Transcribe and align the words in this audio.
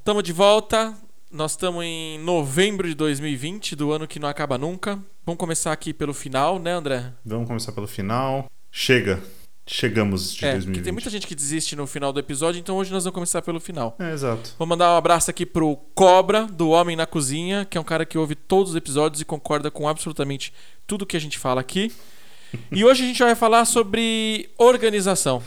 estamos 0.00 0.22
de 0.24 0.32
volta. 0.32 0.94
Nós 1.30 1.52
estamos 1.52 1.84
em 1.84 2.18
novembro 2.18 2.88
de 2.88 2.94
2020, 2.94 3.76
do 3.76 3.92
ano 3.92 4.08
que 4.08 4.18
não 4.18 4.28
acaba 4.28 4.58
nunca. 4.58 4.98
Vamos 5.24 5.38
começar 5.38 5.72
aqui 5.72 5.92
pelo 5.94 6.12
final, 6.12 6.58
né, 6.58 6.72
André? 6.72 7.12
Vamos 7.24 7.46
começar 7.46 7.70
pelo 7.70 7.86
final. 7.86 8.50
Chega. 8.72 9.22
Chegamos 9.66 10.34
de 10.34 10.44
é, 10.44 10.52
2020. 10.52 10.74
porque 10.74 10.84
tem 10.84 10.92
muita 10.92 11.10
gente 11.10 11.26
que 11.26 11.34
desiste 11.34 11.76
no 11.76 11.86
final 11.86 12.12
do 12.12 12.18
episódio, 12.18 12.58
então 12.58 12.76
hoje 12.76 12.90
nós 12.90 13.04
vamos 13.04 13.14
começar 13.14 13.40
pelo 13.42 13.60
final. 13.60 13.94
É, 14.00 14.10
exato. 14.12 14.54
Vou 14.58 14.66
mandar 14.66 14.92
um 14.92 14.96
abraço 14.96 15.30
aqui 15.30 15.46
pro 15.46 15.76
Cobra, 15.94 16.46
do 16.46 16.70
Homem 16.70 16.96
na 16.96 17.06
Cozinha, 17.06 17.64
que 17.64 17.78
é 17.78 17.80
um 17.80 17.84
cara 17.84 18.04
que 18.04 18.18
ouve 18.18 18.34
todos 18.34 18.70
os 18.70 18.76
episódios 18.76 19.20
e 19.20 19.24
concorda 19.24 19.70
com 19.70 19.86
absolutamente 19.86 20.52
tudo 20.86 21.06
que 21.06 21.16
a 21.16 21.20
gente 21.20 21.38
fala 21.38 21.60
aqui. 21.60 21.92
e 22.72 22.84
hoje 22.84 23.04
a 23.04 23.06
gente 23.06 23.22
vai 23.22 23.36
falar 23.36 23.64
sobre 23.64 24.50
organização. 24.58 25.40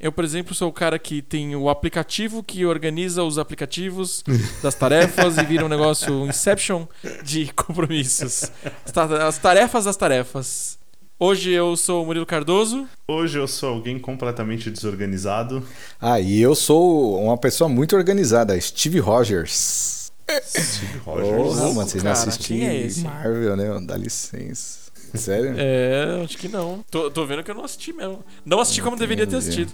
Eu, 0.00 0.10
por 0.10 0.24
exemplo, 0.24 0.54
sou 0.54 0.68
o 0.68 0.72
cara 0.72 0.98
que 0.98 1.20
tem 1.20 1.54
o 1.54 1.68
aplicativo 1.68 2.42
que 2.42 2.64
organiza 2.64 3.22
os 3.22 3.38
aplicativos 3.38 4.24
das 4.62 4.74
tarefas 4.74 5.36
e 5.36 5.44
vira 5.44 5.64
um 5.64 5.68
negócio 5.68 6.26
Inception 6.26 6.86
de 7.22 7.52
compromissos. 7.54 8.50
As 8.84 8.92
ta- 8.92 9.26
As 9.28 9.36
tarefas 9.38 9.84
das 9.84 9.96
tarefas. 9.96 10.78
Hoje 11.18 11.50
eu 11.50 11.76
sou 11.76 12.02
o 12.02 12.06
Murilo 12.06 12.24
Cardoso. 12.24 12.88
Hoje 13.06 13.38
eu 13.38 13.46
sou 13.46 13.68
alguém 13.74 13.98
completamente 13.98 14.70
desorganizado. 14.70 15.62
Ah, 16.00 16.18
e 16.18 16.40
eu 16.40 16.54
sou 16.54 17.22
uma 17.22 17.36
pessoa 17.36 17.68
muito 17.68 17.94
organizada, 17.94 18.58
Steve 18.58 19.00
Rogers. 19.00 20.10
Steve 20.46 20.96
Rogers. 21.04 21.28
Porra, 21.36 21.60
mano, 21.74 21.74
vocês 21.90 22.02
não 22.02 22.12
cara, 22.14 22.26
assistiram 22.28 22.60
quem 22.60 22.68
é 22.68 22.86
esse? 22.86 23.02
Marvel, 23.02 23.54
né? 23.56 23.80
Dá 23.86 23.98
licença. 23.98 24.89
Sério? 25.18 25.54
É, 25.56 26.22
acho 26.24 26.38
que 26.38 26.48
não. 26.48 26.84
Tô, 26.90 27.10
tô 27.10 27.26
vendo 27.26 27.42
que 27.42 27.50
eu 27.50 27.54
não 27.54 27.64
assisti 27.64 27.92
mesmo. 27.92 28.20
Não 28.44 28.60
assisti 28.60 28.80
como 28.82 28.96
deveria 28.96 29.26
ter 29.26 29.36
assistido. 29.36 29.72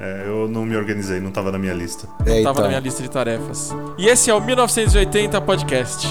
É, 0.00 0.24
eu 0.26 0.48
não 0.48 0.64
me 0.64 0.76
organizei, 0.76 1.18
não 1.20 1.32
tava 1.32 1.50
na 1.50 1.58
minha 1.58 1.74
lista. 1.74 2.08
É, 2.24 2.42
Tava 2.42 2.60
na 2.60 2.68
minha 2.68 2.78
então. 2.78 2.84
lista 2.84 3.02
de 3.02 3.10
tarefas. 3.10 3.70
E 3.98 4.06
esse 4.06 4.30
é 4.30 4.34
o 4.34 4.40
1980 4.40 5.40
Podcast. 5.40 6.06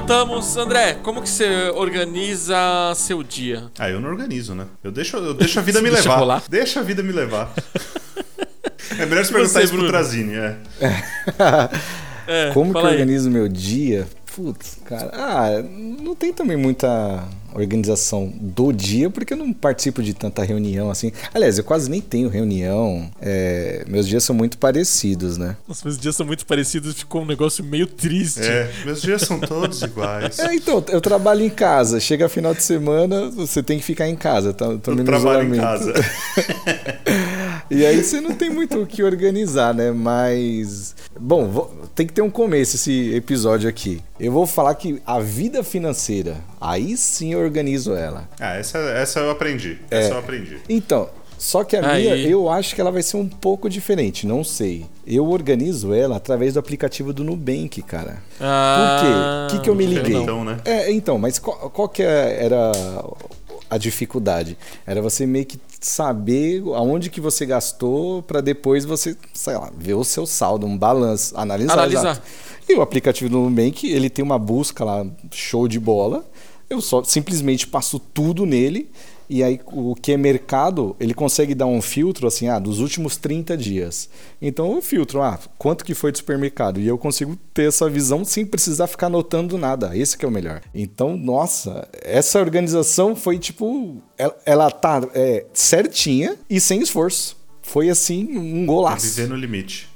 Voltamos, 0.00 0.56
André. 0.56 0.94
Como 1.02 1.20
que 1.20 1.28
você 1.28 1.68
organiza 1.74 2.56
seu 2.96 3.22
dia? 3.22 3.64
Ah, 3.78 3.90
eu 3.90 4.00
não 4.00 4.08
organizo, 4.08 4.54
né? 4.54 4.64
Eu 4.82 4.90
deixo, 4.90 5.18
eu 5.18 5.34
deixo 5.34 5.58
a 5.58 5.62
vida 5.62 5.80
me 5.82 5.90
Deixa 5.90 6.04
levar. 6.08 6.18
rolar? 6.18 6.42
Deixa 6.48 6.80
a 6.80 6.82
vida 6.82 7.02
me 7.02 7.12
levar. 7.12 7.52
é 8.98 9.04
melhor 9.04 9.22
você 9.26 9.32
perguntar 9.32 9.60
você, 9.60 9.64
isso 9.64 9.74
pro? 9.74 9.86
Trazini, 9.88 10.36
é. 10.36 10.56
É, 12.26 12.50
Como 12.54 12.72
que 12.72 12.78
eu 12.80 12.86
aí. 12.86 12.92
organizo 12.94 13.30
meu 13.30 13.46
dia? 13.46 14.08
Putz, 14.34 14.78
cara. 14.86 15.10
Ah, 15.12 15.62
não 15.62 16.14
tem 16.14 16.32
também 16.32 16.56
muita 16.56 17.22
organização 17.54 18.32
do 18.40 18.72
dia, 18.72 19.10
porque 19.10 19.32
eu 19.34 19.36
não 19.38 19.52
participo 19.52 20.02
de 20.02 20.14
tanta 20.14 20.42
reunião 20.42 20.90
assim. 20.90 21.12
Aliás, 21.32 21.58
eu 21.58 21.64
quase 21.64 21.90
nem 21.90 22.00
tenho 22.00 22.28
reunião. 22.28 23.10
É, 23.20 23.84
meus 23.88 24.06
dias 24.06 24.24
são 24.24 24.34
muito 24.34 24.58
parecidos, 24.58 25.36
né? 25.36 25.56
Nossa, 25.66 25.82
meus 25.84 25.98
dias 25.98 26.16
são 26.16 26.26
muito 26.26 26.46
parecidos, 26.46 26.94
ficou 26.94 27.22
um 27.22 27.26
negócio 27.26 27.64
meio 27.64 27.86
triste. 27.86 28.40
É, 28.40 28.70
meus 28.84 29.02
dias 29.02 29.22
são 29.22 29.38
todos 29.38 29.82
iguais. 29.82 30.38
É, 30.38 30.54
então, 30.54 30.82
eu 30.88 31.00
trabalho 31.00 31.44
em 31.44 31.50
casa. 31.50 32.00
Chega 32.00 32.28
final 32.28 32.54
de 32.54 32.62
semana, 32.62 33.30
você 33.30 33.62
tem 33.62 33.78
que 33.78 33.84
ficar 33.84 34.08
em 34.08 34.16
casa. 34.16 34.52
Tá, 34.52 34.66
tô 34.78 34.92
Eu 34.92 34.96
no 34.96 35.04
trabalho 35.04 35.54
em 35.54 35.58
casa. 35.58 35.92
E 37.70 37.86
aí 37.86 38.02
você 38.02 38.20
não 38.20 38.34
tem 38.34 38.50
muito 38.50 38.80
o 38.80 38.86
que 38.86 39.02
organizar, 39.02 39.72
né? 39.72 39.90
Mas. 39.92 40.94
Bom, 41.18 41.46
vou- 41.48 41.70
tem 41.94 42.06
que 42.06 42.12
ter 42.12 42.22
um 42.22 42.30
começo 42.30 42.76
esse 42.76 43.14
episódio 43.14 43.68
aqui. 43.68 44.00
Eu 44.18 44.32
vou 44.32 44.46
falar 44.46 44.74
que 44.74 45.00
a 45.06 45.20
vida 45.20 45.62
financeira, 45.62 46.36
aí 46.60 46.96
sim 46.96 47.32
eu 47.32 47.40
organizo 47.40 47.94
ela. 47.94 48.28
Ah, 48.40 48.56
essa, 48.56 48.78
essa 48.78 49.20
eu 49.20 49.30
aprendi. 49.30 49.78
É. 49.90 50.00
Essa 50.00 50.14
eu 50.14 50.18
aprendi. 50.18 50.58
Então, 50.68 51.08
só 51.38 51.64
que 51.64 51.76
a 51.76 51.88
Aí. 51.92 52.02
minha, 52.02 52.16
eu 52.16 52.50
acho 52.50 52.74
que 52.74 52.80
ela 52.80 52.90
vai 52.90 53.02
ser 53.02 53.16
um 53.16 53.26
pouco 53.28 53.68
diferente, 53.70 54.26
não 54.26 54.42
sei. 54.44 54.84
Eu 55.06 55.26
organizo 55.28 55.94
ela 55.94 56.16
através 56.16 56.54
do 56.54 56.60
aplicativo 56.60 57.12
do 57.12 57.24
Nubank, 57.24 57.80
cara. 57.82 58.18
Ah, 58.40 58.98
Por 59.00 59.06
quê? 59.06 59.12
O 59.56 59.58
que, 59.58 59.64
que 59.64 59.70
eu 59.70 59.74
me 59.74 59.86
liguei? 59.86 60.16
Então, 60.16 60.44
né? 60.44 60.58
É, 60.64 60.92
então, 60.92 61.18
mas 61.18 61.38
qual, 61.38 61.70
qual 61.70 61.88
que 61.88 62.02
é- 62.02 62.44
era 62.44 62.72
a 63.70 63.78
dificuldade? 63.78 64.58
Era 64.84 65.00
você 65.00 65.24
meio 65.24 65.46
que 65.46 65.58
saber 65.80 66.62
aonde 66.74 67.08
que 67.08 67.20
você 67.20 67.46
gastou 67.46 68.22
para 68.22 68.40
depois 68.40 68.84
você, 68.84 69.16
sei 69.32 69.54
lá, 69.56 69.70
ver 69.74 69.94
o 69.94 70.04
seu 70.04 70.26
saldo, 70.26 70.66
um 70.66 70.76
balanço, 70.76 71.34
analisar. 71.38 71.72
Analisar. 71.72 72.10
exato. 72.10 72.22
E 72.68 72.74
o 72.74 72.82
aplicativo 72.82 73.30
do 73.30 73.38
Nubank, 73.38 73.90
ele 73.90 74.10
tem 74.10 74.22
uma 74.24 74.38
busca 74.38 74.84
lá, 74.84 75.06
show 75.32 75.66
de 75.66 75.80
bola. 75.80 76.24
Eu 76.68 76.80
só 76.80 77.02
simplesmente 77.02 77.66
passo 77.66 77.98
tudo 77.98 78.44
nele. 78.44 78.90
E 79.32 79.44
aí, 79.44 79.60
o 79.66 79.94
que 79.94 80.10
é 80.10 80.16
mercado, 80.16 80.96
ele 80.98 81.14
consegue 81.14 81.54
dar 81.54 81.66
um 81.66 81.80
filtro 81.80 82.26
assim, 82.26 82.48
ah, 82.48 82.58
dos 82.58 82.80
últimos 82.80 83.16
30 83.16 83.56
dias. 83.56 84.10
Então, 84.42 84.74
eu 84.74 84.82
filtro, 84.82 85.22
ah, 85.22 85.38
quanto 85.56 85.84
que 85.84 85.94
foi 85.94 86.10
do 86.10 86.18
supermercado? 86.18 86.80
E 86.80 86.88
eu 86.88 86.98
consigo 86.98 87.38
ter 87.54 87.68
essa 87.68 87.88
visão 87.88 88.24
sem 88.24 88.44
precisar 88.44 88.88
ficar 88.88 89.06
anotando 89.06 89.56
nada. 89.56 89.96
Esse 89.96 90.18
que 90.18 90.24
é 90.24 90.28
o 90.28 90.32
melhor. 90.32 90.60
Então, 90.74 91.16
nossa, 91.16 91.88
essa 92.02 92.40
organização 92.40 93.14
foi 93.14 93.38
tipo. 93.38 94.02
Ela, 94.18 94.36
ela 94.44 94.70
tá 94.70 95.00
é, 95.14 95.46
certinha 95.52 96.36
e 96.48 96.60
sem 96.60 96.80
esforço. 96.82 97.36
Foi 97.62 97.88
assim, 97.88 98.36
um 98.36 98.66
golaço. 98.66 99.06
viver 99.06 99.28
no 99.28 99.36
limite. 99.36 99.89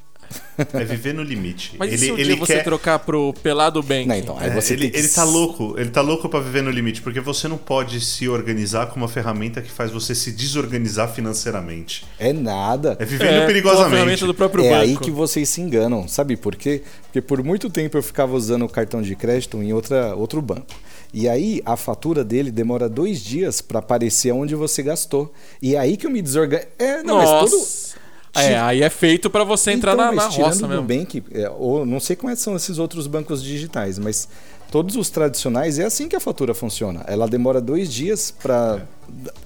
É 0.72 0.84
viver 0.84 1.12
no 1.14 1.22
limite. 1.22 1.74
Mas 1.78 1.90
e 1.90 1.94
ele 1.94 2.06
se 2.06 2.12
um 2.12 2.14
ele 2.18 2.24
dia 2.26 2.36
você 2.36 2.54
quer... 2.54 2.62
trocar 2.64 2.98
pro 3.00 3.32
Pelado? 3.42 3.84
Não, 4.06 4.14
então, 4.14 4.38
aí 4.38 4.50
É, 4.50 4.54
você 4.54 4.74
ele, 4.74 4.88
que 4.90 4.96
ele 4.98 5.08
tá 5.08 5.24
louco, 5.24 5.74
ele 5.76 5.90
tá 5.90 6.00
louco 6.00 6.28
pra 6.28 6.38
viver 6.40 6.62
no 6.62 6.70
limite, 6.70 7.02
porque 7.02 7.20
você 7.20 7.48
não 7.48 7.58
pode 7.58 8.00
se 8.00 8.28
organizar 8.28 8.86
com 8.86 8.96
uma 8.96 9.08
ferramenta 9.08 9.60
que 9.60 9.70
faz 9.70 9.90
você 9.90 10.14
se 10.14 10.30
desorganizar 10.30 11.12
financeiramente. 11.12 12.04
É 12.18 12.32
nada. 12.32 12.96
É 13.00 13.04
vivendo 13.04 13.28
É, 13.30 13.38
com 13.38 13.42
a 13.42 13.46
perigosamente. 13.46 13.90
ferramenta 13.90 14.26
do 14.26 14.34
próprio 14.34 14.64
É 14.64 14.70
banco. 14.70 14.82
aí 14.82 14.96
que 14.96 15.10
vocês 15.10 15.48
se 15.48 15.60
enganam. 15.60 16.06
Sabe 16.06 16.36
por 16.36 16.54
quê? 16.56 16.82
Porque 17.06 17.20
por 17.20 17.42
muito 17.42 17.68
tempo 17.68 17.96
eu 17.98 18.02
ficava 18.02 18.34
usando 18.36 18.64
o 18.64 18.68
cartão 18.68 19.02
de 19.02 19.14
crédito 19.16 19.62
em 19.62 19.72
outra, 19.72 20.14
outro 20.14 20.40
banco. 20.40 20.66
E 21.12 21.28
aí 21.28 21.62
a 21.64 21.76
fatura 21.76 22.24
dele 22.24 22.50
demora 22.50 22.88
dois 22.88 23.20
dias 23.22 23.60
para 23.60 23.78
aparecer 23.78 24.32
onde 24.32 24.54
você 24.54 24.82
gastou. 24.82 25.32
E 25.62 25.74
é 25.76 25.78
aí 25.78 25.96
que 25.96 26.06
eu 26.06 26.10
me 26.10 26.20
desorganizo. 26.22 26.68
É, 26.78 27.02
não, 27.02 27.18
mas 27.18 27.28
todo. 27.50 27.94
É, 28.34 28.58
aí 28.58 28.82
é 28.82 28.90
feito 28.90 29.30
pra 29.30 29.44
você 29.44 29.72
entrar 29.72 29.94
Então, 29.94 30.06
na, 30.06 30.12
na 30.12 30.26
roça 30.26 30.66
mesmo. 30.66 30.82
Nubank, 30.82 31.22
é, 31.32 31.48
ou 31.50 31.86
não 31.86 32.00
sei 32.00 32.16
quais 32.16 32.38
são 32.40 32.56
esses 32.56 32.78
outros 32.78 33.06
bancos 33.06 33.42
digitais, 33.42 33.98
mas 33.98 34.28
todos 34.70 34.96
os 34.96 35.08
tradicionais 35.08 35.78
é 35.78 35.84
assim 35.84 36.08
que 36.08 36.16
a 36.16 36.20
fatura 36.20 36.52
funciona. 36.52 37.04
Ela 37.06 37.28
demora 37.28 37.60
dois 37.60 37.92
dias 37.92 38.32
para 38.32 38.82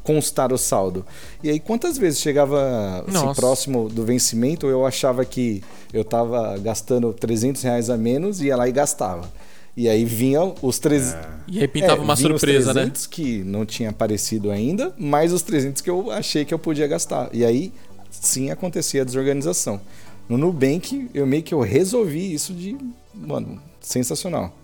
constar 0.02 0.52
o 0.52 0.58
saldo. 0.58 1.04
E 1.42 1.50
aí 1.50 1.60
quantas 1.60 1.98
vezes 1.98 2.20
chegava 2.20 3.04
assim, 3.06 3.34
próximo 3.34 3.88
do 3.88 4.04
vencimento, 4.04 4.66
eu 4.66 4.86
achava 4.86 5.24
que 5.24 5.62
eu 5.92 6.02
estava 6.02 6.56
gastando 6.58 7.12
300 7.12 7.62
reais 7.62 7.90
a 7.90 7.96
menos, 7.96 8.40
ia 8.40 8.56
lá 8.56 8.68
e 8.68 8.72
gastava. 8.72 9.30
E 9.76 9.88
aí 9.88 10.04
vinham 10.04 10.56
os 10.60 10.78
300. 10.78 11.16
E 11.46 11.60
aí 11.60 11.68
pintava 11.68 12.02
uma 12.02 12.16
vinham 12.16 12.30
surpresa, 12.30 12.70
os 12.70 12.74
né? 12.74 12.82
300 12.82 13.06
que 13.06 13.44
não 13.44 13.64
tinha 13.64 13.90
aparecido 13.90 14.50
ainda, 14.50 14.92
mais 14.98 15.32
os 15.32 15.40
300 15.42 15.80
que 15.82 15.88
eu 15.88 16.10
achei 16.10 16.44
que 16.44 16.52
eu 16.52 16.58
podia 16.58 16.86
gastar. 16.88 17.28
E 17.32 17.44
aí 17.44 17.72
sim 18.20 18.50
acontecia 18.50 19.02
a 19.02 19.04
desorganização. 19.04 19.80
No 20.28 20.36
Nubank, 20.36 21.08
eu 21.14 21.26
meio 21.26 21.42
que 21.42 21.54
eu 21.54 21.60
resolvi 21.60 22.32
isso 22.34 22.52
de, 22.52 22.76
mano, 23.14 23.60
sensacional. 23.80 24.54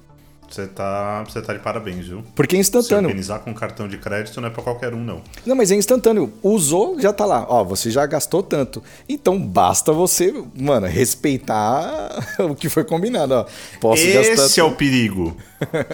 Você 0.50 0.66
tá, 0.68 1.24
você 1.24 1.40
tá 1.42 1.52
de 1.54 1.58
parabéns, 1.58 2.06
viu? 2.06 2.22
Porque 2.34 2.54
é 2.54 2.58
Se 2.58 2.60
instantâneo. 2.60 3.08
organizar 3.08 3.40
com 3.40 3.52
cartão 3.54 3.88
de 3.88 3.96
crédito 3.98 4.40
não 4.40 4.48
é 4.48 4.50
pra 4.50 4.62
qualquer 4.62 4.92
um, 4.94 5.02
não. 5.02 5.20
Não, 5.44 5.56
mas 5.56 5.72
é 5.72 5.74
instantâneo. 5.74 6.32
Usou, 6.42 7.00
já 7.00 7.12
tá 7.12 7.24
lá. 7.24 7.46
Ó, 7.48 7.64
você 7.64 7.90
já 7.90 8.04
gastou 8.06 8.42
tanto. 8.42 8.80
Então 9.08 9.40
basta 9.40 9.90
você, 9.92 10.32
mano, 10.54 10.86
respeitar 10.86 12.10
o 12.38 12.54
que 12.54 12.68
foi 12.68 12.84
combinado, 12.84 13.34
ó. 13.34 13.46
Posso 13.80 14.04
gastar 14.06 14.44
Esse 14.44 14.60
é 14.60 14.64
o 14.64 14.72
perigo. 14.76 15.36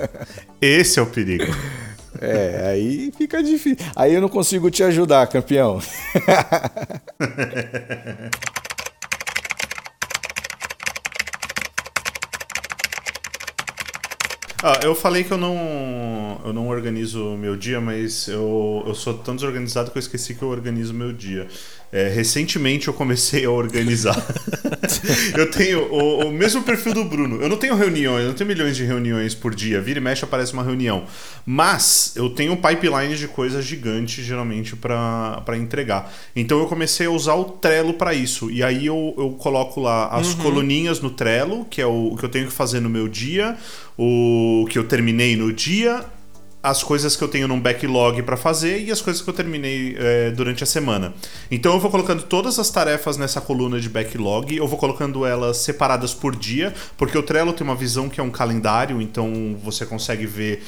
Esse 0.60 0.98
é 0.98 1.02
o 1.02 1.06
perigo. 1.06 1.44
É, 2.20 2.68
aí 2.68 3.12
fica 3.16 3.42
difícil. 3.42 3.76
Aí 3.94 4.14
eu 4.14 4.20
não 4.20 4.28
consigo 4.28 4.70
te 4.70 4.82
ajudar, 4.82 5.26
campeão. 5.26 5.80
Ah, 14.62 14.80
eu 14.82 14.94
falei 14.94 15.24
que 15.24 15.32
eu 15.32 15.38
não, 15.38 16.40
eu 16.44 16.52
não 16.52 16.68
organizo 16.68 17.34
o 17.34 17.38
meu 17.38 17.56
dia, 17.56 17.80
mas 17.80 18.28
eu, 18.28 18.84
eu 18.86 18.94
sou 18.94 19.14
tão 19.14 19.34
desorganizado 19.34 19.90
que 19.90 19.96
eu 19.96 20.00
esqueci 20.00 20.34
que 20.34 20.42
eu 20.42 20.48
organizo 20.48 20.92
o 20.92 20.96
meu 20.96 21.12
dia. 21.12 21.48
É, 21.92 22.08
recentemente 22.08 22.86
eu 22.86 22.94
comecei 22.94 23.44
a 23.44 23.50
organizar. 23.50 24.14
eu 25.36 25.50
tenho 25.50 25.92
o, 25.92 26.26
o, 26.26 26.30
mesmo 26.30 26.62
perfil 26.62 26.94
do 26.94 27.04
Bruno. 27.04 27.42
Eu 27.42 27.48
não 27.48 27.56
tenho 27.56 27.74
reuniões, 27.74 28.22
eu 28.22 28.28
não 28.28 28.34
tenho 28.34 28.46
milhões 28.46 28.76
de 28.76 28.84
reuniões 28.84 29.34
por 29.34 29.52
dia. 29.52 29.80
Vira 29.80 29.98
e 29.98 30.02
mexe 30.02 30.24
aparece 30.24 30.52
uma 30.52 30.62
reunião. 30.62 31.04
Mas 31.44 32.12
eu 32.14 32.30
tenho 32.30 32.52
um 32.52 32.56
pipeline 32.56 33.16
de 33.16 33.26
coisas 33.26 33.64
gigantes, 33.64 34.24
geralmente, 34.24 34.76
para 34.76 35.56
entregar. 35.56 36.12
Então 36.36 36.60
eu 36.60 36.66
comecei 36.66 37.06
a 37.06 37.10
usar 37.10 37.34
o 37.34 37.44
Trello 37.44 37.94
para 37.94 38.14
isso. 38.14 38.48
E 38.52 38.62
aí 38.62 38.86
eu, 38.86 39.12
eu 39.18 39.30
coloco 39.30 39.80
lá 39.80 40.08
as 40.08 40.34
uhum. 40.34 40.42
coluninhas 40.42 41.00
no 41.00 41.10
Trello, 41.10 41.64
que 41.64 41.82
é 41.82 41.86
o, 41.86 42.12
o 42.12 42.16
que 42.16 42.24
eu 42.24 42.28
tenho 42.28 42.46
que 42.46 42.52
fazer 42.52 42.78
no 42.78 42.88
meu 42.88 43.08
dia, 43.08 43.56
o 44.02 44.64
que 44.66 44.78
eu 44.78 44.84
terminei 44.84 45.36
no 45.36 45.52
dia 45.52 46.06
as 46.62 46.82
coisas 46.82 47.16
que 47.16 47.24
eu 47.24 47.28
tenho 47.28 47.48
num 47.48 47.58
backlog 47.58 48.22
para 48.22 48.36
fazer 48.36 48.82
e 48.82 48.90
as 48.90 49.00
coisas 49.00 49.22
que 49.22 49.28
eu 49.28 49.32
terminei 49.32 49.96
é, 49.98 50.30
durante 50.30 50.62
a 50.62 50.66
semana. 50.66 51.14
Então 51.50 51.72
eu 51.72 51.80
vou 51.80 51.90
colocando 51.90 52.22
todas 52.22 52.58
as 52.58 52.70
tarefas 52.70 53.16
nessa 53.16 53.40
coluna 53.40 53.80
de 53.80 53.88
backlog, 53.88 54.54
eu 54.54 54.68
vou 54.68 54.78
colocando 54.78 55.24
elas 55.24 55.58
separadas 55.58 56.12
por 56.12 56.36
dia, 56.36 56.74
porque 56.98 57.16
o 57.16 57.22
Trello 57.22 57.52
tem 57.52 57.66
uma 57.66 57.74
visão 57.74 58.08
que 58.08 58.20
é 58.20 58.22
um 58.22 58.30
calendário, 58.30 59.00
então 59.00 59.56
você 59.62 59.86
consegue 59.86 60.26
ver 60.26 60.62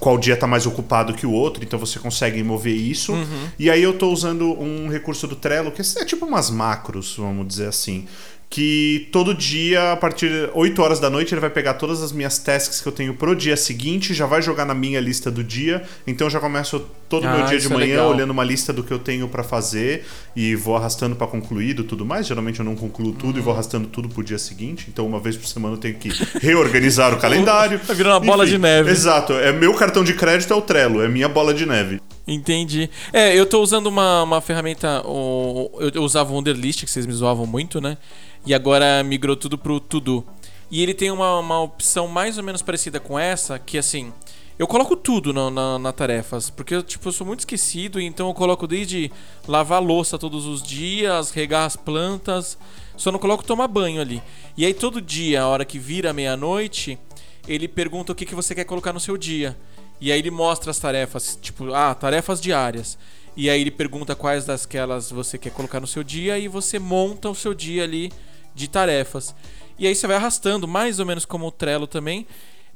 qual 0.00 0.16
dia 0.16 0.34
está 0.34 0.46
mais 0.46 0.64
ocupado 0.66 1.12
que 1.12 1.26
o 1.26 1.32
outro, 1.32 1.62
então 1.62 1.78
você 1.78 1.98
consegue 1.98 2.42
mover 2.42 2.74
isso. 2.74 3.12
Uhum. 3.12 3.48
E 3.58 3.68
aí 3.68 3.82
eu 3.82 3.90
estou 3.90 4.12
usando 4.12 4.58
um 4.58 4.88
recurso 4.88 5.26
do 5.26 5.36
Trello 5.36 5.70
que 5.70 5.82
é 5.82 6.04
tipo 6.04 6.24
umas 6.24 6.48
macros, 6.50 7.14
vamos 7.18 7.46
dizer 7.46 7.68
assim 7.68 8.06
que 8.48 9.08
todo 9.10 9.34
dia, 9.34 9.92
a 9.92 9.96
partir 9.96 10.28
de 10.28 10.50
8 10.54 10.80
horas 10.80 11.00
da 11.00 11.10
noite, 11.10 11.34
ele 11.34 11.40
vai 11.40 11.50
pegar 11.50 11.74
todas 11.74 12.02
as 12.02 12.12
minhas 12.12 12.38
tasks 12.38 12.80
que 12.80 12.86
eu 12.86 12.92
tenho 12.92 13.14
pro 13.14 13.34
dia 13.34 13.56
seguinte, 13.56 14.14
já 14.14 14.26
vai 14.26 14.40
jogar 14.40 14.64
na 14.64 14.74
minha 14.74 15.00
lista 15.00 15.30
do 15.30 15.42
dia. 15.42 15.82
Então 16.06 16.26
eu 16.26 16.30
já 16.30 16.40
começo 16.40 16.80
todo 17.08 17.24
o 17.24 17.28
ah, 17.28 17.36
meu 17.36 17.46
dia 17.46 17.58
de 17.58 17.66
é 17.66 17.70
manhã 17.70 17.96
é 17.96 18.02
olhando 18.02 18.30
uma 18.30 18.44
lista 18.44 18.72
do 18.72 18.82
que 18.82 18.92
eu 18.92 18.98
tenho 18.98 19.28
para 19.28 19.42
fazer 19.42 20.04
e 20.34 20.54
vou 20.54 20.76
arrastando 20.76 21.16
para 21.16 21.26
concluído 21.26 21.84
tudo 21.84 22.06
mais. 22.06 22.26
Geralmente 22.26 22.60
eu 22.60 22.64
não 22.64 22.76
concluo 22.76 23.12
tudo 23.12 23.38
e 23.38 23.42
vou 23.42 23.52
arrastando 23.52 23.88
tudo 23.88 24.08
pro 24.08 24.22
dia 24.22 24.38
seguinte. 24.38 24.86
Então 24.88 25.06
uma 25.06 25.18
vez 25.18 25.36
por 25.36 25.46
semana 25.46 25.74
eu 25.74 25.78
tenho 25.78 25.96
que 25.96 26.10
reorganizar 26.40 27.12
o 27.12 27.18
calendário. 27.20 27.80
Tá 27.80 27.94
virando 27.94 28.14
uma 28.14 28.20
bola 28.20 28.46
de 28.46 28.58
neve. 28.58 28.90
Exato. 28.90 29.32
É 29.34 29.52
meu 29.52 29.74
cartão 29.74 30.04
de 30.04 30.14
crédito 30.14 30.52
é 30.52 30.56
o 30.56 30.62
Trello, 30.62 31.02
é 31.02 31.08
minha 31.08 31.28
bola 31.28 31.52
de 31.52 31.66
neve. 31.66 32.00
Entendi. 32.26 32.90
É, 33.12 33.38
eu 33.38 33.46
tô 33.46 33.62
usando 33.62 33.86
uma, 33.86 34.24
uma 34.24 34.40
ferramenta. 34.40 35.02
eu, 35.04 35.90
eu 35.94 36.02
usava 36.02 36.32
o 36.32 36.36
Wunderlist, 36.36 36.84
que 36.84 36.90
vocês 36.90 37.06
me 37.06 37.12
zoavam 37.12 37.46
muito, 37.46 37.80
né? 37.80 37.96
E 38.44 38.52
agora 38.52 39.02
migrou 39.04 39.36
tudo 39.36 39.56
pro 39.56 39.78
To-Do. 39.78 40.26
E 40.70 40.82
ele 40.82 40.92
tem 40.92 41.10
uma, 41.10 41.38
uma 41.38 41.60
opção 41.62 42.08
mais 42.08 42.36
ou 42.36 42.42
menos 42.42 42.62
parecida 42.62 42.98
com 42.98 43.18
essa, 43.18 43.58
que 43.58 43.78
assim. 43.78 44.12
Eu 44.58 44.66
coloco 44.66 44.96
tudo 44.96 45.34
na, 45.34 45.50
na, 45.50 45.78
na, 45.78 45.92
tarefas, 45.92 46.48
porque 46.48 46.76
eu, 46.76 46.82
tipo, 46.82 47.06
eu 47.06 47.12
sou 47.12 47.26
muito 47.26 47.40
esquecido, 47.40 48.00
então 48.00 48.28
eu 48.28 48.32
coloco 48.32 48.66
desde 48.66 49.12
lavar 49.46 49.82
louça 49.82 50.18
todos 50.18 50.46
os 50.46 50.62
dias, 50.62 51.30
regar 51.30 51.66
as 51.66 51.76
plantas, 51.76 52.56
só 52.96 53.12
não 53.12 53.18
coloco 53.18 53.44
tomar 53.44 53.68
banho 53.68 54.00
ali. 54.00 54.22
E 54.56 54.64
aí 54.64 54.72
todo 54.72 54.98
dia, 54.98 55.42
a 55.42 55.46
hora 55.46 55.62
que 55.62 55.78
vira 55.78 56.10
meia-noite, 56.14 56.98
ele 57.46 57.68
pergunta 57.68 58.12
o 58.12 58.14
que, 58.14 58.24
que 58.24 58.34
você 58.34 58.54
quer 58.54 58.64
colocar 58.64 58.94
no 58.94 59.00
seu 59.00 59.18
dia. 59.18 59.54
E 60.00 60.12
aí 60.12 60.18
ele 60.18 60.30
mostra 60.30 60.70
as 60.70 60.78
tarefas, 60.78 61.38
tipo, 61.40 61.72
ah, 61.72 61.94
tarefas 61.94 62.40
diárias. 62.40 62.98
E 63.36 63.50
aí 63.50 63.60
ele 63.60 63.70
pergunta 63.70 64.14
quais 64.14 64.44
das 64.44 64.66
você 65.10 65.36
quer 65.36 65.50
colocar 65.50 65.80
no 65.80 65.86
seu 65.86 66.02
dia 66.02 66.38
e 66.38 66.48
você 66.48 66.78
monta 66.78 67.28
o 67.28 67.34
seu 67.34 67.52
dia 67.52 67.84
ali 67.84 68.12
de 68.54 68.68
tarefas. 68.68 69.34
E 69.78 69.86
aí 69.86 69.94
você 69.94 70.06
vai 70.06 70.16
arrastando, 70.16 70.66
mais 70.66 70.98
ou 70.98 71.06
menos 71.06 71.24
como 71.24 71.46
o 71.46 71.50
Trello 71.50 71.86
também. 71.86 72.26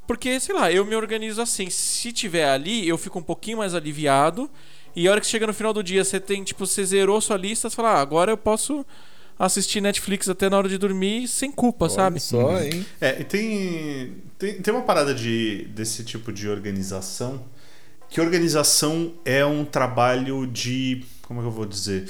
Porque, 0.06 0.38
sei 0.40 0.54
lá, 0.54 0.70
eu 0.70 0.84
me 0.84 0.94
organizo 0.94 1.40
assim. 1.40 1.70
Se 1.70 2.12
tiver 2.12 2.48
ali, 2.48 2.86
eu 2.86 2.98
fico 2.98 3.18
um 3.18 3.22
pouquinho 3.22 3.58
mais 3.58 3.74
aliviado. 3.74 4.50
E 4.94 5.06
a 5.06 5.12
hora 5.12 5.20
que 5.20 5.26
chega 5.26 5.46
no 5.46 5.54
final 5.54 5.72
do 5.72 5.82
dia, 5.82 6.04
você 6.04 6.18
tem, 6.20 6.42
tipo, 6.42 6.66
você 6.66 6.84
zerou 6.84 7.20
sua 7.20 7.36
lista, 7.36 7.70
você 7.70 7.76
fala, 7.76 7.92
ah, 7.92 8.00
agora 8.00 8.32
eu 8.32 8.36
posso 8.36 8.84
assistir 9.46 9.80
Netflix 9.80 10.28
até 10.28 10.50
na 10.50 10.58
hora 10.58 10.68
de 10.68 10.76
dormir 10.76 11.26
sem 11.26 11.50
culpa, 11.50 11.86
Olha 11.86 11.94
sabe? 11.94 12.20
Só, 12.20 12.50
uhum. 12.50 12.62
hein? 12.62 12.86
É, 13.00 13.20
e 13.20 13.24
tem, 13.24 14.16
tem, 14.38 14.60
tem 14.60 14.74
uma 14.74 14.82
parada 14.82 15.14
de, 15.14 15.64
desse 15.74 16.04
tipo 16.04 16.30
de 16.30 16.48
organização. 16.48 17.42
Que 18.10 18.20
organização 18.20 19.14
é 19.24 19.44
um 19.44 19.64
trabalho 19.64 20.46
de. 20.46 21.04
Como 21.22 21.40
é 21.40 21.42
que 21.42 21.48
eu 21.48 21.52
vou 21.52 21.64
dizer? 21.64 22.08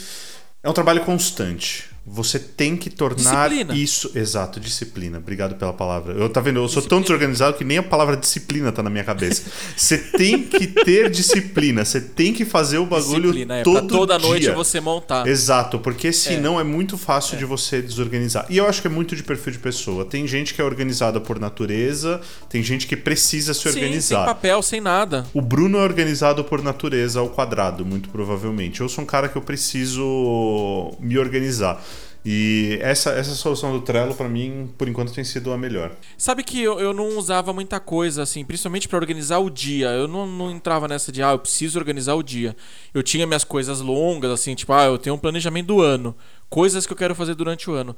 É 0.62 0.68
um 0.68 0.72
trabalho 0.72 1.04
constante. 1.04 1.88
Você 2.06 2.38
tem 2.38 2.76
que 2.76 2.88
tornar 2.88 3.48
disciplina. 3.50 3.74
isso. 3.74 4.10
Exato, 4.14 4.58
disciplina. 4.58 5.18
Obrigado 5.18 5.56
pela 5.56 5.72
palavra. 5.72 6.14
Eu 6.14 6.30
tá 6.30 6.40
vendo, 6.40 6.58
eu 6.58 6.68
sou 6.68 6.82
tão 6.82 7.02
desorganizado 7.02 7.58
que 7.58 7.64
nem 7.64 7.76
a 7.76 7.82
palavra 7.82 8.16
disciplina 8.16 8.72
tá 8.72 8.82
na 8.82 8.88
minha 8.88 9.04
cabeça. 9.04 9.50
Você 9.76 9.98
tem 9.98 10.42
que 10.42 10.66
ter 10.66 11.10
disciplina. 11.10 11.84
Você 11.84 12.00
tem 12.00 12.32
que 12.32 12.44
fazer 12.44 12.78
o 12.78 12.86
bagulho 12.86 13.32
disciplina, 13.32 13.58
é, 13.58 13.62
todo 13.62 13.86
toda 13.86 14.18
dia. 14.18 14.28
noite 14.28 14.50
você 14.50 14.80
montar. 14.80 15.26
Exato, 15.26 15.78
porque 15.78 16.10
senão 16.10 16.58
é, 16.58 16.62
é 16.62 16.64
muito 16.64 16.96
fácil 16.96 17.36
é. 17.36 17.38
de 17.38 17.44
você 17.44 17.82
desorganizar. 17.82 18.46
E 18.48 18.56
eu 18.56 18.66
acho 18.66 18.80
que 18.80 18.88
é 18.88 18.90
muito 18.90 19.14
de 19.14 19.22
perfil 19.22 19.52
de 19.52 19.58
pessoa. 19.58 20.04
Tem 20.04 20.26
gente 20.26 20.54
que 20.54 20.60
é 20.60 20.64
organizada 20.64 21.20
por 21.20 21.38
natureza, 21.38 22.20
tem 22.48 22.62
gente 22.62 22.86
que 22.86 22.96
precisa 22.96 23.52
se 23.52 23.68
organizar. 23.68 24.00
Sim, 24.00 24.24
sem 24.24 24.34
papel, 24.34 24.62
sem 24.62 24.80
nada. 24.80 25.26
O 25.34 25.42
Bruno 25.42 25.78
é 25.78 25.82
organizado 25.82 26.42
por 26.44 26.62
natureza 26.62 27.20
ao 27.20 27.28
quadrado, 27.28 27.84
muito 27.84 28.08
provavelmente. 28.08 28.80
Eu 28.80 28.88
sou 28.88 29.04
um 29.04 29.06
cara 29.06 29.28
que 29.28 29.36
eu 29.36 29.42
preciso 29.42 30.96
me 30.98 31.18
organizar. 31.18 31.80
E 32.24 32.78
essa, 32.82 33.10
essa 33.12 33.34
solução 33.34 33.72
do 33.72 33.80
Trello, 33.80 34.14
para 34.14 34.28
mim, 34.28 34.72
por 34.76 34.88
enquanto, 34.88 35.12
tem 35.12 35.24
sido 35.24 35.52
a 35.52 35.58
melhor. 35.58 35.92
Sabe 36.18 36.42
que 36.42 36.60
eu, 36.60 36.78
eu 36.78 36.92
não 36.92 37.16
usava 37.16 37.52
muita 37.52 37.80
coisa, 37.80 38.22
assim, 38.22 38.44
principalmente 38.44 38.86
para 38.88 38.98
organizar 38.98 39.38
o 39.38 39.48
dia. 39.48 39.88
Eu 39.88 40.06
não, 40.06 40.26
não 40.26 40.50
entrava 40.50 40.86
nessa 40.86 41.10
de, 41.10 41.22
ah, 41.22 41.32
eu 41.32 41.38
preciso 41.38 41.78
organizar 41.78 42.14
o 42.14 42.22
dia. 42.22 42.54
Eu 42.92 43.02
tinha 43.02 43.26
minhas 43.26 43.44
coisas 43.44 43.80
longas, 43.80 44.30
assim, 44.30 44.54
tipo, 44.54 44.72
ah, 44.72 44.84
eu 44.84 44.98
tenho 44.98 45.16
um 45.16 45.18
planejamento 45.18 45.68
do 45.68 45.80
ano. 45.80 46.14
Coisas 46.48 46.86
que 46.86 46.92
eu 46.92 46.96
quero 46.96 47.14
fazer 47.14 47.34
durante 47.34 47.70
o 47.70 47.72
ano. 47.72 47.96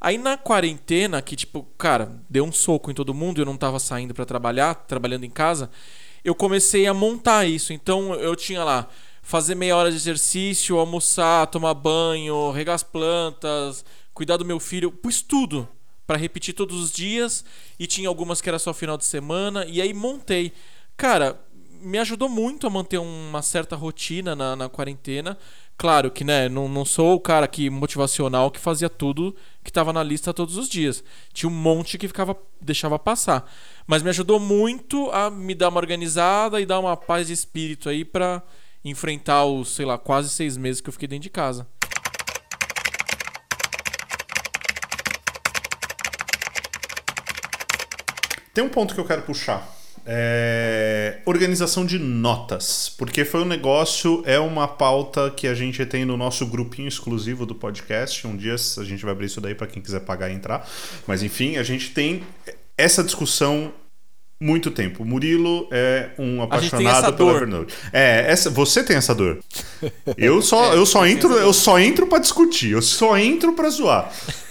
Aí 0.00 0.16
na 0.16 0.36
quarentena, 0.36 1.20
que 1.20 1.36
tipo, 1.36 1.62
cara, 1.76 2.10
deu 2.28 2.42
um 2.44 2.50
soco 2.50 2.90
em 2.90 2.94
todo 2.94 3.12
mundo 3.12 3.40
eu 3.40 3.44
não 3.44 3.56
tava 3.56 3.78
saindo 3.78 4.14
para 4.14 4.24
trabalhar, 4.24 4.74
trabalhando 4.74 5.24
em 5.24 5.30
casa, 5.30 5.70
eu 6.24 6.34
comecei 6.34 6.86
a 6.86 6.94
montar 6.94 7.46
isso. 7.46 7.72
Então 7.72 8.14
eu 8.14 8.34
tinha 8.34 8.64
lá 8.64 8.88
fazer 9.22 9.54
meia 9.54 9.76
hora 9.76 9.90
de 9.90 9.96
exercício, 9.96 10.78
almoçar, 10.78 11.46
tomar 11.46 11.74
banho, 11.74 12.50
regar 12.50 12.74
as 12.74 12.82
plantas, 12.82 13.84
cuidar 14.12 14.36
do 14.36 14.44
meu 14.44 14.60
filho, 14.60 14.90
pus 14.90 15.22
tudo 15.22 15.68
para 16.06 16.18
repetir 16.18 16.54
todos 16.54 16.82
os 16.82 16.90
dias 16.90 17.44
e 17.78 17.86
tinha 17.86 18.08
algumas 18.08 18.40
que 18.40 18.48
era 18.48 18.58
só 18.58 18.74
final 18.74 18.96
de 18.96 19.04
semana 19.04 19.64
e 19.66 19.80
aí 19.80 19.94
montei. 19.94 20.52
Cara, 20.96 21.40
me 21.80 21.98
ajudou 21.98 22.28
muito 22.28 22.66
a 22.66 22.70
manter 22.70 22.98
uma 22.98 23.42
certa 23.42 23.76
rotina 23.76 24.36
na, 24.36 24.54
na 24.54 24.68
quarentena. 24.68 25.38
Claro 25.78 26.10
que, 26.10 26.24
né, 26.24 26.48
não, 26.48 26.68
não 26.68 26.84
sou 26.84 27.14
o 27.14 27.20
cara 27.20 27.48
que 27.48 27.70
motivacional 27.70 28.50
que 28.50 28.60
fazia 28.60 28.90
tudo 28.90 29.34
que 29.64 29.70
estava 29.70 29.92
na 29.92 30.02
lista 30.02 30.34
todos 30.34 30.56
os 30.58 30.68
dias. 30.68 31.02
Tinha 31.32 31.48
um 31.48 31.54
monte 31.54 31.96
que 31.96 32.06
ficava 32.06 32.36
deixava 32.60 32.98
passar. 32.98 33.50
Mas 33.86 34.02
me 34.02 34.10
ajudou 34.10 34.38
muito 34.38 35.10
a 35.10 35.30
me 35.30 35.54
dar 35.54 35.70
uma 35.70 35.80
organizada 35.80 36.60
e 36.60 36.66
dar 36.66 36.80
uma 36.80 36.96
paz 36.96 37.28
de 37.28 37.32
espírito 37.32 37.88
aí 37.88 38.04
para 38.04 38.42
enfrentar 38.84 39.44
os, 39.44 39.74
sei 39.74 39.84
lá, 39.84 39.98
quase 39.98 40.30
seis 40.30 40.56
meses 40.56 40.80
que 40.80 40.88
eu 40.88 40.92
fiquei 40.92 41.08
dentro 41.08 41.24
de 41.24 41.30
casa. 41.30 41.66
Tem 48.52 48.64
um 48.64 48.68
ponto 48.68 48.94
que 48.94 49.00
eu 49.00 49.04
quero 49.04 49.22
puxar. 49.22 49.76
É... 50.04 51.20
Organização 51.24 51.86
de 51.86 51.98
notas. 51.98 52.92
Porque 52.98 53.24
foi 53.24 53.42
um 53.42 53.44
negócio, 53.44 54.22
é 54.26 54.38
uma 54.38 54.66
pauta 54.66 55.30
que 55.30 55.46
a 55.46 55.54
gente 55.54 55.84
tem 55.86 56.04
no 56.04 56.16
nosso 56.16 56.46
grupinho 56.46 56.88
exclusivo 56.88 57.46
do 57.46 57.54
podcast. 57.54 58.26
Um 58.26 58.36
dia 58.36 58.54
a 58.54 58.84
gente 58.84 59.04
vai 59.04 59.12
abrir 59.12 59.26
isso 59.26 59.40
daí 59.40 59.54
para 59.54 59.66
quem 59.66 59.80
quiser 59.80 60.00
pagar 60.00 60.30
e 60.30 60.34
entrar. 60.34 60.68
Mas 61.06 61.22
enfim, 61.22 61.56
a 61.58 61.62
gente 61.62 61.90
tem 61.90 62.24
essa 62.76 63.04
discussão 63.04 63.72
muito 64.40 64.70
tempo. 64.70 65.02
O 65.02 65.06
Murilo 65.06 65.68
é 65.70 66.08
um 66.18 66.40
apaixonado 66.42 67.12
pelo 67.12 67.30
Evernote. 67.30 67.74
É, 67.92 68.24
essa, 68.26 68.48
você 68.48 68.82
tem 68.82 68.96
essa 68.96 69.14
dor. 69.14 69.38
Eu 70.16 70.40
só, 70.40 70.72
é, 70.72 70.76
eu 70.76 70.86
só 70.86 71.06
entro, 71.06 71.32
eu 71.34 71.52
só 71.52 71.78
entro 71.78 72.06
para 72.06 72.18
discutir, 72.18 72.72
eu 72.72 72.82
só 72.82 73.16
entro 73.18 73.52
para 73.54 73.68
zoar. 73.70 74.10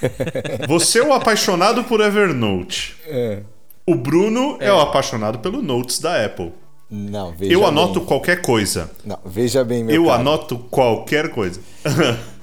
Você 0.68 1.00
é 1.00 1.04
o 1.04 1.14
apaixonado 1.14 1.84
por 1.84 2.02
Evernote. 2.02 2.96
É. 3.06 3.40
O 3.86 3.96
Bruno 3.96 4.58
é. 4.60 4.68
é. 4.68 4.74
o 4.74 4.80
apaixonado 4.80 5.40
pelo 5.40 5.62
Notes 5.62 6.00
da 6.00 6.26
Apple. 6.26 6.52
Não, 6.90 7.32
veja 7.32 7.54
Eu 7.54 7.66
anoto 7.66 8.00
bem. 8.00 8.08
qualquer 8.08 8.42
coisa. 8.42 8.90
Não, 9.06 9.20
veja 9.26 9.64
bem, 9.64 9.84
meu 9.84 9.96
Eu 9.96 10.06
cara. 10.06 10.20
anoto 10.20 10.58
qualquer 10.72 11.30
coisa. 11.30 11.60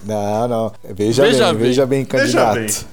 Não, 0.05 0.49
não. 0.49 0.73
Veja, 0.95 1.25
veja 1.25 1.47
bem, 1.47 1.55
bem, 1.55 1.63
veja 1.63 1.87
bem, 1.87 2.05
candidato. 2.05 2.55
Veja 2.55 2.85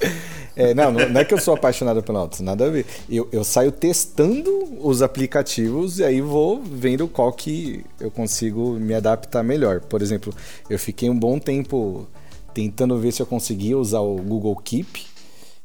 bem. 0.00 0.12
É, 0.56 0.72
não, 0.72 0.92
não 0.92 1.20
é 1.20 1.24
que 1.24 1.34
eu 1.34 1.38
sou 1.38 1.54
apaixonado 1.54 2.02
pelo 2.02 2.18
Nautilus, 2.18 2.40
nada 2.40 2.66
a 2.66 2.70
ver. 2.70 2.86
Eu, 3.10 3.28
eu 3.32 3.42
saio 3.42 3.72
testando 3.72 4.50
os 4.80 5.02
aplicativos 5.02 5.98
e 5.98 6.04
aí 6.04 6.20
vou 6.20 6.62
vendo 6.62 7.08
qual 7.08 7.32
que 7.32 7.84
eu 7.98 8.10
consigo 8.10 8.74
me 8.74 8.94
adaptar 8.94 9.42
melhor. 9.42 9.80
Por 9.80 10.00
exemplo, 10.00 10.32
eu 10.70 10.78
fiquei 10.78 11.10
um 11.10 11.18
bom 11.18 11.38
tempo 11.38 12.06
tentando 12.54 12.96
ver 12.98 13.12
se 13.12 13.20
eu 13.20 13.26
conseguia 13.26 13.76
usar 13.76 13.98
o 13.98 14.14
Google 14.16 14.54
Keep 14.54 15.04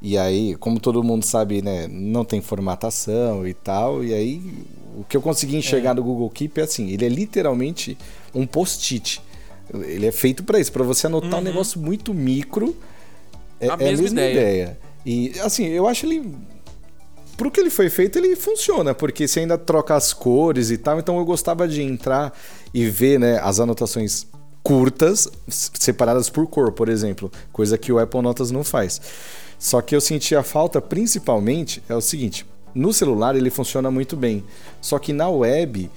E 0.02 0.18
aí, 0.18 0.56
como 0.56 0.80
todo 0.80 1.04
mundo 1.04 1.24
sabe, 1.24 1.62
né, 1.62 1.88
não 1.88 2.26
tem 2.26 2.42
formatação 2.42 3.48
e 3.48 3.54
tal. 3.54 4.04
E 4.04 4.12
aí, 4.12 4.42
o 4.98 5.04
que 5.04 5.16
eu 5.16 5.22
consegui 5.22 5.56
enxergar 5.56 5.92
é. 5.92 5.94
no 5.94 6.04
Google 6.04 6.30
Keep 6.32 6.60
é 6.60 6.64
assim: 6.64 6.90
ele 6.90 7.06
é 7.06 7.10
literalmente 7.10 7.96
um 8.34 8.48
post-it. 8.48 9.22
Ele 9.72 10.08
é 10.08 10.12
feito 10.12 10.44
para 10.44 10.60
isso, 10.60 10.72
para 10.72 10.84
você 10.84 11.06
anotar 11.06 11.34
uhum. 11.34 11.40
um 11.40 11.44
negócio 11.44 11.80
muito 11.80 12.12
micro. 12.12 12.76
É 13.60 13.70
a, 13.70 13.74
é 13.74 13.78
mesma, 13.78 13.88
a 13.88 14.02
mesma 14.02 14.22
ideia. 14.22 14.32
ideia. 14.32 14.80
E 15.06 15.40
assim, 15.40 15.68
eu 15.68 15.88
acho 15.88 16.06
ele 16.06 16.36
pro 17.38 17.50
que 17.50 17.60
ele 17.60 17.70
foi 17.70 17.90
feito, 17.90 18.18
ele 18.18 18.36
funciona, 18.36 18.94
porque 18.94 19.26
você 19.26 19.40
ainda 19.40 19.58
troca 19.58 19.96
as 19.96 20.12
cores 20.12 20.72
e 20.72 20.78
tal. 20.78 21.00
Então 21.00 21.18
eu 21.18 21.26
gostava 21.26 21.68
de 21.68 21.82
entrar 21.82 22.38
e 22.74 22.86
ver 22.86 23.18
né, 23.18 23.40
as 23.42 23.60
anotações 23.62 24.28
curtas, 24.62 25.28
separadas 25.48 26.30
por 26.30 26.46
cor, 26.48 26.74
por 26.74 26.90
exemplo, 26.90 27.32
coisa 27.52 27.78
que 27.78 27.92
o 27.92 28.00
Apple 28.00 28.22
Notas 28.22 28.52
não 28.52 28.64
faz. 28.64 29.02
Só 29.58 29.82
que 29.82 29.96
eu 29.96 30.02
sentia 30.02 30.44
falta 30.44 30.82
principalmente 30.82 31.82
é 31.88 31.96
o 31.96 32.02
seguinte: 32.02 32.46
no 32.76 32.92
celular 32.92 33.36
ele 33.36 33.50
funciona 33.50 33.90
muito 33.90 34.16
bem, 34.18 34.44
só 34.82 35.00
que 35.00 35.14
na 35.14 35.30
web 35.30 35.90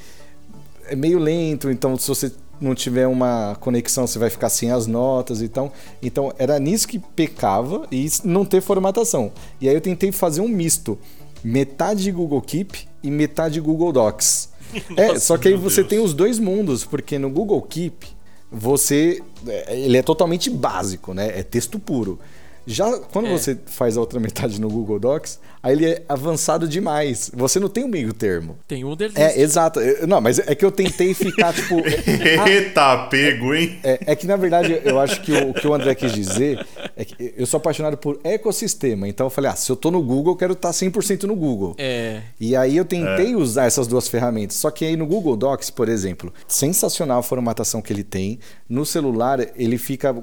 é 0.86 0.96
meio 0.96 1.18
lento, 1.18 1.70
então 1.70 1.96
se 1.96 2.08
você 2.08 2.32
não 2.62 2.74
tiver 2.74 3.06
uma 3.06 3.56
conexão, 3.60 4.06
você 4.06 4.18
vai 4.18 4.30
ficar 4.30 4.48
sem 4.48 4.70
as 4.70 4.86
notas 4.86 5.40
e 5.40 5.46
então, 5.46 5.72
então 6.02 6.32
era 6.38 6.58
nisso 6.58 6.86
que 6.86 6.98
pecava 6.98 7.86
e 7.90 8.08
não 8.24 8.44
ter 8.44 8.60
formatação. 8.60 9.32
E 9.60 9.68
aí 9.68 9.74
eu 9.74 9.80
tentei 9.80 10.12
fazer 10.12 10.40
um 10.40 10.48
misto, 10.48 10.98
metade 11.42 12.10
Google 12.10 12.40
Keep 12.40 12.88
e 13.02 13.10
metade 13.10 13.60
Google 13.60 13.92
Docs. 13.92 14.50
É, 14.96 15.08
Nossa, 15.08 15.16
é, 15.16 15.18
só 15.18 15.36
que 15.36 15.48
aí 15.48 15.54
você 15.54 15.82
Deus. 15.82 15.88
tem 15.90 15.98
os 15.98 16.14
dois 16.14 16.38
mundos, 16.38 16.82
porque 16.82 17.18
no 17.18 17.28
Google 17.28 17.60
Keep 17.60 18.06
você 18.50 19.22
é, 19.46 19.78
ele 19.78 19.98
é 19.98 20.02
totalmente 20.02 20.48
básico, 20.48 21.12
né? 21.12 21.38
É 21.38 21.42
texto 21.42 21.78
puro. 21.78 22.18
Já 22.66 22.98
quando 23.12 23.26
é. 23.26 23.32
você 23.32 23.58
faz 23.66 23.98
a 23.98 24.00
outra 24.00 24.18
metade 24.18 24.58
no 24.58 24.70
Google 24.70 24.98
Docs, 24.98 25.38
aí 25.62 25.74
ele 25.74 25.86
é 25.86 26.02
avançado 26.08 26.66
demais. 26.66 27.30
Você 27.34 27.60
não 27.60 27.68
tem 27.68 27.84
um 27.84 27.88
meio 27.88 28.12
termo. 28.12 28.58
Tem 28.66 28.84
um 28.84 28.96
deles. 28.96 29.16
É, 29.16 29.40
exato. 29.40 29.80
Não, 30.06 30.20
mas 30.20 30.38
é 30.38 30.54
que 30.54 30.64
eu 30.64 30.72
tentei 30.72 31.14
ficar, 31.14 31.52
tipo. 31.54 31.76
Eita, 32.46 33.06
pego, 33.08 33.54
hein? 33.54 33.78
É, 33.82 34.12
é, 34.12 34.16
que, 34.16 34.26
na 34.26 34.36
verdade, 34.36 34.80
eu 34.84 34.98
acho 34.98 35.20
que 35.22 35.32
o, 35.32 35.50
o, 35.50 35.54
que 35.54 35.66
o 35.66 35.74
André 35.74 35.94
quis 35.94 36.12
dizer 36.12 36.66
é 36.96 37.04
que 37.04 37.34
eu 37.36 37.46
sou 37.46 37.58
apaixonado 37.58 37.96
por 37.96 38.18
ecossistema. 38.24 39.06
Então 39.08 39.26
eu 39.26 39.30
falei, 39.30 39.50
ah, 39.50 39.56
se 39.56 39.70
eu 39.70 39.76
tô 39.76 39.90
no 39.90 40.02
Google, 40.02 40.32
eu 40.32 40.36
quero 40.36 40.52
estar 40.54 40.70
100% 40.70 41.24
no 41.24 41.36
Google. 41.36 41.74
É. 41.78 42.22
E 42.40 42.56
aí 42.56 42.76
eu 42.76 42.84
tentei 42.84 43.32
é. 43.32 43.36
usar 43.36 43.66
essas 43.66 43.86
duas 43.86 44.08
ferramentas. 44.08 44.56
Só 44.56 44.70
que 44.70 44.84
aí 44.84 44.96
no 44.96 45.06
Google 45.06 45.36
Docs, 45.36 45.70
por 45.70 45.88
exemplo, 45.88 46.32
sensacional 46.48 47.20
a 47.20 47.22
formatação 47.22 47.80
que 47.80 47.92
ele 47.92 48.04
tem. 48.04 48.38
No 48.68 48.84
celular, 48.84 49.38
ele 49.56 49.78
fica 49.78 50.14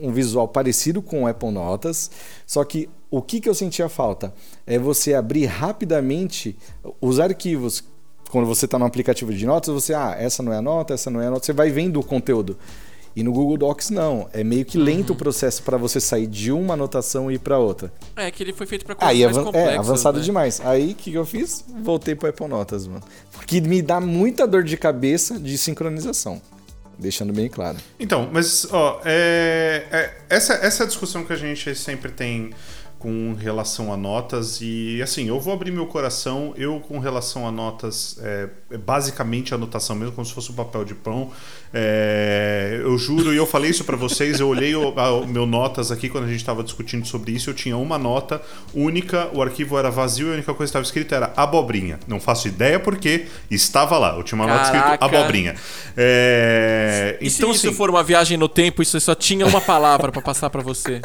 um 0.00 0.12
visual 0.12 0.46
parecido 0.48 1.02
com 1.02 1.24
o 1.24 1.26
Apple 1.26 1.50
Notas. 1.50 2.10
Só 2.46 2.64
que 2.64 2.88
o 3.18 3.22
que, 3.22 3.40
que 3.40 3.48
eu 3.48 3.54
sentia 3.54 3.88
falta? 3.88 4.34
É 4.66 4.78
você 4.78 5.14
abrir 5.14 5.46
rapidamente 5.46 6.56
os 7.00 7.20
arquivos. 7.20 7.84
Quando 8.30 8.46
você 8.46 8.64
está 8.64 8.78
no 8.78 8.84
aplicativo 8.84 9.32
de 9.32 9.46
notas, 9.46 9.72
você, 9.72 9.94
ah, 9.94 10.16
essa 10.18 10.42
não 10.42 10.52
é 10.52 10.56
a 10.56 10.62
nota, 10.62 10.94
essa 10.94 11.10
não 11.10 11.20
é 11.20 11.26
a 11.26 11.30
nota, 11.30 11.46
você 11.46 11.52
vai 11.52 11.70
vendo 11.70 12.00
o 12.00 12.02
conteúdo. 12.02 12.58
E 13.16 13.22
no 13.22 13.32
Google 13.32 13.56
Docs 13.56 13.90
não, 13.90 14.28
é 14.32 14.42
meio 14.42 14.64
que 14.64 14.76
lento 14.76 15.10
uhum. 15.10 15.14
o 15.14 15.18
processo 15.18 15.62
para 15.62 15.76
você 15.76 16.00
sair 16.00 16.26
de 16.26 16.50
uma 16.50 16.74
anotação 16.74 17.30
e 17.30 17.34
ir 17.34 17.38
para 17.38 17.58
outra. 17.58 17.92
É 18.16 18.28
que 18.30 18.42
ele 18.42 18.52
foi 18.52 18.66
feito 18.66 18.84
para 18.84 18.96
coisas 18.96 19.14
Aí, 19.14 19.24
mais 19.24 19.36
complexas, 19.36 19.72
É, 19.72 19.78
avançado 19.78 20.18
né? 20.18 20.24
demais. 20.24 20.60
Aí 20.64 20.90
o 20.90 20.94
que, 20.96 21.12
que 21.12 21.16
eu 21.16 21.24
fiz? 21.24 21.64
Voltei 21.80 22.16
para 22.16 22.30
Apple 22.30 22.48
Notas, 22.48 22.88
mano. 22.88 23.04
Porque 23.30 23.60
me 23.60 23.80
dá 23.80 24.00
muita 24.00 24.48
dor 24.48 24.64
de 24.64 24.76
cabeça 24.76 25.38
de 25.38 25.56
sincronização. 25.56 26.42
Deixando 26.98 27.32
bem 27.32 27.48
claro. 27.48 27.78
Então, 28.00 28.28
mas 28.32 28.66
ó, 28.72 29.00
é, 29.04 29.84
é, 29.90 30.12
essa, 30.28 30.54
essa 30.54 30.86
discussão 30.86 31.24
que 31.24 31.32
a 31.32 31.36
gente 31.36 31.74
sempre 31.74 32.10
tem 32.10 32.50
com 33.04 33.34
relação 33.34 33.92
a 33.92 33.98
notas 33.98 34.62
e 34.62 35.02
assim 35.02 35.28
eu 35.28 35.38
vou 35.38 35.52
abrir 35.52 35.70
meu 35.70 35.84
coração 35.84 36.54
eu 36.56 36.80
com 36.80 36.98
relação 36.98 37.46
a 37.46 37.52
notas 37.52 38.18
é, 38.22 38.48
é 38.70 38.78
basicamente 38.78 39.54
anotação 39.54 39.94
mesmo 39.94 40.14
como 40.14 40.26
se 40.26 40.32
fosse 40.32 40.50
um 40.50 40.54
papel 40.54 40.86
de 40.86 40.94
pão 40.94 41.30
é, 41.76 42.78
eu 42.84 42.96
juro, 42.96 43.34
e 43.34 43.36
eu 43.36 43.44
falei 43.44 43.68
isso 43.68 43.82
para 43.82 43.96
vocês, 43.96 44.38
eu 44.38 44.46
olhei 44.46 44.76
o, 44.76 44.94
a, 44.96 45.26
meu 45.26 45.44
notas 45.44 45.90
aqui 45.90 46.08
quando 46.08 46.22
a 46.22 46.28
gente 46.28 46.36
estava 46.36 46.62
discutindo 46.62 47.04
sobre 47.04 47.32
isso, 47.32 47.50
eu 47.50 47.54
tinha 47.54 47.76
uma 47.76 47.98
nota 47.98 48.40
única, 48.72 49.28
o 49.32 49.42
arquivo 49.42 49.76
era 49.76 49.90
vazio 49.90 50.28
e 50.28 50.30
a 50.30 50.34
única 50.34 50.54
coisa 50.54 50.70
que 50.70 50.78
estava 50.78 50.84
escrita 50.84 51.16
era 51.16 51.32
abobrinha. 51.36 51.98
Não 52.06 52.20
faço 52.20 52.46
ideia 52.46 52.78
porque 52.78 53.26
estava 53.50 53.98
lá, 53.98 54.16
eu 54.16 54.22
tinha 54.22 54.40
uma 54.40 54.46
Caraca. 54.46 54.72
nota 54.72 54.78
escrita 54.78 55.04
abobrinha. 55.04 55.56
É, 55.96 57.18
e 57.20 57.26
então, 57.26 57.50
se 57.50 57.56
isso 57.56 57.66
assim, 57.66 57.76
for 57.76 57.90
uma 57.90 58.04
viagem 58.04 58.38
no 58.38 58.48
tempo, 58.48 58.80
isso 58.80 59.00
só 59.00 59.16
tinha 59.16 59.44
uma 59.44 59.60
palavra 59.60 60.12
para 60.12 60.22
passar 60.22 60.50
para 60.50 60.62
você? 60.62 61.02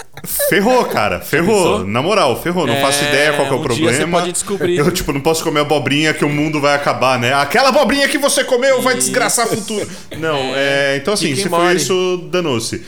Ferrou, 0.50 0.86
cara, 0.86 1.20
ferrou. 1.20 1.84
Na 1.90 2.02
moral, 2.02 2.42
ferrou. 2.42 2.68
Não 2.68 2.80
faço 2.82 3.04
é, 3.04 3.10
ideia 3.10 3.34
qual 3.34 3.48
é 3.48 3.52
o 3.52 3.60
um 3.60 3.62
problema. 3.62 3.92
Dia 3.92 4.06
você 4.06 4.12
pode 4.12 4.32
descobrir. 4.32 4.78
Eu, 4.78 4.92
tipo, 4.92 5.12
não 5.12 5.22
posso 5.22 5.44
comer 5.44 5.62
abobrinha 5.62 6.14
que 6.14 6.24
o 6.24 6.30
mundo 6.30 6.62
vai 6.62 6.76
acabar, 6.76 7.20
né? 7.20 7.34
Aquela 7.34 7.70
abobrinha 7.70 8.08
que 8.08 8.18
você 8.18 8.44
comeu 8.44 8.82
vai 8.82 8.96
desgraçar 8.96 9.48
o 9.48 9.50
futuro. 9.50 9.90
Não, 10.18 10.38
é. 10.56 10.94
É, 10.94 10.98
então, 10.98 11.14
assim, 11.14 11.36
se 11.36 11.50
for 11.50 11.76
isso, 11.76 12.30
danou-se. 12.32 12.84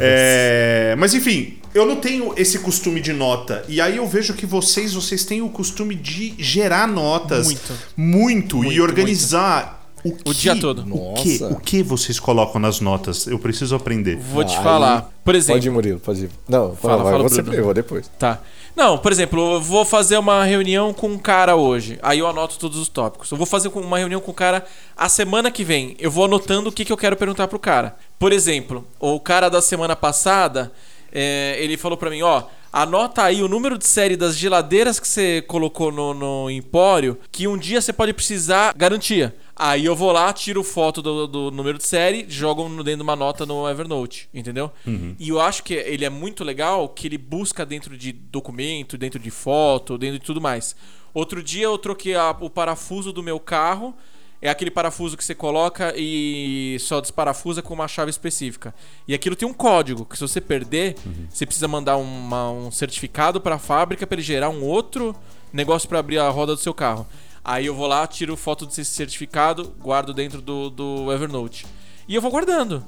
É, 0.00 0.94
mas, 0.98 1.14
enfim, 1.14 1.58
eu 1.74 1.84
não 1.84 1.96
tenho 1.96 2.32
esse 2.36 2.58
costume 2.60 3.00
de 3.00 3.12
nota. 3.12 3.64
E 3.68 3.80
aí 3.80 3.98
eu 3.98 4.06
vejo 4.06 4.32
que 4.32 4.46
vocês, 4.46 4.94
vocês 4.94 5.24
têm 5.24 5.42
o 5.42 5.48
costume 5.48 5.94
de 5.94 6.34
gerar 6.38 6.88
notas 6.88 7.46
muito, 7.46 7.72
muito, 7.96 8.56
muito 8.56 8.72
e 8.72 8.80
organizar. 8.80 9.62
Muito. 9.62 9.75
O, 10.08 10.12
que, 10.12 10.30
o, 10.30 10.34
dia 10.34 10.56
todo. 10.56 10.84
O 10.94 11.14
que, 11.14 11.42
o 11.44 11.56
que 11.56 11.82
vocês 11.82 12.20
colocam 12.20 12.60
nas 12.60 12.80
notas? 12.80 13.26
Eu 13.26 13.38
preciso 13.38 13.74
aprender. 13.74 14.16
Vou 14.16 14.44
te 14.44 14.56
falar. 14.56 15.10
Por 15.24 15.34
exemplo. 15.34 15.58
Pode 15.58 15.68
ir, 15.68 15.70
Murilo, 15.70 16.00
pode 16.00 16.24
ir. 16.24 16.30
Não, 16.48 16.76
fala, 16.76 16.98
fala, 16.98 17.10
fala 17.10 17.22
você 17.22 17.42
primeiro, 17.42 17.62
eu 17.62 17.64
vou 17.64 17.74
depois. 17.74 18.10
Tá. 18.18 18.40
Não, 18.76 18.98
por 18.98 19.10
exemplo, 19.10 19.54
eu 19.54 19.60
vou 19.60 19.86
fazer 19.86 20.18
uma 20.18 20.44
reunião 20.44 20.92
com 20.92 21.08
um 21.08 21.18
cara 21.18 21.56
hoje. 21.56 21.98
Aí 22.02 22.18
eu 22.18 22.26
anoto 22.26 22.58
todos 22.58 22.78
os 22.78 22.88
tópicos. 22.88 23.30
Eu 23.30 23.36
vou 23.38 23.46
fazer 23.46 23.68
uma 23.68 23.98
reunião 23.98 24.20
com 24.20 24.30
o 24.30 24.34
cara 24.34 24.66
a 24.94 25.08
semana 25.08 25.50
que 25.50 25.64
vem. 25.64 25.96
Eu 25.98 26.10
vou 26.10 26.26
anotando 26.26 26.68
o 26.68 26.72
que, 26.72 26.84
que 26.84 26.92
eu 26.92 26.96
quero 26.96 27.16
perguntar 27.16 27.48
pro 27.48 27.58
cara. 27.58 27.96
Por 28.18 28.32
exemplo, 28.32 28.86
o 29.00 29.18
cara 29.18 29.48
da 29.48 29.62
semana 29.62 29.96
passada, 29.96 30.70
é, 31.10 31.56
ele 31.58 31.78
falou 31.78 31.96
para 31.96 32.10
mim, 32.10 32.20
ó, 32.20 32.42
anota 32.70 33.22
aí 33.22 33.42
o 33.42 33.48
número 33.48 33.78
de 33.78 33.86
série 33.86 34.14
das 34.14 34.36
geladeiras 34.36 35.00
que 35.00 35.08
você 35.08 35.40
colocou 35.40 35.90
no, 35.90 36.12
no 36.12 36.50
empório, 36.50 37.18
que 37.32 37.48
um 37.48 37.56
dia 37.56 37.80
você 37.80 37.94
pode 37.94 38.12
precisar 38.12 38.74
garantia. 38.76 39.34
Aí 39.58 39.86
eu 39.86 39.96
vou 39.96 40.12
lá, 40.12 40.30
tiro 40.34 40.62
foto 40.62 41.00
do, 41.00 41.26
do 41.26 41.50
número 41.50 41.78
de 41.78 41.84
série, 41.84 42.26
jogo 42.28 42.68
dentro 42.82 42.96
de 42.96 43.02
uma 43.02 43.16
nota 43.16 43.46
no 43.46 43.66
Evernote, 43.66 44.28
entendeu? 44.34 44.70
Uhum. 44.86 45.16
E 45.18 45.30
eu 45.30 45.40
acho 45.40 45.62
que 45.62 45.72
ele 45.72 46.04
é 46.04 46.10
muito 46.10 46.44
legal 46.44 46.86
que 46.90 47.08
ele 47.08 47.16
busca 47.16 47.64
dentro 47.64 47.96
de 47.96 48.12
documento, 48.12 48.98
dentro 48.98 49.18
de 49.18 49.30
foto, 49.30 49.96
dentro 49.96 50.18
de 50.18 50.24
tudo 50.26 50.42
mais. 50.42 50.76
Outro 51.14 51.42
dia 51.42 51.64
eu 51.64 51.78
troquei 51.78 52.14
a, 52.14 52.36
o 52.38 52.50
parafuso 52.50 53.14
do 53.14 53.22
meu 53.22 53.40
carro. 53.40 53.94
É 54.42 54.50
aquele 54.50 54.70
parafuso 54.70 55.16
que 55.16 55.24
você 55.24 55.34
coloca 55.34 55.94
e 55.96 56.76
só 56.78 57.00
desparafusa 57.00 57.62
com 57.62 57.72
uma 57.72 57.88
chave 57.88 58.10
específica. 58.10 58.74
E 59.08 59.14
aquilo 59.14 59.34
tem 59.34 59.48
um 59.48 59.54
código 59.54 60.04
que 60.04 60.16
se 60.16 60.20
você 60.20 60.42
perder, 60.42 60.96
uhum. 61.06 61.26
você 61.30 61.46
precisa 61.46 61.66
mandar 61.66 61.96
uma, 61.96 62.50
um 62.50 62.70
certificado 62.70 63.40
para 63.40 63.54
a 63.54 63.58
fábrica 63.58 64.06
para 64.06 64.16
ele 64.16 64.22
gerar 64.22 64.50
um 64.50 64.62
outro 64.62 65.16
negócio 65.50 65.88
para 65.88 65.98
abrir 65.98 66.18
a 66.18 66.28
roda 66.28 66.54
do 66.54 66.60
seu 66.60 66.74
carro. 66.74 67.06
Aí 67.48 67.66
eu 67.66 67.74
vou 67.76 67.86
lá, 67.86 68.04
tiro 68.08 68.36
foto 68.36 68.66
desse 68.66 68.84
certificado, 68.86 69.72
guardo 69.80 70.12
dentro 70.12 70.42
do, 70.42 70.68
do 70.68 71.12
Evernote. 71.12 71.64
E 72.08 72.16
eu 72.16 72.20
vou 72.20 72.28
guardando. 72.28 72.82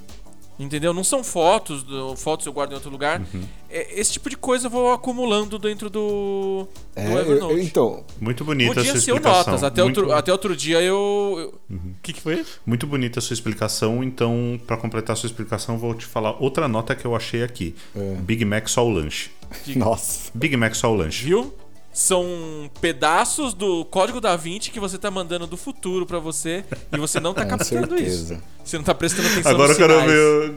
Entendeu? 0.58 0.92
Não 0.92 1.04
são 1.04 1.22
fotos, 1.22 1.86
fotos 2.16 2.44
eu 2.44 2.52
guardo 2.52 2.72
em 2.72 2.74
outro 2.74 2.90
lugar. 2.90 3.20
Uhum. 3.20 3.44
É, 3.70 4.00
esse 4.00 4.14
tipo 4.14 4.28
de 4.28 4.36
coisa 4.36 4.66
eu 4.66 4.70
vou 4.72 4.92
acumulando 4.92 5.60
dentro 5.60 5.88
do, 5.88 6.66
do 6.66 7.00
é, 7.00 7.20
Evernote. 7.20 7.54
Eu, 7.54 7.62
então, 7.62 8.04
muito 8.20 8.44
bonita 8.44 8.80
a 8.80 8.84
sua 8.84 8.96
explicação. 8.96 9.32
notas. 9.32 9.62
Até, 9.62 9.84
muito... 9.84 10.00
outro, 10.00 10.12
até 10.12 10.32
outro 10.32 10.56
dia 10.56 10.82
eu. 10.82 11.54
O 11.70 11.72
uhum. 11.72 11.94
que, 12.02 12.12
que 12.12 12.20
foi? 12.20 12.44
Muito 12.66 12.84
bonita 12.84 13.20
a 13.20 13.22
sua 13.22 13.34
explicação. 13.34 14.02
Então, 14.02 14.60
para 14.66 14.76
completar 14.76 15.12
a 15.12 15.16
sua 15.16 15.28
explicação, 15.28 15.78
vou 15.78 15.94
te 15.94 16.04
falar 16.04 16.42
outra 16.42 16.66
nota 16.66 16.96
que 16.96 17.04
eu 17.04 17.14
achei 17.14 17.44
aqui: 17.44 17.76
é. 17.94 18.16
Big 18.16 18.44
Mac 18.44 18.66
só 18.66 18.84
o 18.84 18.90
lanche. 18.90 19.30
Nossa. 19.76 20.32
Big 20.34 20.56
Mac 20.56 20.74
só 20.74 20.92
o 20.92 20.96
lanche. 20.96 21.24
Viu? 21.24 21.54
São 21.92 22.70
pedaços 22.80 23.54
do 23.54 23.84
código 23.84 24.20
da 24.20 24.36
Vinci 24.36 24.70
que 24.70 24.78
você 24.78 24.98
tá 24.98 25.10
mandando 25.10 25.46
do 25.46 25.56
futuro 25.56 26.06
para 26.06 26.18
você 26.18 26.64
e 26.92 26.98
você 26.98 27.18
não 27.18 27.34
tá 27.34 27.44
captando 27.46 27.88
certeza. 27.96 28.34
isso. 28.34 28.42
Você 28.64 28.76
não 28.76 28.84
tá 28.84 28.94
prestando 28.94 29.28
atenção 29.28 29.52
Agora 29.52 29.72
eu 29.72 29.76
quero 29.76 30.06
ver. 30.06 30.54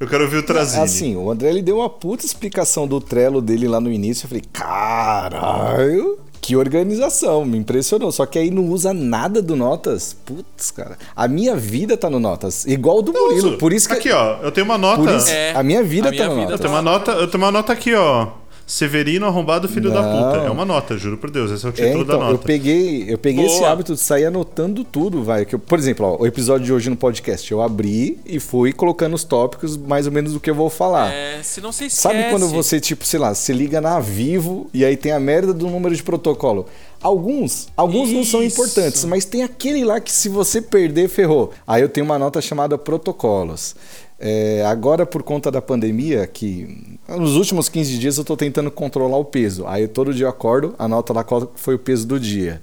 Eu 0.00 0.08
quero 0.08 0.26
ver 0.30 0.38
o 0.38 0.42
Trazini. 0.42 0.82
Assim, 0.82 1.14
o 1.14 1.30
André 1.30 1.50
ele 1.50 1.60
deu 1.60 1.76
uma 1.76 1.90
puta 1.90 2.24
explicação 2.24 2.88
do 2.88 3.02
Trello 3.02 3.42
dele 3.42 3.68
lá 3.68 3.78
no 3.78 3.92
início. 3.92 4.24
Eu 4.24 4.28
falei, 4.30 4.42
caralho, 4.50 6.18
que 6.40 6.56
organização, 6.56 7.44
me 7.44 7.58
impressionou. 7.58 8.10
Só 8.10 8.24
que 8.24 8.38
aí 8.38 8.50
não 8.50 8.64
usa 8.64 8.94
nada 8.94 9.42
do 9.42 9.54
Notas. 9.54 10.16
Putz, 10.24 10.70
cara. 10.70 10.96
A 11.14 11.28
minha 11.28 11.54
vida 11.54 11.98
tá 11.98 12.08
no 12.08 12.18
Notas. 12.18 12.64
Igual 12.64 13.00
o 13.00 13.02
do 13.02 13.12
Murilo. 13.12 13.48
Uso. 13.48 13.58
Por 13.58 13.74
isso 13.74 13.88
que. 13.88 13.94
Aqui, 13.94 14.10
ó. 14.10 14.38
Eu 14.42 14.50
tenho 14.50 14.64
uma 14.64 14.78
nota. 14.78 15.16
Isso, 15.16 15.28
é, 15.30 15.52
a 15.52 15.62
minha 15.62 15.82
vida 15.82 16.08
a 16.08 16.12
tá 16.12 16.16
minha 16.16 16.28
no 16.28 16.34
vida 16.34 16.50
Notas. 16.52 16.60
Eu 16.60 16.66
tenho, 16.66 16.72
uma 16.72 16.82
nota, 16.82 17.10
eu 17.12 17.28
tenho 17.28 17.44
uma 17.44 17.52
nota 17.52 17.72
aqui, 17.74 17.94
ó. 17.94 18.28
Severino 18.70 19.26
arrombado 19.26 19.68
filho 19.68 19.90
da 19.90 20.00
Não. 20.00 20.30
puta. 20.32 20.46
É 20.46 20.50
uma 20.50 20.64
nota, 20.64 20.96
juro 20.96 21.18
por 21.18 21.28
Deus. 21.28 21.50
Esse 21.50 21.66
é 21.66 21.68
o 21.68 21.70
É, 21.70 21.72
título 21.72 22.04
então, 22.04 22.18
da 22.20 22.26
eu 22.26 22.32
nota. 22.32 22.44
peguei, 22.46 23.04
eu 23.08 23.18
peguei 23.18 23.44
esse 23.46 23.64
hábito 23.64 23.94
de 23.94 24.00
sair 24.00 24.26
anotando 24.26 24.84
tudo, 24.84 25.24
vai. 25.24 25.44
Que 25.44 25.56
eu- 25.56 25.58
por 25.58 25.76
exemplo, 25.76 26.06
ó, 26.06 26.22
o 26.22 26.26
episódio 26.26 26.66
de 26.66 26.72
hoje 26.72 26.88
no 26.88 26.94
podcast, 26.96 27.50
eu 27.50 27.60
abri 27.60 28.18
e 28.24 28.38
fui 28.38 28.72
colocando 28.72 29.14
os 29.14 29.24
tópicos 29.24 29.76
mais 29.76 30.06
ou 30.06 30.12
menos 30.12 30.34
do 30.34 30.38
que 30.40 30.48
eu 30.48 30.54
vou 30.54 30.70
falar. 30.70 31.12
É, 31.12 31.42
se 31.42 31.60
não 31.60 31.72
você 31.72 31.86
esquece. 31.86 32.00
Sabe 32.02 32.30
quando 32.30 32.46
você, 32.48 32.78
tipo, 32.78 33.04
sei 33.04 33.18
lá, 33.18 33.34
se 33.34 33.52
liga 33.52 33.80
na 33.80 33.98
Vivo 33.98 34.70
e 34.72 34.84
aí 34.84 34.96
tem 34.96 35.10
a 35.10 35.18
merda 35.18 35.52
do 35.52 35.66
número 35.68 35.94
de 35.96 36.02
protocolo? 36.04 36.66
Alguns, 37.02 37.68
alguns 37.76 38.10
não 38.12 38.22
são 38.24 38.42
Isso. 38.42 38.54
importantes, 38.60 39.04
mas 39.06 39.24
tem 39.24 39.42
aquele 39.42 39.84
lá 39.84 39.98
que 40.00 40.12
se 40.12 40.28
você 40.28 40.60
perder, 40.62 41.08
ferrou. 41.08 41.50
Aí 41.66 41.82
eu 41.82 41.88
tenho 41.88 42.04
uma 42.04 42.18
nota 42.18 42.40
chamada 42.40 42.76
protocolos. 42.78 43.74
É, 44.22 44.62
agora, 44.66 45.06
por 45.06 45.22
conta 45.22 45.50
da 45.50 45.62
pandemia, 45.62 46.26
que 46.26 46.98
nos 47.08 47.36
últimos 47.36 47.70
15 47.70 47.98
dias 47.98 48.18
eu 48.18 48.24
tô 48.24 48.36
tentando 48.36 48.70
controlar 48.70 49.16
o 49.16 49.24
peso. 49.24 49.66
Aí 49.66 49.88
todo 49.88 50.12
dia 50.12 50.26
eu 50.26 50.30
acordo, 50.30 50.74
anoto 50.78 51.14
lá 51.14 51.24
qual 51.24 51.50
foi 51.56 51.74
o 51.74 51.78
peso 51.78 52.06
do 52.06 52.20
dia. 52.20 52.60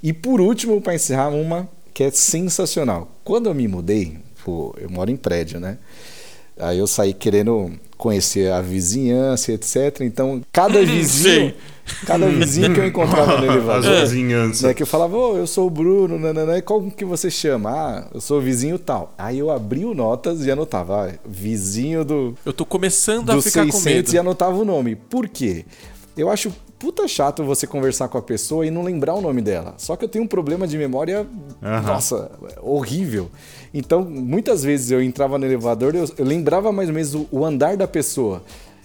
E 0.00 0.12
por 0.12 0.40
último, 0.40 0.80
para 0.80 0.94
encerrar, 0.94 1.30
uma 1.30 1.68
que 1.92 2.04
é 2.04 2.10
sensacional. 2.12 3.10
Quando 3.24 3.48
eu 3.48 3.54
me 3.54 3.66
mudei, 3.66 4.16
pô, 4.44 4.74
eu 4.78 4.88
moro 4.88 5.10
em 5.10 5.16
prédio, 5.16 5.58
né? 5.58 5.76
Aí 6.58 6.78
eu 6.78 6.86
saí 6.86 7.12
querendo 7.14 7.70
conhecer 7.96 8.50
a 8.52 8.60
vizinhança, 8.60 9.52
etc. 9.52 10.00
Então, 10.00 10.42
cada 10.52 10.80
vizinho, 10.84 11.50
Sei. 11.50 11.56
cada 12.04 12.28
vizinho 12.28 12.74
que 12.74 12.80
eu 12.80 12.86
encontrava 12.86 13.38
no 13.38 13.44
As 13.48 13.54
elevador, 13.54 14.00
vizinhanças. 14.00 14.62
né, 14.62 14.74
que 14.74 14.82
eu 14.82 14.86
falava, 14.86 15.16
ô, 15.16 15.36
eu 15.38 15.46
sou 15.46 15.68
o 15.68 15.70
Bruno, 15.70 16.18
nananã, 16.18 16.58
e 16.58 16.62
qual 16.62 16.82
que 16.90 17.04
você 17.04 17.30
chama? 17.30 17.70
Ah, 17.70 18.08
eu 18.12 18.20
sou 18.20 18.38
o 18.38 18.40
vizinho 18.40 18.78
tal. 18.78 19.14
Aí 19.16 19.38
eu 19.38 19.50
abri 19.50 19.84
o 19.84 19.94
notas 19.94 20.44
e 20.44 20.50
anotava, 20.50 21.08
ah, 21.08 21.14
vizinho 21.24 22.04
do, 22.04 22.34
Eu 22.44 22.52
tô 22.52 22.66
começando 22.66 23.30
a 23.30 23.40
ficar 23.40 23.64
com 23.66 23.72
600 23.72 23.84
medo. 23.84 24.14
e 24.14 24.18
anotava 24.18 24.56
o 24.58 24.64
nome. 24.64 24.96
Por 24.96 25.28
quê? 25.28 25.64
Eu 26.16 26.28
acho 26.28 26.52
puta 26.78 27.06
chato 27.06 27.44
você 27.44 27.64
conversar 27.64 28.08
com 28.08 28.18
a 28.18 28.22
pessoa 28.22 28.66
e 28.66 28.70
não 28.70 28.82
lembrar 28.82 29.14
o 29.14 29.20
nome 29.20 29.40
dela. 29.40 29.74
Só 29.78 29.94
que 29.94 30.04
eu 30.04 30.08
tenho 30.08 30.24
um 30.24 30.28
problema 30.28 30.66
de 30.66 30.76
memória, 30.76 31.24
nossa, 31.86 32.32
horrível. 32.60 33.30
Então, 33.74 34.02
muitas 34.02 34.62
vezes 34.62 34.90
eu 34.90 35.02
entrava 35.02 35.38
no 35.38 35.46
elevador 35.46 35.94
e 35.94 35.98
eu, 35.98 36.10
eu 36.18 36.24
lembrava 36.24 36.70
mais 36.72 36.88
ou 36.88 36.94
menos 36.94 37.14
o, 37.14 37.26
o 37.30 37.44
andar 37.44 37.76
da 37.76 37.88
pessoa. 37.88 38.42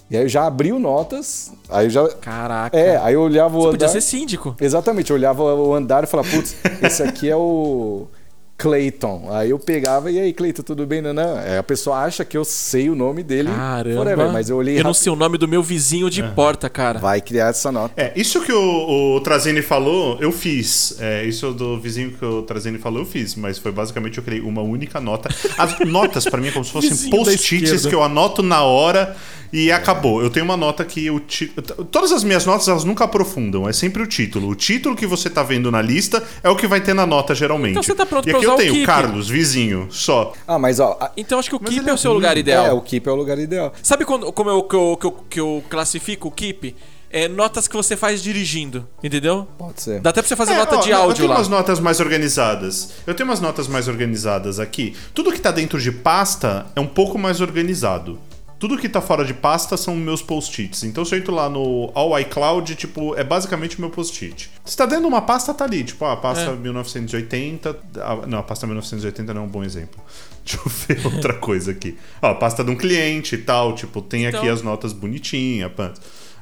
E 0.10 0.16
aí 0.16 0.24
eu 0.24 0.30
já 0.30 0.48
abri 0.48 0.72
o 0.72 0.80
notas, 0.80 1.52
aí 1.70 1.88
eu 1.88 1.90
já... 1.90 2.08
Caraca. 2.08 2.78
É, 2.78 2.96
aí 2.98 3.14
eu 3.14 3.22
olhava 3.22 3.58
o 3.58 3.62
Você 3.62 3.68
andar... 3.68 3.72
podia 3.72 3.88
ser 3.90 4.02
síndico. 4.02 4.56
Exatamente, 4.60 5.12
eu 5.12 5.18
olhava 5.18 5.44
o 5.44 5.74
andar 5.74 6.06
e 6.06 6.08
falava, 6.08 6.30
putz, 6.30 6.56
esse 6.82 7.04
aqui 7.04 7.30
é 7.30 7.36
o 7.36 8.08
Clayton. 8.58 9.28
Aí 9.32 9.52
eu 9.52 9.60
pegava, 9.60 10.10
e 10.10 10.20
aí, 10.20 10.34
Clayton, 10.34 10.64
tudo 10.64 10.86
bem? 10.86 11.02
Não, 11.02 11.14
não. 11.14 11.38
É, 11.40 11.60
a 11.60 11.64
pessoa 11.64 11.98
acha 11.98 12.26
que 12.26 12.36
eu 12.36 12.44
sei 12.44 12.90
o 12.90 12.96
nome 12.96 13.22
dele. 13.22 13.50
Caramba. 13.50 13.98
Forever, 13.98 14.32
mas 14.32 14.50
eu 14.50 14.58
olhei 14.58 14.76
Eu 14.76 14.84
não 14.84 14.92
rápido. 14.92 15.04
sei 15.04 15.14
o 15.14 15.16
nome 15.16 15.38
do 15.38 15.48
meu 15.48 15.62
vizinho 15.62 16.10
de 16.10 16.24
porta, 16.24 16.68
cara. 16.68 16.98
Vai 16.98 17.22
criar 17.22 17.50
essa 17.50 17.72
nota. 17.72 17.94
É, 17.96 18.12
isso 18.16 18.42
que 18.42 18.52
o, 18.52 19.16
o 19.16 19.22
Trazini 19.22 19.62
falou, 19.62 20.18
eu 20.20 20.32
fiz. 20.32 20.98
É, 21.00 21.24
isso 21.24 21.52
do 21.52 21.80
vizinho 21.80 22.12
que 22.12 22.26
o 22.26 22.42
Trazini 22.42 22.80
falou, 22.80 23.02
eu 23.02 23.06
fiz. 23.06 23.36
Mas 23.36 23.60
foi 23.60 23.72
basicamente 23.72 24.18
eu 24.18 24.24
criei 24.24 24.42
uma 24.42 24.62
única 24.62 25.00
nota. 25.00 25.30
As 25.58 25.78
notas, 25.86 26.26
pra 26.26 26.42
mim, 26.42 26.48
é 26.48 26.52
como 26.52 26.66
se 26.66 26.72
fossem 26.72 27.12
post-its 27.12 27.86
que 27.86 27.94
eu 27.94 28.02
anoto 28.02 28.42
na 28.42 28.64
hora 28.64 29.16
e 29.52 29.72
acabou. 29.72 30.22
Eu 30.22 30.30
tenho 30.30 30.46
uma 30.46 30.58
nota 30.58 30.84
que 30.84 31.10
o 31.10 31.20
título. 31.20 31.86
Todas 31.86 32.12
as 32.12 32.24
minhas 32.24 32.46
notas, 32.46 32.68
elas 32.68 32.84
nunca 32.84 33.04
aprofundam. 33.06 33.68
É 33.68 33.74
sempre 33.74 34.02
o 34.02 34.08
título. 34.08 34.50
O 34.50 34.56
título 34.56 34.96
que 34.96 35.06
você 35.06 35.30
tá 35.30 35.44
vendo 35.44 35.72
na 35.72 35.82
lista 35.82 36.24
é 36.44 36.50
o 36.50 36.56
que 36.56 36.68
vai 36.68 36.82
ter 36.82 36.94
na 36.94 37.06
nota, 37.06 37.34
geralmente. 37.34 37.72
Então 37.72 37.84
você 37.84 37.96
tá 37.96 38.06
pronto 38.06 38.28
e 38.28 38.32
pra 38.32 38.40
eu 38.54 38.58
tenho 38.58 38.74
Keep. 38.74 38.86
Carlos, 38.86 39.30
vizinho, 39.30 39.88
só. 39.90 40.34
Ah, 40.48 40.58
mas 40.60 40.80
ó, 40.80 40.98
a- 41.00 41.12
Então 41.18 41.40
acho 41.40 41.50
que 41.50 41.56
o 41.56 41.60
Mas 41.62 41.74
Keep 41.74 41.88
é 41.88 41.92
é 41.92 41.94
o 41.94 41.98
seu 41.98 42.14
lugar 42.14 42.38
ideal. 42.38 42.66
é, 42.66 42.72
o 42.74 42.82
Keep 42.82 43.08
é 43.08 43.12
o 43.12 43.16
lugar 43.16 43.38
ideal. 43.40 43.74
Sabe 43.84 44.06
quando, 44.06 44.32
como 44.32 44.50
eu, 44.50 44.64
que, 44.64 44.76
eu, 44.76 44.98
que, 45.00 45.06
eu, 45.06 45.12
que 45.30 45.40
eu 45.40 45.64
classifico 45.70 46.28
o 46.28 46.32
Keep? 46.32 46.76
É 47.10 47.30
notas 47.30 47.70
que 47.70 47.76
você 47.76 47.96
faz 47.96 48.22
dirigindo, 48.22 48.86
entendeu? 49.02 49.48
Pode 49.58 49.82
ser. 49.82 50.02
Dá 50.02 50.10
até 50.10 50.22
pra 50.22 50.28
você 50.28 50.36
fazer 50.36 50.52
É, 50.54 50.58
nota 50.58 50.76
ó, 50.76 50.82
de 50.82 50.90
eu 50.90 50.98
áudio 50.98 51.16
tenho 51.16 51.30
lá. 51.30 51.36
umas 51.38 51.48
notas 51.48 51.80
mais 51.80 52.02
organizadas. 52.02 52.90
Eu 53.08 53.14
tenho 53.16 53.30
umas 53.30 53.40
notas 53.40 53.66
mais 53.70 53.88
organizadas 53.88 54.60
aqui. 54.60 54.94
Tudo 55.14 55.32
que 55.32 55.40
tá 55.40 55.50
dentro 55.52 55.80
de 55.80 55.90
pasta 55.90 56.66
é 56.76 56.82
um 56.82 56.86
pouco 56.86 57.18
mais 57.18 57.40
organizado. 57.40 58.20
Tudo 58.60 58.76
que 58.78 58.90
tá 58.90 59.00
fora 59.00 59.24
de 59.24 59.34
pasta 59.36 59.78
são 59.78 59.96
meus 59.96 60.22
post-its. 60.22 60.84
Então 60.84 61.06
se 61.06 61.14
eu 61.14 61.20
entro 61.20 61.34
lá 61.34 61.48
no 61.48 61.92
All 61.94 62.20
iCloud, 62.20 62.74
tipo, 62.76 63.14
é 63.16 63.24
basicamente 63.24 63.80
meu 63.80 63.90
post-it. 63.92 64.50
Se 64.66 64.76
tá 64.76 64.86
dentro 64.86 65.04
de 65.04 65.08
uma 65.08 65.22
pasta, 65.22 65.54
tá 65.54 65.64
ali. 65.66 65.84
Tipo, 65.84 66.06
ah, 66.06 66.14
a 66.14 66.18
pasta 66.18 66.52
É. 66.52 66.56
1980. 66.56 67.78
ah, 67.98 68.18
Não, 68.28 68.40
a 68.40 68.44
pasta 68.44 68.66
1980 68.66 69.34
não 69.34 69.42
é 69.42 69.46
um 69.46 69.48
bom 69.48 69.64
exemplo. 69.64 70.02
Deixa 70.44 70.60
eu 70.66 70.72
ver 70.72 71.06
outra 71.16 71.34
coisa 71.36 71.72
aqui. 71.72 71.98
Ó, 72.22 72.28
a 72.32 72.36
pasta 72.36 72.64
de 72.64 72.72
um 72.72 72.76
cliente 72.76 73.36
e 73.36 73.38
tal. 73.38 73.76
Tipo, 73.76 74.02
tem 74.02 74.26
aqui 74.28 74.38
Então- 74.38 74.54
as 74.54 74.62
notas 74.62 74.92
bonitinhas. 74.94 75.72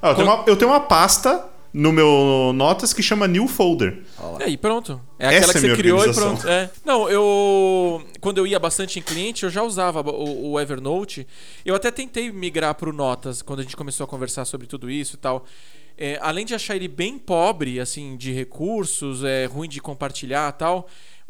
Ah, 0.01 0.10
eu, 0.10 0.15
tenho 0.15 0.27
uma, 0.27 0.43
eu 0.48 0.55
tenho 0.55 0.72
uma 0.72 0.79
pasta 0.79 1.43
no 1.75 1.91
meu 1.91 2.53
Notas 2.53 2.94
que 2.94 3.03
chama 3.03 3.27
New 3.27 3.50
Folder. 3.50 4.01
E 4.39 4.44
aí, 4.44 4.58
pronto. 4.58 5.01
É 5.20 5.25
Essa 5.25 5.38
aquela 5.38 5.51
que 5.51 5.58
é 5.58 5.62
você 5.62 5.67
minha 5.67 5.77
criou 5.77 5.98
e 5.98 6.00
organização. 6.08 6.38
pronto. 6.38 6.48
É. 6.50 6.72
Não, 6.86 7.10
eu. 7.10 8.01
Quando 8.22 8.38
eu 8.38 8.48
ia 8.48 8.58
bastante 8.58 8.98
em 8.98 9.01
cliente, 9.01 9.44
eu 9.44 9.50
já 9.50 9.62
usava 9.62 10.00
o, 10.00 10.51
o 10.51 10.60
Evernote. 10.60 11.27
Eu 11.65 11.75
até 11.75 11.91
tentei 11.91 12.32
migrar 12.32 12.75
pro 12.75 12.94
Notas 12.94 13.41
quando 13.41 13.60
a 13.60 13.63
gente 13.63 13.75
começou 13.75 14.06
a 14.06 14.08
conversar 14.08 14.45
sobre 14.45 14.67
tudo 14.67 14.89
isso 14.89 15.15
e 15.15 15.19
tal. 15.19 15.45
É, 15.97 16.17
além 16.21 16.45
de 16.45 16.56
achar 16.56 16.78
ele 16.78 16.88
bem 16.88 17.17
pobre, 17.17 17.78
assim, 17.82 18.15
de 18.15 18.32
recursos, 18.32 19.26
é 19.26 19.45
ruim 19.45 19.67
de 19.67 19.82
compartilhar 19.82 20.54
e 20.54 20.58
tal. 20.58 20.88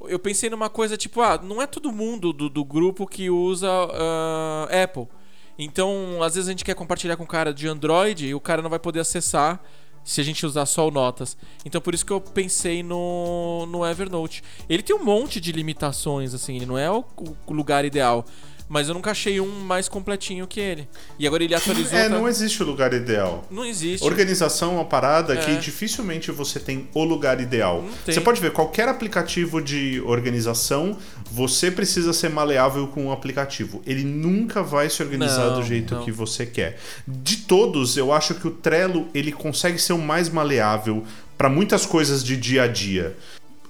Eu 0.08 0.20
pensei 0.20 0.48
numa 0.52 0.70
coisa 0.70 0.96
tipo, 0.96 1.22
ah, 1.22 1.40
não 1.42 1.60
é 1.60 1.66
todo 1.66 1.92
mundo 1.92 2.32
do, 2.32 2.50
do 2.50 2.64
grupo 2.64 3.08
que 3.08 3.32
usa 3.32 3.68
ah, 3.68 4.68
Apple. 4.84 5.08
Então, 5.58 6.22
às 6.22 6.36
vezes 6.36 6.48
a 6.48 6.52
gente 6.52 6.66
quer 6.66 6.76
compartilhar 6.76 7.16
com 7.16 7.24
um 7.24 7.28
cara 7.28 7.52
de 7.52 7.68
Android 7.68 8.28
e 8.28 8.36
o 8.36 8.40
cara 8.40 8.62
não 8.62 8.70
vai 8.70 8.78
poder 8.78 9.00
acessar 9.00 9.60
se 10.06 10.22
a 10.22 10.24
gente 10.24 10.46
usar 10.46 10.66
só 10.68 10.88
o 10.88 10.92
Notas. 10.92 11.36
Então 11.66 11.82
por 11.82 11.94
isso 11.94 12.06
que 12.06 12.14
eu 12.14 12.22
pensei 12.22 12.84
no, 12.84 13.66
no 13.66 13.86
Evernote. 13.86 14.44
Ele 14.70 14.84
tem 14.84 14.96
um 14.96 15.04
monte 15.04 15.42
de 15.42 15.52
limitações, 15.52 16.34
assim, 16.34 16.56
ele 16.56 16.66
não 16.68 16.78
é 16.78 16.90
o, 16.90 17.04
o 17.48 17.54
lugar 17.54 17.84
ideal. 17.84 18.24
Mas 18.68 18.88
eu 18.88 18.94
nunca 18.96 19.12
achei 19.12 19.40
um 19.40 19.60
mais 19.62 19.88
completinho 19.88 20.48
que 20.48 20.60
ele. 20.60 20.88
E 21.20 21.28
agora 21.28 21.44
ele 21.44 21.54
atualizou. 21.54 21.86
É, 21.98 22.10
tá- 22.10 22.16
não 22.16 22.28
existe 22.28 22.64
o 22.64 22.66
lugar 22.66 22.94
ideal. 22.94 23.46
não 23.52 23.64
existe. 23.64 24.04
Organização 24.04 24.72
é 24.72 24.76
uma 24.76 24.86
parada 24.86 25.36
que 25.38 25.52
É. 25.52 25.56
dificilmente 25.56 26.32
você 26.32 26.60
tem 26.60 26.90
o 26.94 27.04
lugar 27.04 27.40
ideal. 27.40 27.84
Você 28.06 28.20
pode 28.20 28.42
ver 28.42 28.52
qualquer 28.52 28.88
aplicativo 28.90 29.62
de 29.62 30.02
organização, 30.06 30.98
você 31.32 31.70
precisa 31.70 32.12
ser 32.12 32.30
maleável 32.30 32.88
com 32.88 33.08
o 33.08 33.12
aplicativo. 33.12 33.82
Ele 33.86 34.04
nunca 34.04 34.64
vai 34.64 34.90
se 34.90 35.02
organizar 35.04 35.50
Não, 35.52 35.60
do 35.60 35.64
jeito 35.64 35.96
não. 35.96 36.04
que 36.04 36.12
você 36.12 36.46
quer. 36.46 36.80
De 37.08 37.38
todos, 37.38 37.98
eu 37.98 38.12
acho 38.12 38.34
que 38.36 38.48
o 38.48 38.52
Trello 38.52 39.08
ele 39.14 39.32
consegue 39.32 39.78
ser 39.78 39.94
o 39.94 39.98
mais 40.00 40.28
maleável 40.30 41.04
para 41.38 41.50
muitas 41.50 41.86
coisas 41.86 42.24
de 42.24 42.36
dia 42.38 42.64
a 42.64 42.68
dia. 42.68 43.16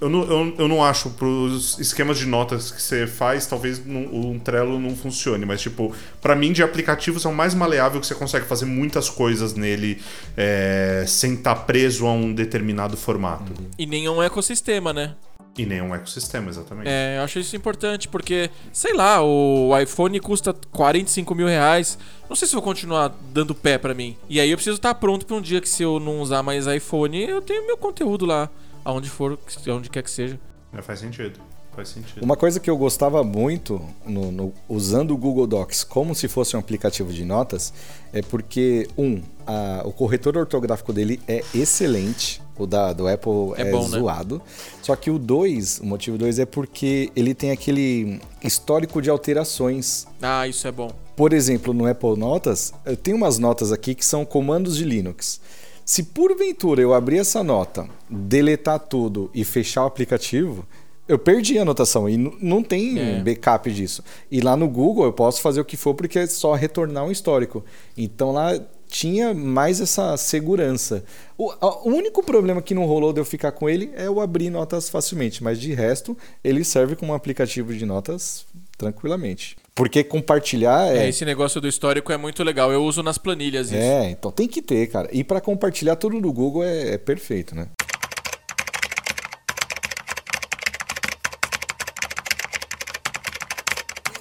Eu 0.02 0.10
não, 0.10 0.24
eu, 0.24 0.56
eu 0.58 0.68
não 0.68 0.84
acho 0.84 1.10
pros 1.12 1.80
esquemas 1.80 2.18
de 2.18 2.26
notas 2.26 2.70
que 2.72 2.82
você 2.82 3.08
faz, 3.08 3.46
talvez 3.46 3.86
não- 3.86 4.02
um 4.14 4.38
Trello 4.40 4.78
não 4.80 4.96
funcione, 4.96 5.46
mas 5.46 5.62
tipo, 5.62 5.94
pra 6.22 6.36
mim 6.36 6.52
de 6.52 6.62
aplicativos 6.62 7.26
é 7.26 7.30
o 7.30 7.34
mais 7.34 7.54
maleável 7.54 8.02
que 8.02 8.08
você 8.08 8.16
consegue 8.16 8.46
fazer 8.46 8.66
muitas 8.66 9.10
coisas 9.10 9.54
nele 9.54 10.02
é, 10.36 11.06
sem 11.08 11.34
estar 11.36 11.56
preso 11.56 12.06
a 12.06 12.12
um 12.12 12.34
determinado 12.34 12.98
formato. 12.98 13.52
E 13.78 13.86
nenhum 13.86 14.22
ecossistema, 14.22 14.92
né? 14.92 15.16
E 15.58 15.66
nem 15.66 15.82
um 15.82 15.96
ecossistema, 15.96 16.50
exatamente. 16.50 16.90
É, 16.90 17.16
eu 17.18 17.22
acho 17.24 17.40
isso 17.40 17.56
importante, 17.56 18.10
porque, 18.10 18.50
sei 18.74 18.94
lá, 18.94 19.22
o 19.24 19.72
iPhone 19.80 20.20
custa 20.20 20.54
45 20.74 21.34
mil 21.34 21.48
reais. 21.48 21.98
Não 22.30 22.36
sei 22.36 22.46
se 22.46 22.54
vou 22.54 22.62
continuar 22.62 23.16
dando 23.32 23.56
pé 23.56 23.78
pra 23.78 23.94
mim. 23.94 24.18
E 24.28 24.42
aí 24.42 24.52
eu 24.52 24.58
preciso 24.58 24.76
estar 24.76 24.94
pronto 24.96 25.26
pra 25.26 25.34
um 25.38 25.42
dia 25.42 25.62
que 25.62 25.70
se 25.70 25.82
eu 25.82 25.98
não 25.98 26.20
usar 26.20 26.44
mais 26.44 26.68
iPhone, 26.68 27.24
eu 27.24 27.42
tenho 27.42 27.66
meu 27.66 27.78
conteúdo 27.78 28.26
lá, 28.26 28.50
aonde 28.86 29.10
for, 29.10 29.38
aonde 29.68 29.90
quer 29.90 30.04
que 30.04 30.12
seja. 30.12 30.40
É, 30.72 30.82
faz 30.82 31.00
sentido. 31.00 31.40
Faz 31.76 31.90
sentido. 31.90 32.24
Uma 32.24 32.38
coisa 32.38 32.58
que 32.58 32.70
eu 32.70 32.78
gostava 32.78 33.22
muito 33.22 33.82
no- 34.06 34.32
no- 34.32 34.54
usando 34.70 35.12
o 35.12 35.18
Google 35.18 35.46
Docs 35.46 35.84
como 35.84 36.16
se 36.16 36.30
fosse 36.30 36.56
um 36.56 36.60
aplicativo 36.60 37.12
de 37.12 37.26
notas 37.26 37.74
é 38.14 38.22
porque, 38.22 38.88
um, 38.98 39.22
a- 39.46 39.82
o 39.84 39.92
corretor 39.92 40.38
ortográfico 40.38 40.94
dele 40.94 41.20
é 41.28 41.44
excelente. 41.54 42.42
O 42.58 42.66
da, 42.66 42.94
do 42.94 43.06
Apple 43.06 43.52
É 43.58 43.64
é, 43.64 43.72
bom, 43.72 43.82
né? 43.90 44.00
zoado. 44.00 44.42
Só 44.82 44.96
que 44.96 45.12
o 45.12 45.20
2, 45.20 45.80
o 45.80 45.86
motivo 45.86 46.18
2 46.18 46.40
é 46.40 46.46
porque 46.46 47.12
ele 47.14 47.34
tem 47.34 47.52
aquele 47.52 48.22
histórico 48.42 49.02
de 49.02 49.10
alterações. 49.10 50.08
Ah, 50.22 50.48
isso 50.48 50.66
é 50.66 50.72
bom. 50.72 50.90
Por 51.18 51.34
exemplo, 51.34 51.74
no 51.74 51.86
Apple 51.86 52.16
Notas, 52.18 52.74
eu 52.86 52.96
tenho 52.96 53.18
umas 53.18 53.38
notas 53.38 53.74
aqui 53.74 53.94
que 53.94 54.06
são 54.06 54.24
comandos 54.24 54.78
de 54.78 54.86
Linux. 54.86 55.42
Se 55.84 56.02
porventura 56.04 56.82
eu 56.82 56.94
abrir 56.94 57.18
essa 57.18 57.44
nota, 57.44 57.88
deletar 58.10 58.80
tudo 58.80 59.30
e 59.34 59.44
fechar 59.44 59.84
o 59.84 59.88
aplicativo, 59.88 60.66
eu 61.08 61.20
perdi 61.20 61.58
a 61.60 61.62
anotação 61.62 62.10
e 62.10 62.18
não 62.18 62.64
tem 62.64 62.98
É. 63.00 63.20
backup 63.20 63.72
disso. 63.72 64.04
E 64.32 64.42
lá 64.42 64.56
no 64.56 64.68
Google 64.68 65.06
eu 65.06 65.14
posso 65.14 65.42
fazer 65.42 65.62
o 65.62 65.66
que 65.66 65.78
for 65.78 65.94
porque 65.94 66.20
é 66.20 66.28
só 66.28 66.54
retornar 66.54 67.06
um 67.06 67.12
histórico. 67.12 67.64
Então 67.96 68.32
lá 68.32 68.60
tinha 68.88 69.34
mais 69.34 69.82
essa 69.82 70.16
segurança. 70.18 71.04
O, 71.38 71.52
o 71.62 71.90
único 71.90 72.24
problema 72.24 72.62
que 72.62 72.74
não 72.74 72.86
rolou 72.86 73.12
de 73.14 73.20
eu 73.20 73.26
ficar 73.26 73.52
com 73.52 73.70
ele 73.70 73.92
é 73.96 74.08
eu 74.08 74.20
abrir 74.20 74.50
notas 74.50 74.90
facilmente, 74.90 75.44
mas 75.44 75.60
de 75.60 75.74
resto 75.74 76.18
ele 76.44 76.64
serve 76.64 76.96
como 76.96 77.12
um 77.12 77.16
aplicativo 77.16 77.74
de 77.74 77.86
notas 77.86 78.46
tranquilamente. 78.78 79.58
Porque 79.76 80.04
compartilhar 80.04 80.96
É, 80.96 81.06
é. 81.06 81.10
esse 81.10 81.26
negócio 81.26 81.60
do 81.60 81.68
histórico 81.68 82.12
é 82.12 82.18
muito 82.18 82.44
legal. 82.44 82.72
Eu 82.72 82.84
uso 82.84 83.04
nas 83.04 83.18
planilhas 83.18 83.68
isso. 83.68 83.76
É, 83.76 84.10
então 84.10 84.32
tem 84.32 84.48
que 84.48 84.62
ter, 84.62 84.88
cara. 84.88 85.10
E 85.12 85.24
pra 85.24 85.42
compartilhar 85.42 85.98
tudo 85.98 86.20
no 86.20 86.32
Google 86.32 86.64
é, 86.64 86.94
é 86.94 86.98
perfeito, 86.98 87.54
né? 87.54 87.68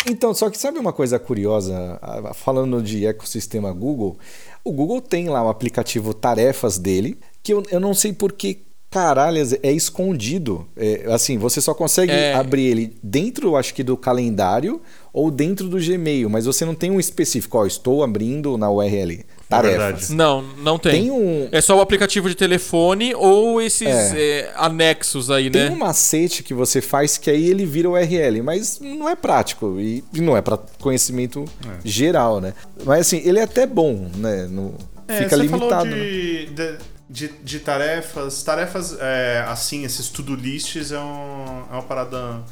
Então, 0.07 0.35
só 0.35 0.51
que 0.51 0.59
sabe 0.59 0.79
uma 0.79 0.93
coisa 0.93 1.19
curiosa? 1.19 1.99
Falando 2.35 2.83
de 2.83 3.07
ecossistema 3.07 3.73
Google, 3.73 4.19
o 4.63 4.73
Google 4.73 5.01
tem 5.01 5.29
lá 5.29 5.43
o 5.45 5.49
aplicativo 5.49 6.13
Tarefas 6.13 6.79
dele, 6.79 7.19
que 7.43 7.53
eu, 7.55 7.63
eu 7.71 7.81
não 7.81 7.95
sei 7.95 8.13
por 8.13 8.33
que 8.33 8.63
caralhas 8.91 9.53
é 9.63 9.73
escondido. 9.73 10.69
É, 10.77 11.07
assim, 11.13 11.37
você 11.37 11.61
só 11.61 11.75
consegue 11.75 12.13
É. 12.13 12.35
abrir 12.35 12.67
ele 12.67 12.97
dentro, 13.03 13.57
acho 13.57 13.75
que, 13.75 13.83
do 13.83 13.97
calendário 13.97 14.81
ou 15.13 15.31
dentro 15.31 15.69
do 15.69 15.79
Gmail, 15.79 16.31
mas 16.31 16.45
você 16.47 16.65
não 16.65 16.75
tem 16.75 16.91
um 16.91 17.01
específico. 17.01 17.59
Ó, 17.59 17.67
estou 17.67 18.05
abrindo 18.05 18.57
na 18.57 18.71
URL. 18.71 19.25
Tarefas. 19.49 19.79
verdade. 19.79 20.13
Não, 20.15 20.43
não 20.59 20.79
tem. 20.79 20.93
Tem 20.93 21.11
um, 21.11 21.49
É 21.53 21.61
só 21.61 21.77
o 21.77 21.81
aplicativo 21.81 22.29
de 22.29 22.35
telefone 22.35 23.15
ou 23.15 23.61
esses 23.61 23.87
é, 23.89 24.53
anexos 24.57 25.31
aí, 25.31 25.51
Tem 25.51 25.65
né? 25.65 25.71
um 25.71 25.77
macete 25.79 26.43
que 26.43 26.55
você 26.55 26.81
faz 26.81 27.19
que 27.19 27.31
aí 27.31 27.49
ele 27.51 27.65
vira 27.67 27.89
URL, 27.91 28.43
mas 28.43 28.81
não 28.81 29.09
é 29.09 29.15
prático 29.15 29.79
e 29.79 30.03
não 30.15 30.37
é 30.37 30.41
para 30.43 30.59
conhecimento 30.81 31.45
geral, 31.85 32.41
né? 32.41 32.55
Mas 32.85 33.01
assim, 33.07 33.21
ele 33.25 33.39
é 33.39 33.43
até 33.43 33.67
bom, 33.67 34.09
né? 34.17 34.47
No- 34.51 34.75
É, 35.07 35.19
fica 35.25 35.37
limitado. 35.37 35.69
falou 35.71 35.85
né? 35.85 35.95
de, 35.95 36.47
de, 36.47 36.79
de- 37.11 37.33
de 37.45 37.59
tarefas. 37.61 38.43
Tarefas, 38.43 38.97
é, 38.99 39.45
assim, 39.47 39.85
esses 39.85 40.09
to-do 40.09 40.35
lists 40.35 40.91
é, 40.93 40.99
um- 40.99 41.65
é 41.71 41.73
uma 41.75 41.83
parada 41.83 42.43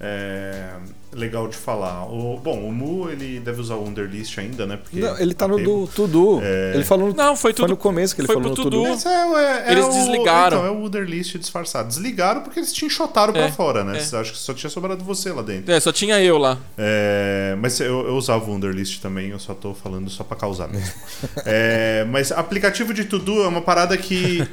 é, 0.00 0.70
legal 1.12 1.48
de 1.48 1.56
falar. 1.56 2.04
O, 2.06 2.38
bom, 2.42 2.58
o 2.68 2.72
Mu, 2.72 3.10
ele 3.10 3.40
deve 3.40 3.60
usar 3.60 3.74
o 3.74 3.84
Underlist 3.86 4.38
ainda, 4.38 4.66
né? 4.66 4.76
Porque 4.76 5.00
Não, 5.00 5.18
ele 5.18 5.34
tá 5.34 5.48
no 5.48 5.58
do 5.62 5.86
Tudo. 5.88 6.40
É. 6.42 6.72
Ele 6.74 6.84
falou 6.84 7.08
no, 7.08 7.14
Não, 7.14 7.34
foi 7.36 7.52
tudo- 7.52 7.68
no 7.68 7.76
começo 7.76 8.14
que 8.14 8.20
ele 8.20 8.26
foi 8.26 8.36
falou 8.36 8.50
no 8.50 8.54
pro 8.54 8.64
Tudo. 8.64 8.86
É, 8.86 8.88
é- 8.88 9.68
é 9.68 9.72
Eles 9.72 9.84
o- 9.86 9.90
desligaram. 9.90 10.58
Então, 10.58 10.66
é 10.66 10.70
o 10.70 10.84
Underlist 10.84 11.36
disfarçado. 11.38 11.88
Desligaram 11.88 12.42
porque 12.42 12.60
eles 12.60 12.72
te 12.72 12.84
enxotaram 12.84 13.34
É, 13.34 13.38
pra 13.42 13.52
fora, 13.52 13.82
né? 13.84 13.98
é. 13.98 14.16
Acho 14.16 14.32
que 14.32 14.38
só 14.38 14.52
tinha 14.54 14.70
sobrado 14.70 15.02
você 15.04 15.32
lá 15.32 15.42
dentro. 15.42 15.72
É, 15.72 15.80
só 15.80 15.90
tinha 15.92 16.20
eu 16.22 16.38
lá. 16.38 16.58
É, 16.78 17.56
mas 17.60 17.80
eu, 17.80 18.06
eu 18.06 18.14
usava 18.16 18.48
o 18.50 18.54
Underlist 18.54 19.00
também, 19.00 19.30
eu 19.30 19.38
só 19.38 19.52
tô 19.54 19.74
falando 19.74 20.08
só 20.10 20.22
pra 20.24 20.36
causar 20.36 20.68
mesmo. 20.68 20.90
É, 21.46 22.04
mas 22.10 22.30
aplicativo 22.32 22.92
de 22.94 23.04
To-Do 23.04 23.42
é 23.42 23.48
uma 23.48 23.60
parada 23.62 23.96
que 23.96 24.46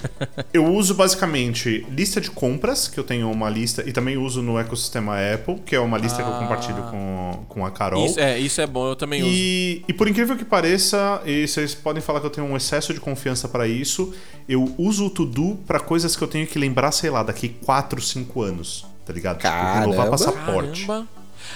eu 0.53 0.65
uso 0.65 0.93
basicamente 0.95 1.85
lista 1.91 2.19
de 2.21 2.29
compras, 2.31 2.87
que 2.87 2.99
eu 2.99 3.03
tenho 3.03 3.29
uma 3.29 3.49
lista, 3.49 3.83
e 3.87 3.91
também 3.91 4.17
uso 4.17 4.41
no 4.41 4.57
ecossistema 4.59 5.15
Apple, 5.33 5.59
que 5.65 5.75
é 5.75 5.79
uma 5.79 5.97
lista 5.97 6.23
que 6.23 6.29
eu 6.29 6.33
Ah. 6.33 6.39
Compartilho 6.47 6.83
com, 6.83 7.45
com 7.49 7.65
a 7.65 7.71
Carol. 7.71 8.05
Isso, 8.05 8.19
é, 8.19 8.37
isso 8.39 8.61
é 8.61 8.67
bom, 8.67 8.89
eu 8.89 8.95
também 8.95 9.21
uso. 9.21 9.31
E, 9.31 9.83
e 9.87 9.93
por 9.93 10.07
incrível 10.07 10.35
que 10.37 10.45
pareça, 10.45 11.21
e 11.25 11.47
vocês 11.47 11.73
podem 11.75 12.01
falar 12.01 12.19
que 12.19 12.25
eu 12.25 12.29
tenho 12.31 12.47
um 12.47 12.55
excesso 12.55 12.93
de 12.93 12.99
confiança 12.99 13.47
pra 13.47 13.67
isso, 13.67 14.13
eu 14.47 14.73
uso 14.77 15.05
o 15.05 15.09
To-Do 15.09 15.57
pra 15.67 15.79
coisas 15.79 16.15
que 16.15 16.21
eu 16.23 16.27
tenho 16.27 16.47
que 16.47 16.57
lembrar, 16.57 16.91
sei 16.91 17.09
lá, 17.09 17.23
daqui 17.23 17.49
4, 17.49 18.01
5 18.01 18.41
anos, 18.41 18.85
tá 19.05 19.13
ligado? 19.13 19.37
Tipo, 19.37 19.49
renovar 19.49 19.83
Caramba. 19.95 20.09
passaporte. 20.11 20.85
Caramba. 20.85 21.07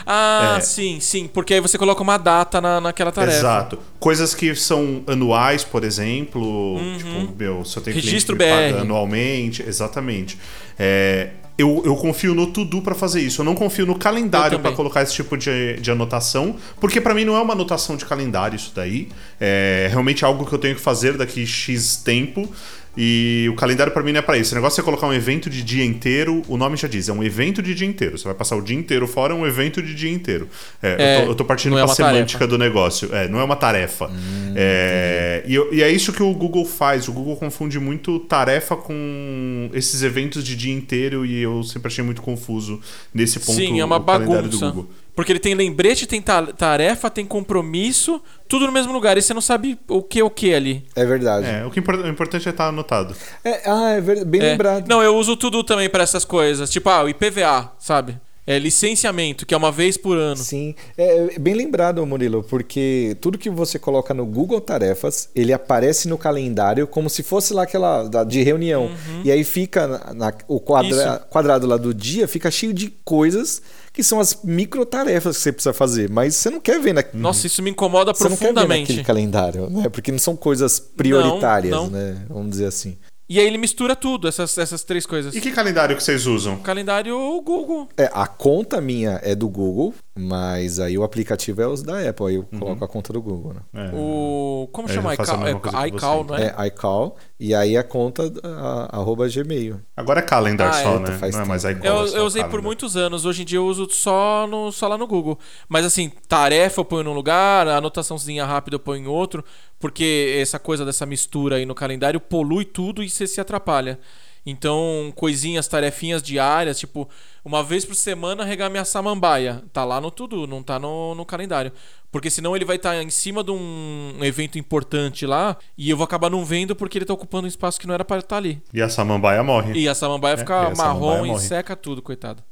Ah, 0.06 0.56
É. 0.58 0.62
sim, 0.62 1.00
sim. 1.00 1.28
Porque 1.32 1.54
aí 1.54 1.60
você 1.60 1.78
coloca 1.78 2.02
uma 2.02 2.18
data 2.18 2.60
na, 2.62 2.80
naquela 2.82 3.12
tarefa. 3.12 3.38
Exato. 3.38 3.80
Coisas 4.00 4.34
que 4.34 4.56
são 4.56 5.04
anuais, 5.06 5.64
por 5.64 5.84
exemplo. 5.84 6.78
Tipo, 6.98 7.36
meu, 7.38 7.66
se 7.66 7.78
eu 7.78 7.84
tenho 7.84 7.98
Uhum. 7.98 8.02
Registro 8.02 8.38
que 8.38 8.44
me 8.44 8.50
BR. 8.50 8.72
paga 8.72 8.82
anualmente. 8.82 9.62
Exatamente. 9.62 10.40
É, 10.80 11.32
eu, 11.62 11.82
eu 11.86 11.96
confio 11.96 12.34
no 12.36 12.48
To-Do 12.48 12.82
pra 12.82 12.94
fazer 12.96 13.22
isso. 13.22 13.42
Eu 13.42 13.46
não 13.46 13.56
confio 13.56 13.86
no 13.86 13.98
calendário 13.98 14.60
pra 14.60 14.72
colocar 14.72 15.02
esse 15.02 15.14
tipo 15.14 15.38
de, 15.38 15.76
de 15.76 15.92
anotação, 15.92 16.56
porque 16.80 17.00
pra 17.00 17.14
mim 17.14 17.26
não 17.26 17.36
é 17.36 17.42
uma 17.42 17.54
anotação 17.54 17.96
de 17.96 18.06
calendário 18.06 18.56
isso 18.56 18.72
daí. 18.76 19.10
É 19.40 19.88
realmente 19.90 20.26
algo 20.26 20.46
que 20.46 20.54
eu 20.54 20.60
tenho 20.60 20.76
que 20.76 20.82
fazer 20.82 21.18
daqui 21.18 21.46
X 21.46 21.98
tempo. 21.98 22.50
E 22.96 23.48
o 23.50 23.56
calendário 23.56 23.94
pra 23.94 24.04
mim 24.04 24.12
não 24.12 24.20
é 24.20 24.22
pra 24.22 24.38
isso. 24.38 24.54
O 24.54 24.56
negócio 24.56 24.82
é 24.82 24.84
colocar 24.84 25.08
um 25.08 25.14
evento 25.14 25.50
de 25.50 25.64
dia 25.64 25.86
inteiro, 25.86 26.42
o 26.48 26.58
nome 26.58 26.76
já 26.76 26.88
diz, 26.88 27.08
é 27.08 27.14
um 27.14 27.24
evento 27.24 27.62
de 27.62 27.74
dia 27.74 27.88
inteiro. 27.88 28.18
Você 28.18 28.26
vai 28.26 28.34
passar 28.34 28.56
o 28.56 28.62
dia 28.62 28.78
inteiro 28.78 29.08
fora, 29.08 29.34
é 29.34 29.36
um 29.36 29.48
evento 29.48 29.82
de 29.82 29.96
dia 29.96 30.12
inteiro. 30.12 30.50
É, 30.82 30.96
É, 31.00 31.22
eu, 31.22 31.26
tô, 31.26 31.32
eu 31.32 31.36
tô 31.36 31.46
partindo 31.46 31.72
não 31.72 31.80
é 31.80 31.88
semântica 31.88 32.40
tarefa. 32.40 32.48
do 32.48 32.58
negócio. 32.58 33.14
É, 33.16 33.28
não 33.28 33.40
é 33.40 33.44
uma 33.44 33.56
tarefa. 33.56 34.12
É, 34.56 35.44
e, 35.48 35.78
e 35.78 35.82
é 35.82 35.90
isso 35.90 36.12
que 36.12 36.22
o 36.22 36.34
Google 36.34 36.66
faz. 36.66 37.08
O 37.08 37.14
Google 37.14 37.36
confunde 37.38 37.80
muito 37.80 38.20
tarefa 38.20 38.76
com 38.76 39.70
esses 39.74 40.04
eventos 40.04 40.44
de 40.44 40.56
dia 40.56 40.74
inteiro 40.74 41.26
e 41.26 41.42
eu 41.42 41.64
sempre 41.64 41.88
achei 41.88 42.04
muito 42.04 42.22
confuso 42.22 42.80
nesse 43.14 43.40
ponto 43.40 43.54
Sim, 43.54 43.80
é 43.80 43.86
uma 43.86 43.98
o 43.98 44.04
calendário 44.04 44.50
do 44.50 44.60
bagunça. 44.60 44.88
Porque 45.22 45.32
ele 45.34 45.40
tem 45.40 45.54
lembrete, 45.54 46.08
tem 46.08 46.20
ta- 46.20 46.48
tarefa, 46.48 47.08
tem 47.08 47.24
compromisso, 47.28 48.20
tudo 48.48 48.66
no 48.66 48.72
mesmo 48.72 48.92
lugar. 48.92 49.18
E 49.20 49.22
você 49.22 49.36
não 49.36 49.42
sabe 49.42 49.78
o 49.88 50.02
que 50.02 50.20
é 50.20 50.24
o 50.24 50.32
que 50.32 50.52
ali. 50.52 50.84
É 50.96 51.06
verdade. 51.06 51.46
É, 51.46 51.64
o, 51.64 51.70
que 51.70 51.80
impor- 51.80 51.96
o 52.00 52.08
importante 52.08 52.48
é 52.48 52.52
estar 52.52 52.68
anotado. 52.70 53.16
É, 53.46 53.70
ah, 53.70 53.92
é 53.92 54.02
bem 54.26 54.42
É. 54.42 54.44
lembrado. 54.52 54.88
Não, 54.88 55.02
eu 55.04 55.16
uso 55.16 55.38
tudo 55.38 55.64
também 55.64 55.88
pra 55.90 56.02
essas 56.02 56.26
coisas. 56.26 56.72
Tipo, 56.72 56.90
ah, 56.90 57.04
o 57.04 57.10
IPVA, 57.10 57.72
sabe? 57.78 58.18
É 58.48 58.58
licenciamento, 58.58 59.46
que 59.46 59.54
é 59.54 59.58
uma 59.58 59.72
vez 59.72 59.96
por 59.98 60.18
ano. 60.18 60.36
Sim, 60.38 60.74
é 60.98 61.38
bem 61.40 61.54
lembrado, 61.54 62.04
Murilo, 62.04 62.42
porque 62.44 63.16
tudo 63.22 63.38
que 63.38 63.52
você 63.52 63.78
coloca 63.78 64.16
no 64.16 64.26
Google 64.26 64.60
Tarefas, 64.60 65.30
ele 65.36 65.54
aparece 65.54 66.08
no 66.08 66.18
calendário 66.18 66.88
como 66.88 67.08
se 67.08 67.22
fosse 67.22 67.54
lá 67.54 67.62
aquela 67.64 68.04
da- 68.08 68.24
de 68.24 68.42
reunião. 68.42 68.90
E 69.24 69.32
aí 69.32 69.44
fica 69.44 69.86
na, 69.88 70.14
na- 70.16 70.34
o 70.48 70.60
quadra- 70.60 71.12
Uhum. 71.22 71.30
Quadrado 71.30 71.68
lá 71.68 71.78
do 71.78 71.94
dia, 71.94 72.28
fica 72.28 72.50
cheio 72.50 72.74
de 72.74 72.90
coisas 73.06 73.62
que 74.02 74.08
são 74.08 74.20
as 74.20 74.44
micro 74.44 74.86
tarefas 74.86 75.38
que 75.38 75.44
você 75.44 75.52
precisa 75.52 75.74
fazer, 75.74 76.10
mas 76.10 76.36
você 76.36 76.50
não 76.50 76.60
quer 76.60 76.80
ver 76.82 76.94
na, 76.94 77.04
Nossa, 77.14 77.46
isso 77.46 77.62
me 77.62 77.70
incomoda 77.70 78.14
você 78.14 78.24
não 78.24 78.36
quer 78.36 78.48
ver 78.48 78.54
profundamente. 78.54 78.82
naquele 78.90 79.06
calendário, 79.06 79.70
né? 79.70 79.90
Porque 79.90 80.12
não 80.12 80.20
são 80.20 80.36
coisas 80.36 80.80
prioritárias, 80.80 81.72
não. 81.72 81.88
né? 81.88 82.26
Vamos 82.28 82.52
dizer 82.52 82.66
assim. 82.66 82.98
E 83.32 83.40
aí 83.40 83.48
ele 83.48 83.58
mistura 83.58 83.96
tudo, 83.96 84.28
essas, 84.28 84.58
essas 84.58 84.84
três 84.84 85.06
coisas. 85.06 85.34
E 85.34 85.40
que 85.40 85.54
calendário 85.54 85.96
que 85.96 86.04
vocês 86.04 86.28
usam? 86.28 86.58
Calendário 86.58 87.16
Google. 87.42 87.88
É, 87.96 88.10
a 88.14 88.28
conta 88.28 88.82
minha 88.82 89.22
é 89.24 89.34
do 89.34 89.48
Google, 89.48 89.94
mas 90.20 90.82
aí 90.82 90.98
o 90.98 91.04
aplicativo 91.04 91.62
é 91.62 91.68
os 91.68 91.82
da 91.82 92.10
Apple, 92.10 92.26
aí 92.28 92.36
eu 92.36 92.44
coloco 92.60 92.84
a 92.84 92.88
conta 92.90 93.14
do 93.14 93.22
Google, 93.22 93.54
né? 93.54 93.62
É. 93.74 93.96
O. 93.96 94.68
Como 94.74 94.90
chama? 94.90 95.14
eu 95.14 95.16
faço 95.16 95.32
a 95.32 95.50
iCal, 95.50 95.82
é, 95.82 95.88
iCal, 95.88 96.24
você. 96.26 96.30
não 96.30 96.38
é? 96.38 96.56
É 96.58 96.68
iCall 96.68 97.16
e 97.40 97.56
aí 97.56 97.78
a 97.78 97.84
conta 97.86 98.30
a, 98.44 98.98
arroba 98.98 99.30
Gmail. 99.30 99.80
Agora 99.96 100.20
é 100.20 100.24
calendar 100.24 100.70
Ah, 100.70 100.84
só, 100.84 100.96
é. 100.98 101.00
né? 101.00 101.18
Faz 101.18 101.34
não 101.34 101.44
é 101.44 101.46
mais 101.46 101.64
iCal, 101.64 101.86
Eu, 101.86 102.14
é 102.14 102.20
eu 102.20 102.26
usei 102.26 102.42
por 102.44 102.50
calendar. 102.50 102.66
muitos 102.68 102.98
anos. 102.98 103.24
Hoje 103.24 103.44
em 103.44 103.46
dia 103.46 103.60
eu 103.60 103.66
uso 103.66 103.88
só, 103.90 104.46
no, 104.46 104.74
só 104.74 104.90
lá 104.90 104.98
no 104.98 105.08
Google. 105.08 105.40
Mas 105.70 105.86
assim, 105.86 106.12
tarefa 106.28 106.82
eu 106.82 106.86
ponho 106.86 107.06
num 107.06 107.14
lugar, 107.14 107.66
a 107.70 107.78
anotaçãozinha 107.78 108.44
rápida 108.44 108.76
eu 108.76 108.80
ponho 108.80 109.06
em 109.06 109.08
outro, 109.08 109.42
porque 109.82 110.38
essa 110.40 110.60
coisa 110.60 110.86
dessa 110.86 111.06
mistura 111.06 111.58
aí 111.58 111.66
no 111.66 111.76
calendário 111.76 112.20
polui 112.22 112.64
tudo 112.64 113.04
e 113.04 113.10
você 113.10 113.28
se 113.28 113.42
atrapalha. 113.42 114.00
Então, 114.44 115.14
coisinhas, 115.16 115.68
tarefinhas 115.68 116.22
diárias, 116.24 116.80
tipo, 116.80 117.08
uma 117.46 117.64
vez 117.64 117.86
por 117.86 117.94
semana 117.94 118.44
regar 118.44 118.72
minha 118.72 118.84
samambaia. 118.84 119.64
Tá 119.72 119.86
lá 119.86 120.02
no 120.02 120.10
tudo, 120.10 120.48
não 120.48 120.64
tá 120.64 120.80
no, 120.80 121.14
no 121.14 121.26
calendário. 121.26 121.72
Porque 122.12 122.30
senão 122.30 122.56
ele 122.56 122.66
vai 122.66 122.78
estar 122.78 122.96
em 123.02 123.10
cima 123.12 123.44
de 123.44 123.52
um 123.52 124.18
evento 124.22 124.58
importante 124.58 125.26
lá 125.28 125.58
e 125.78 125.90
eu 125.90 125.96
vou 125.98 126.04
acabar 126.06 126.30
não 126.30 126.44
vendo 126.44 126.76
porque 126.76 126.98
ele 126.98 127.06
tá 127.06 127.14
ocupando 127.14 127.46
um 127.46 127.48
espaço 127.48 127.80
que 127.80 127.86
não 127.88 127.94
era 127.94 128.04
para 128.04 128.20
estar 128.20 128.38
ali. 128.38 128.62
E 128.74 128.82
a 128.82 128.90
samambaia 128.90 129.44
morre. 129.44 129.74
E 129.74 129.88
a 129.88 129.94
samambaia 129.96 130.36
É, 130.36 130.38
fica 130.38 130.54
e 130.60 130.72
a 130.72 130.76
samambaia 130.76 131.22
marrom 131.22 131.26
e 131.26 131.30
morre. 131.30 131.40
seca 131.40 131.76
tudo, 131.76 132.02
coitado. 132.02 132.44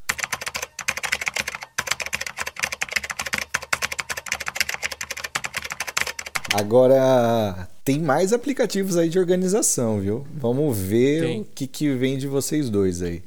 Agora 6.54 7.68
tem 7.84 8.00
mais 8.00 8.34
aplicativos 8.34 8.98
aí 8.98 9.10
de 9.10 9.20
organização, 9.20 10.00
viu? 10.00 10.26
Vamos 10.36 10.78
ver 10.78 11.22
Tem. 11.24 11.42
o 11.42 11.46
que, 11.56 11.68
que 11.68 11.90
vem 11.94 12.18
de 12.18 12.28
vocês 12.28 12.70
dois 12.70 13.02
aí. 13.02 13.22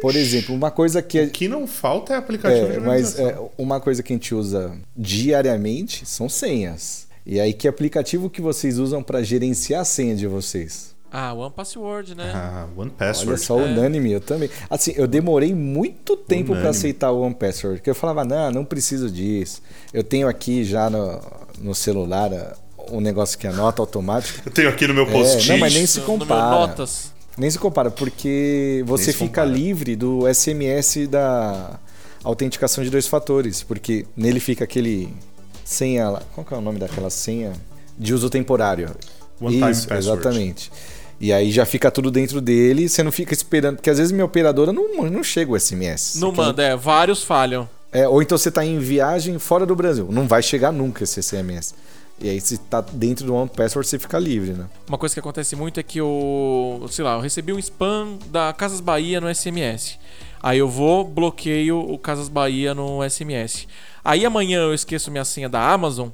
Por 0.00 0.14
exemplo, 0.14 0.54
uma 0.54 0.70
coisa 0.70 1.02
que 1.02 1.20
O 1.22 1.30
que 1.30 1.48
não 1.48 1.66
falta 1.66 2.14
é 2.14 2.16
aplicativo 2.16 2.66
de 2.68 2.76
é, 2.76 2.80
mas 2.80 3.14
organização. 3.18 3.46
é, 3.58 3.62
uma 3.62 3.80
coisa 3.80 4.02
que 4.02 4.12
a 4.12 4.16
gente 4.16 4.34
usa 4.34 4.72
diariamente 4.96 6.06
são 6.06 6.28
senhas. 6.28 7.06
E 7.26 7.40
aí, 7.40 7.52
que 7.52 7.66
aplicativo 7.68 8.30
que 8.30 8.40
vocês 8.40 8.78
usam 8.78 9.02
para 9.02 9.22
gerenciar 9.22 9.82
a 9.82 9.84
senha 9.84 10.14
de 10.14 10.26
vocês? 10.26 10.96
Ah, 11.10 11.32
One 11.34 11.50
Password, 11.54 12.14
né? 12.14 12.30
Ah, 12.34 12.66
One 12.76 12.90
Olha 12.90 13.08
Password. 13.08 13.40
só, 13.40 13.58
É. 13.60 13.64
unânime, 13.64 14.12
eu 14.12 14.20
também. 14.20 14.48
Assim, 14.70 14.92
eu 14.94 15.06
demorei 15.06 15.54
muito 15.54 16.16
tempo 16.16 16.52
para 16.54 16.68
aceitar 16.70 17.10
o 17.10 17.20
One 17.20 17.34
Password, 17.34 17.78
porque 17.78 17.90
eu 17.90 17.94
falava, 17.94 18.24
não, 18.24 18.50
não 18.50 18.64
preciso 18.64 19.10
disso. 19.10 19.62
Eu 19.92 20.04
tenho 20.04 20.28
aqui 20.28 20.64
já 20.64 20.88
no, 20.88 21.20
no 21.60 21.74
celular 21.74 22.32
ah, 22.32 22.56
um 22.90 23.00
negócio 23.00 23.38
que 23.38 23.46
anota 23.46 23.82
automático. 23.82 24.40
Eu 24.46 24.52
tenho 24.52 24.68
aqui 24.68 24.86
no 24.86 24.94
meu 24.94 25.04
É, 25.06 25.10
post-it. 25.12 25.48
não, 25.50 25.58
mas 25.58 25.74
nem 25.74 25.86
se 25.86 26.00
compara. 26.00 26.50
Notas. 26.50 27.12
Nem 27.36 27.50
se 27.50 27.58
compara, 27.58 27.90
porque 27.90 28.82
você 28.86 29.12
fica 29.12 29.42
compara. 29.42 29.48
livre 29.50 29.94
do 29.94 30.26
SMS 30.32 31.06
da 31.06 31.78
autenticação 32.24 32.82
de 32.82 32.90
dois 32.90 33.06
fatores, 33.06 33.62
porque 33.62 34.06
nele 34.16 34.40
fica 34.40 34.64
aquele 34.64 35.12
senha, 35.64 36.08
lá- 36.10 36.22
qual 36.34 36.44
que 36.44 36.52
é 36.52 36.56
o 36.56 36.60
nome 36.60 36.78
daquela 36.80 37.10
senha 37.10 37.52
de 37.96 38.12
uso 38.12 38.28
temporário? 38.28 38.90
One 39.40 39.56
time 39.56 39.70
Isso, 39.70 39.86
password. 39.86 40.20
exatamente. 40.20 40.72
E 41.20 41.32
aí 41.32 41.50
já 41.52 41.64
fica 41.64 41.90
tudo 41.90 42.10
dentro 42.10 42.40
dele, 42.40 42.88
você 42.88 43.02
não 43.04 43.12
fica 43.12 43.32
esperando, 43.34 43.76
porque 43.76 43.90
às 43.90 43.98
vezes 43.98 44.12
minha 44.12 44.24
operadora 44.24 44.72
não, 44.72 45.02
não 45.04 45.22
chega 45.22 45.52
o 45.52 45.58
SMS. 45.58 46.16
Não 46.18 46.32
manda, 46.32 46.62
é. 46.62 46.76
Vários 46.76 47.22
falham. 47.22 47.68
É, 47.92 48.06
ou 48.06 48.20
então 48.20 48.36
você 48.36 48.48
está 48.50 48.64
em 48.64 48.78
viagem 48.78 49.38
fora 49.38 49.64
do 49.64 49.74
Brasil. 49.74 50.08
Não 50.10 50.26
vai 50.26 50.42
chegar 50.42 50.72
nunca 50.72 51.04
esse 51.04 51.22
SMS. 51.22 51.74
E 52.20 52.28
aí, 52.28 52.40
se 52.40 52.54
está 52.54 52.80
dentro 52.80 53.24
do 53.24 53.34
One 53.34 53.48
Password, 53.48 53.88
você 53.88 53.96
fica 53.98 54.18
livre, 54.18 54.50
né? 54.52 54.66
Uma 54.88 54.98
coisa 54.98 55.14
que 55.14 55.20
acontece 55.20 55.54
muito 55.54 55.78
é 55.78 55.84
que 55.84 55.98
eu, 56.00 56.84
sei 56.90 57.04
lá, 57.04 57.14
eu 57.14 57.20
recebi 57.20 57.52
um 57.52 57.58
spam 57.60 58.18
da 58.26 58.52
Casas 58.52 58.80
Bahia 58.80 59.20
no 59.20 59.32
SMS. 59.32 59.98
Aí 60.42 60.58
eu 60.58 60.68
vou, 60.68 61.04
bloqueio 61.04 61.78
o 61.78 61.96
Casas 61.96 62.28
Bahia 62.28 62.74
no 62.74 63.08
SMS. 63.08 63.68
Aí 64.04 64.26
amanhã 64.26 64.62
eu 64.62 64.74
esqueço 64.74 65.12
minha 65.12 65.24
senha 65.24 65.48
da 65.48 65.70
Amazon. 65.72 66.08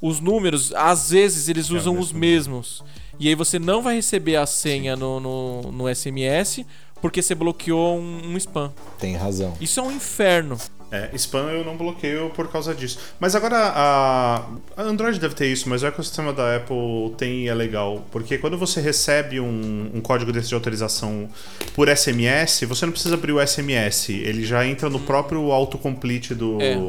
Os 0.00 0.18
números, 0.18 0.72
às 0.74 1.10
vezes, 1.10 1.48
eles 1.48 1.70
É 1.70 1.74
usam 1.74 1.94
o 1.94 1.98
os 1.98 2.10
mesmo. 2.10 2.56
mesmos. 2.56 2.84
E 3.18 3.28
aí 3.28 3.34
você 3.34 3.58
não 3.58 3.82
vai 3.82 3.96
receber 3.96 4.36
a 4.36 4.46
senha 4.46 4.96
no, 4.96 5.20
no, 5.20 5.62
no 5.72 5.94
SMS 5.94 6.64
porque 7.02 7.20
você 7.20 7.34
bloqueou 7.34 7.98
um, 7.98 8.32
um 8.32 8.36
spam. 8.38 8.72
Tem 8.98 9.14
razão. 9.14 9.54
Isso 9.60 9.78
é 9.78 9.82
um 9.82 9.92
inferno. 9.92 10.56
É, 10.92 11.08
spam 11.14 11.50
eu 11.50 11.64
não 11.64 11.76
bloqueio 11.76 12.30
por 12.30 12.48
causa 12.48 12.74
disso. 12.74 12.98
Mas 13.20 13.36
agora 13.36 13.56
a, 13.56 14.44
a 14.76 14.82
Android 14.82 15.20
deve 15.20 15.34
ter 15.34 15.46
isso, 15.46 15.68
mas 15.68 15.82
o 15.82 15.86
ecossistema 15.86 16.32
da 16.32 16.56
Apple 16.56 17.14
tem 17.16 17.44
e 17.44 17.48
é 17.48 17.54
legal. 17.54 18.04
Porque 18.10 18.38
quando 18.38 18.58
você 18.58 18.80
recebe 18.80 19.38
um, 19.38 19.90
um 19.94 20.00
código 20.00 20.32
desse 20.32 20.48
de 20.48 20.54
autorização 20.54 21.28
por 21.74 21.88
SMS, 21.88 22.64
você 22.66 22.86
não 22.86 22.92
precisa 22.92 23.14
abrir 23.14 23.32
o 23.32 23.46
SMS. 23.46 24.08
Ele 24.10 24.44
já 24.44 24.66
entra 24.66 24.90
no 24.90 24.98
próprio 25.00 25.52
autocomplete 25.52 26.34
do. 26.34 26.58
É. 26.60 26.80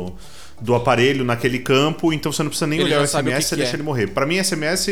Do 0.61 0.75
aparelho 0.75 1.25
naquele 1.25 1.57
campo, 1.57 2.13
então 2.13 2.31
você 2.31 2.43
não 2.43 2.49
precisa 2.49 2.67
nem 2.67 2.79
Ele 2.79 2.89
olhar 2.89 3.01
o 3.01 3.07
SMS, 3.07 3.37
que 3.37 3.41
você 3.41 3.49
que 3.49 3.55
deixa 3.55 3.71
é. 3.71 3.75
ele 3.77 3.81
morrer. 3.81 4.05
Pra 4.05 4.27
mim, 4.27 4.37
SMS, 4.43 4.89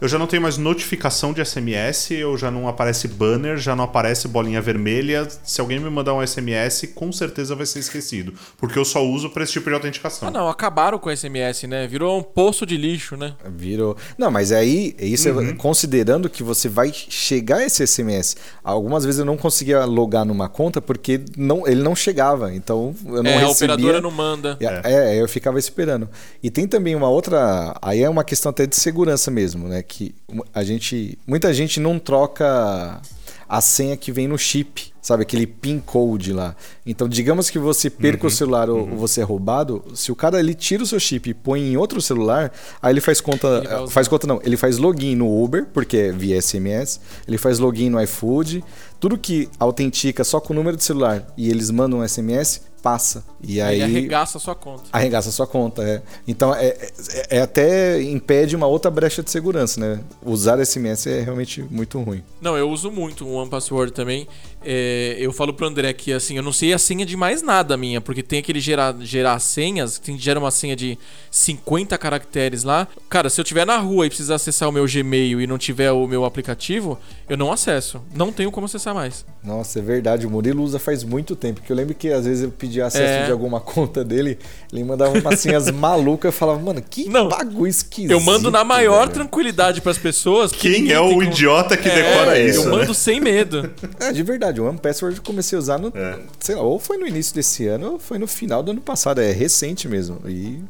eu 0.00 0.08
já 0.08 0.18
não 0.18 0.26
tenho 0.26 0.42
mais 0.42 0.56
notificação 0.56 1.32
de 1.32 1.44
SMS, 1.44 2.10
eu 2.12 2.36
já 2.36 2.50
não 2.50 2.68
aparece 2.68 3.08
banner, 3.08 3.56
já 3.56 3.74
não 3.74 3.84
aparece 3.84 4.28
bolinha 4.28 4.60
vermelha. 4.60 5.26
Se 5.44 5.60
alguém 5.60 5.78
me 5.80 5.90
mandar 5.90 6.14
um 6.14 6.26
SMS, 6.26 6.88
com 6.94 7.10
certeza 7.12 7.54
vai 7.54 7.66
ser 7.66 7.78
esquecido. 7.80 8.32
Porque 8.56 8.78
eu 8.78 8.84
só 8.84 9.04
uso 9.04 9.30
pra 9.30 9.42
esse 9.44 9.52
tipo 9.52 9.68
de 9.68 9.74
autenticação. 9.74 10.28
Ah, 10.28 10.30
não, 10.30 10.48
acabaram 10.48 10.98
com 10.98 11.08
o 11.10 11.16
SMS, 11.16 11.64
né? 11.64 11.86
Virou 11.86 12.18
um 12.18 12.22
poço 12.22 12.64
de 12.64 12.76
lixo, 12.76 13.16
né? 13.16 13.34
Virou. 13.48 13.96
Não, 14.16 14.30
mas 14.30 14.52
aí, 14.52 14.94
isso 14.98 15.28
Uhum. 15.30 15.50
é 15.50 15.52
considerando 15.54 16.28
que 16.30 16.42
você 16.42 16.68
vai 16.68 16.92
chegar 16.92 17.56
a 17.58 17.64
esse 17.64 17.86
SMS. 17.86 18.36
Algumas 18.62 19.04
vezes 19.04 19.18
eu 19.18 19.24
não 19.24 19.36
conseguia 19.36 19.84
logar 19.84 20.24
numa 20.24 20.48
conta 20.48 20.80
porque 20.80 21.20
não, 21.36 21.66
ele 21.66 21.82
não 21.82 21.94
chegava. 21.96 22.54
Então 22.54 22.94
eu 23.06 23.22
não 23.22 23.30
é, 23.30 23.34
a 23.36 23.46
recebia. 23.46 23.74
operadora 23.74 24.00
não 24.00 24.10
manda. 24.10 24.56
É, 24.60 25.16
é, 25.16 25.20
eu 25.22 25.28
ficava 25.28 25.58
esperando. 25.58 26.08
E 26.42 26.50
tem 26.50 26.66
também 26.66 26.94
uma 26.94 27.08
outra. 27.08 27.76
Aí 27.82 28.02
é 28.02 28.08
uma 28.08 28.24
questão 28.24 28.50
até 28.50 28.66
de 28.66 28.76
segurança 28.76 29.30
mesmo, 29.30 29.68
né? 29.68 29.82
Que 29.88 30.14
a 30.54 30.62
gente. 30.62 31.18
Muita 31.26 31.52
gente 31.52 31.80
não 31.80 31.98
troca 31.98 33.00
a 33.48 33.60
senha 33.62 33.96
que 33.96 34.12
vem 34.12 34.28
no 34.28 34.36
chip, 34.36 34.92
sabe? 35.00 35.22
Aquele 35.22 35.46
PIN 35.46 35.80
code 35.80 36.34
lá. 36.34 36.54
Então, 36.84 37.08
digamos 37.08 37.48
que 37.48 37.58
você 37.58 37.88
perca 37.88 38.24
Uhum, 38.24 38.28
o 38.28 38.30
celular 38.30 38.68
ou 38.68 38.86
você 38.86 39.22
é 39.22 39.24
roubado, 39.24 39.82
se 39.94 40.12
o 40.12 40.14
cara 40.14 40.38
ele 40.38 40.54
tira 40.54 40.82
o 40.82 40.86
seu 40.86 41.00
chip 41.00 41.30
e 41.30 41.34
põe 41.34 41.62
em 41.62 41.76
outro 41.76 42.00
celular, 42.02 42.52
aí 42.82 42.92
ele 42.92 43.00
faz 43.00 43.20
conta. 43.20 43.62
Ele 43.64 43.90
faz 43.90 44.06
conta 44.06 44.26
não, 44.26 44.38
ele 44.44 44.56
faz 44.58 44.76
login 44.76 45.16
no 45.16 45.42
Uber, 45.42 45.66
porque 45.72 45.96
é 45.96 46.12
via 46.12 46.40
SMS, 46.40 47.00
ele 47.26 47.38
faz 47.38 47.58
login 47.58 47.88
no 47.88 48.00
iFood, 48.02 48.62
tudo 49.00 49.16
que 49.16 49.48
autentica 49.58 50.22
só 50.24 50.40
com 50.40 50.52
o 50.52 50.56
número 50.56 50.76
de 50.76 50.84
celular 50.84 51.26
e 51.36 51.48
eles 51.48 51.70
mandam 51.70 52.00
um 52.00 52.06
SMS, 52.06 52.67
passa. 52.82 53.24
E 53.42 53.60
aí 53.60 53.80
Ele 53.80 53.84
arregaça 53.84 54.38
a 54.38 54.40
sua 54.40 54.54
conta. 54.54 54.84
arregaça 54.92 55.28
a 55.28 55.32
sua 55.32 55.46
conta, 55.46 55.82
é. 55.82 56.02
Então 56.26 56.54
é, 56.54 56.66
é, 56.66 57.38
é 57.38 57.40
até 57.40 58.02
impede 58.02 58.56
uma 58.56 58.66
outra 58.66 58.90
brecha 58.90 59.22
de 59.22 59.30
segurança, 59.30 59.80
né? 59.80 60.00
Usar 60.24 60.64
SMS 60.64 61.06
é 61.06 61.20
realmente 61.20 61.62
muito 61.70 62.00
ruim. 62.00 62.22
Não, 62.40 62.56
eu 62.56 62.70
uso 62.70 62.90
muito 62.90 63.26
o 63.26 63.32
One 63.34 63.50
Password 63.50 63.92
também. 63.92 64.26
É, 64.70 65.16
eu 65.18 65.32
falo 65.32 65.54
pro 65.54 65.66
André 65.66 65.94
que 65.94 66.12
assim, 66.12 66.36
eu 66.36 66.42
não 66.42 66.52
sei 66.52 66.74
a 66.74 66.78
senha 66.78 67.06
de 67.06 67.16
mais 67.16 67.40
nada 67.40 67.74
minha, 67.74 68.02
porque 68.02 68.22
tem 68.22 68.40
aquele 68.40 68.60
gerar, 68.60 68.94
gerar 69.00 69.38
senhas, 69.38 69.98
tem 69.98 70.18
gera 70.18 70.38
uma 70.38 70.50
senha 70.50 70.76
de 70.76 70.98
50 71.30 71.96
caracteres 71.96 72.64
lá. 72.64 72.86
Cara, 73.08 73.30
se 73.30 73.40
eu 73.40 73.44
tiver 73.44 73.64
na 73.64 73.78
rua 73.78 74.04
e 74.04 74.10
precisar 74.10 74.34
acessar 74.34 74.68
o 74.68 74.72
meu 74.72 74.84
Gmail 74.86 75.40
e 75.40 75.46
não 75.46 75.56
tiver 75.56 75.90
o 75.90 76.06
meu 76.06 76.24
aplicativo, 76.26 76.98
eu 77.30 77.36
não 77.38 77.50
acesso. 77.50 78.02
Não 78.14 78.30
tenho 78.30 78.50
como 78.50 78.66
acessar 78.66 78.94
mais. 78.94 79.24
Nossa, 79.42 79.78
é 79.78 79.82
verdade. 79.82 80.26
O 80.26 80.30
Murilo 80.30 80.62
usa 80.62 80.78
faz 80.78 81.02
muito 81.02 81.34
tempo. 81.34 81.62
Que 81.62 81.72
eu 81.72 81.76
lembro 81.76 81.94
que 81.94 82.12
às 82.12 82.26
vezes 82.26 82.44
eu 82.44 82.50
pedia 82.50 82.84
acesso 82.84 83.04
É. 83.22 83.24
de 83.26 83.32
alguma 83.32 83.60
conta 83.62 84.04
dele, 84.04 84.38
ele 84.70 84.84
mandava 84.84 85.18
umas 85.18 85.38
senhas 85.40 85.70
malucas. 85.72 86.28
Eu 86.28 86.32
falava, 86.38 86.58
mano, 86.60 86.82
que 86.82 87.08
Não, 87.08 87.28
bagulho 87.28 87.66
esquisito. 87.68 88.10
Eu 88.10 88.20
mando 88.20 88.50
na 88.50 88.64
maior 88.64 89.02
velho. 89.06 89.12
tranquilidade 89.12 89.80
pras 89.80 89.96
pessoas. 89.96 90.50
porque 90.52 90.70
Quem 90.72 90.92
é 90.92 91.00
o 91.00 91.08
como- 91.08 91.22
idiota 91.22 91.74
que 91.76 91.88
É, 91.88 91.94
decora 92.02 92.38
isso? 92.38 92.60
Eu 92.60 92.64
né? 92.70 92.76
mando 92.76 92.92
sem 92.92 93.18
medo. 93.20 93.70
É, 94.00 94.12
de 94.12 94.22
verdade. 94.22 94.57
O 94.60 94.64
One 94.68 94.78
Password 94.78 95.16
eu 95.18 95.22
comecei 95.22 95.56
a 95.56 95.60
usar 95.60 95.78
no. 95.78 95.88
É. 95.94 96.18
Sei 96.40 96.54
lá, 96.54 96.62
ou 96.62 96.78
foi 96.78 96.96
no 96.98 97.06
início 97.06 97.34
desse 97.34 97.66
ano 97.66 97.92
ou 97.92 97.98
foi 97.98 98.18
no 98.18 98.26
final 98.26 98.62
do 98.62 98.70
ano 98.72 98.80
passado. 98.80 99.20
É 99.20 99.32
recente 99.32 99.88
mesmo. 99.88 100.20
E 100.26 100.60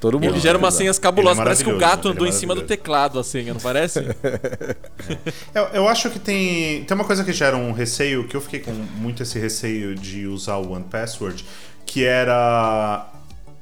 todo 0.00 0.18
mundo. 0.20 0.30
Ele 0.32 0.40
gera 0.40 0.58
umas 0.58 0.74
senhas 0.74 0.98
cabulosas. 0.98 1.38
Ele 1.38 1.42
é 1.42 1.44
Parece 1.44 1.64
que 1.64 1.70
o 1.70 1.78
gato 1.78 2.08
é 2.08 2.10
andou 2.12 2.26
em 2.26 2.32
cima 2.32 2.54
do 2.54 2.62
teclado 2.62 3.18
a 3.18 3.24
senha, 3.24 3.52
não 3.54 3.60
parece? 3.60 4.00
Eu, 5.54 5.62
eu 5.74 5.88
acho 5.88 6.10
que 6.10 6.18
tem, 6.18 6.84
tem 6.84 6.94
uma 6.94 7.04
coisa 7.04 7.22
que 7.24 7.32
gera 7.32 7.56
um 7.56 7.72
receio, 7.72 8.26
que 8.26 8.36
eu 8.36 8.40
fiquei 8.40 8.60
com 8.60 8.72
muito 8.72 9.22
esse 9.22 9.38
receio 9.38 9.94
de 9.94 10.26
usar 10.26 10.56
o 10.56 10.72
One 10.72 10.84
Password, 10.84 11.44
que 11.86 12.04
era. 12.04 13.10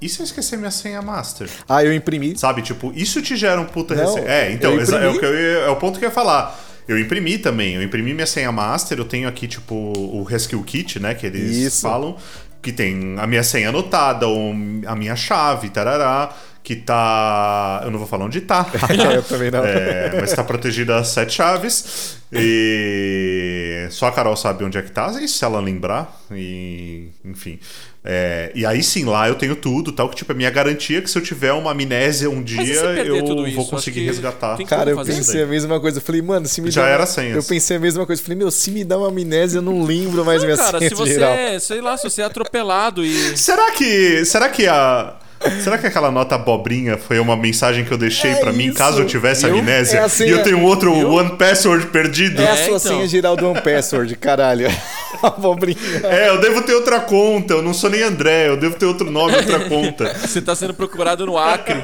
E 0.00 0.08
se 0.08 0.20
eu 0.20 0.24
esquecer 0.24 0.56
minha 0.56 0.70
senha 0.70 1.00
master? 1.00 1.48
Ah, 1.68 1.84
eu 1.84 1.92
imprimi. 1.92 2.36
Sabe, 2.36 2.62
tipo, 2.62 2.92
isso 2.94 3.22
te 3.22 3.36
gera 3.36 3.60
um 3.60 3.66
puta 3.66 3.94
Não, 3.94 4.04
receio. 4.04 4.26
É, 4.28 4.52
então, 4.52 4.72
é, 4.72 4.74
o 5.08 5.14
eu 5.24 5.34
ia- 5.34 5.58
é 5.66 5.68
o 5.68 5.76
ponto 5.76 5.98
que 5.98 6.04
eu 6.04 6.08
ia 6.08 6.14
falar. 6.14 6.58
Eu 6.86 6.98
imprimi 6.98 7.38
também, 7.38 7.74
eu 7.74 7.82
imprimi 7.82 8.12
minha 8.12 8.26
senha 8.26 8.50
master, 8.50 8.98
eu 8.98 9.04
tenho 9.04 9.28
aqui, 9.28 9.46
tipo, 9.46 9.74
o 9.74 10.22
Rescue 10.24 10.62
Kit, 10.64 10.98
né, 10.98 11.14
que 11.14 11.26
eles 11.26 11.56
Isso. 11.56 11.82
falam, 11.82 12.16
que 12.60 12.72
tem 12.72 13.16
a 13.18 13.26
minha 13.26 13.42
senha 13.42 13.68
anotada, 13.68 14.26
ou 14.26 14.52
a 14.86 14.96
minha 14.96 15.16
chave, 15.16 15.70
tarará, 15.70 16.34
que 16.62 16.76
tá... 16.76 17.80
Eu 17.84 17.90
não 17.90 17.98
vou 17.98 18.06
falar 18.08 18.24
onde 18.24 18.40
tá. 18.40 18.66
eu 19.14 19.22
também 19.22 19.50
não. 19.50 19.64
É, 19.64 20.20
mas 20.20 20.32
tá 20.32 20.44
protegida 20.44 20.96
as 20.96 21.08
sete 21.08 21.34
chaves. 21.34 22.16
E 22.32 23.86
só 23.90 24.06
a 24.06 24.12
Carol 24.12 24.36
sabe 24.36 24.64
onde 24.64 24.78
é 24.78 24.82
que 24.82 24.90
tá, 24.90 25.12
e 25.20 25.28
se 25.28 25.44
ela 25.44 25.60
lembrar. 25.60 26.22
E, 26.30 27.08
enfim. 27.24 27.58
É, 28.04 28.50
e 28.52 28.66
aí 28.66 28.82
sim, 28.82 29.04
lá 29.04 29.28
eu 29.28 29.36
tenho 29.36 29.54
tudo, 29.54 29.92
tal, 29.92 30.08
que 30.08 30.16
tipo, 30.16 30.32
é 30.32 30.34
minha 30.34 30.50
garantia 30.50 31.00
que 31.00 31.08
se 31.08 31.16
eu 31.16 31.22
tiver 31.22 31.52
uma 31.52 31.70
amnésia 31.70 32.28
um 32.28 32.42
dia, 32.42 32.64
eu 32.64 33.24
tudo 33.24 33.46
isso? 33.46 33.54
vou 33.54 33.62
Acho 33.64 33.70
conseguir 33.70 34.04
resgatar. 34.04 34.56
Cara, 34.64 34.90
eu 34.90 34.96
pensei 35.04 35.20
isso 35.20 35.38
a 35.38 35.46
mesma 35.46 35.78
coisa. 35.78 35.98
Eu 35.98 36.02
falei, 36.02 36.20
mano, 36.20 36.48
se 36.48 36.60
me 36.60 36.70
Já 36.70 36.82
dá 36.82 36.88
era 36.88 37.00
uma... 37.00 37.06
senhas. 37.06 37.36
Eu 37.36 37.44
pensei 37.44 37.76
a 37.76 37.80
mesma 37.80 38.04
coisa. 38.04 38.20
Eu 38.20 38.24
falei, 38.24 38.38
meu, 38.38 38.50
se 38.50 38.72
me 38.72 38.82
dá 38.82 38.98
uma 38.98 39.08
amnésia, 39.08 39.58
eu 39.58 39.62
não 39.62 39.84
lembro 39.84 40.24
mais 40.24 40.42
minha 40.42 40.56
Cara, 40.56 40.78
senha 40.78 40.88
se 40.90 40.96
você 40.96 41.14
geral. 41.14 41.32
é, 41.32 41.58
sei 41.60 41.80
lá, 41.80 41.96
se 41.96 42.02
você 42.02 42.22
é 42.22 42.24
atropelado 42.24 43.04
e. 43.04 43.36
Será 43.36 43.70
que. 43.70 44.24
Será 44.24 44.48
que 44.48 44.66
a. 44.66 45.16
Será 45.62 45.78
que 45.78 45.86
aquela 45.86 46.10
nota 46.10 46.34
abobrinha 46.34 46.96
foi 46.96 47.18
uma 47.18 47.36
mensagem 47.36 47.84
que 47.84 47.92
eu 47.92 47.98
deixei 47.98 48.32
É 48.32 48.34
pra 48.36 48.52
mim 48.52 48.72
caso 48.72 49.00
eu 49.02 49.06
tivesse 49.06 49.44
Eu- 49.46 49.58
amnésia? 49.58 49.98
é 49.98 50.02
a 50.04 50.08
senha- 50.08 50.30
E 50.30 50.32
eu 50.32 50.42
tenho 50.42 50.58
um 50.58 50.64
outro 50.64 50.92
Eu? 50.94 51.10
One 51.12 51.36
Password 51.36 51.86
perdido? 51.86 52.40
É 52.42 52.46
a 52.46 52.50
É, 52.52 52.56
sua 52.56 52.64
então. 52.64 52.78
senha 52.78 53.06
geral 53.06 53.36
do 53.36 53.50
One 53.50 53.60
Password, 53.60 54.14
caralho. 54.16 54.68
Abobrinha. 55.22 55.76
É, 56.04 56.28
eu 56.28 56.40
devo 56.40 56.62
ter 56.62 56.74
outra 56.74 57.00
conta. 57.00 57.54
Eu 57.54 57.62
não 57.62 57.74
sou 57.74 57.90
nem 57.90 58.02
André, 58.02 58.48
eu 58.48 58.56
devo 58.56 58.74
ter 58.76 58.86
outro 58.86 59.10
nome, 59.10 59.36
outra 59.36 59.60
conta. 59.68 60.14
Você 60.26 60.40
tá 60.40 60.54
sendo 60.54 60.74
procurado 60.74 61.24
no 61.26 61.36
Acre. 61.38 61.74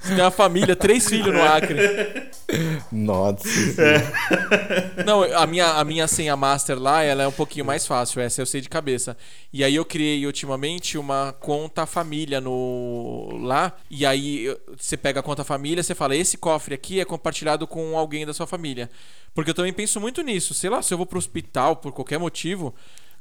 Você 0.00 0.14
tem 0.14 0.24
uma 0.24 0.30
família, 0.30 0.74
três 0.74 1.06
filhos 1.08 1.32
no 1.32 1.42
Acre. 1.42 1.78
Nossa. 2.90 3.48
Não, 5.06 5.22
a 5.22 5.46
minha, 5.46 5.72
a 5.72 5.84
minha 5.84 6.06
senha 6.06 6.36
master 6.36 6.78
lá, 6.78 7.02
ela 7.02 7.22
é 7.22 7.28
um 7.28 7.32
pouquinho 7.32 7.64
mais 7.64 7.86
fácil, 7.86 8.20
essa 8.20 8.40
eu 8.40 8.46
sei 8.46 8.60
de 8.60 8.68
cabeça. 8.68 9.16
E 9.52 9.64
aí 9.64 9.74
eu 9.74 9.84
criei 9.84 10.26
ultimamente 10.26 10.98
uma 10.98 11.32
conta 11.40 11.86
família 11.86 12.40
no 12.40 13.30
lá, 13.40 13.72
e 13.90 14.04
aí 14.04 14.54
você 14.76 14.96
pega 14.96 15.20
a 15.20 15.22
conta 15.22 15.44
família, 15.44 15.82
você 15.82 15.94
fala, 15.94 16.14
esse 16.16 16.36
cofre 16.36 16.74
aqui 16.74 17.00
é 17.00 17.04
compartilhado 17.04 17.66
com 17.66 17.96
alguém 17.96 18.26
da 18.26 18.34
sua 18.34 18.46
família. 18.46 18.90
Porque 19.34 19.50
eu 19.50 19.54
também 19.54 19.72
penso 19.72 19.98
muito 20.00 20.22
nisso, 20.22 20.52
sei 20.52 20.68
lá, 20.68 20.82
se 20.82 20.92
eu 20.92 20.98
vou 20.98 21.06
pro 21.06 21.18
hospital 21.18 21.76
por 21.76 21.92
qualquer 21.92 22.18
motivo, 22.18 22.74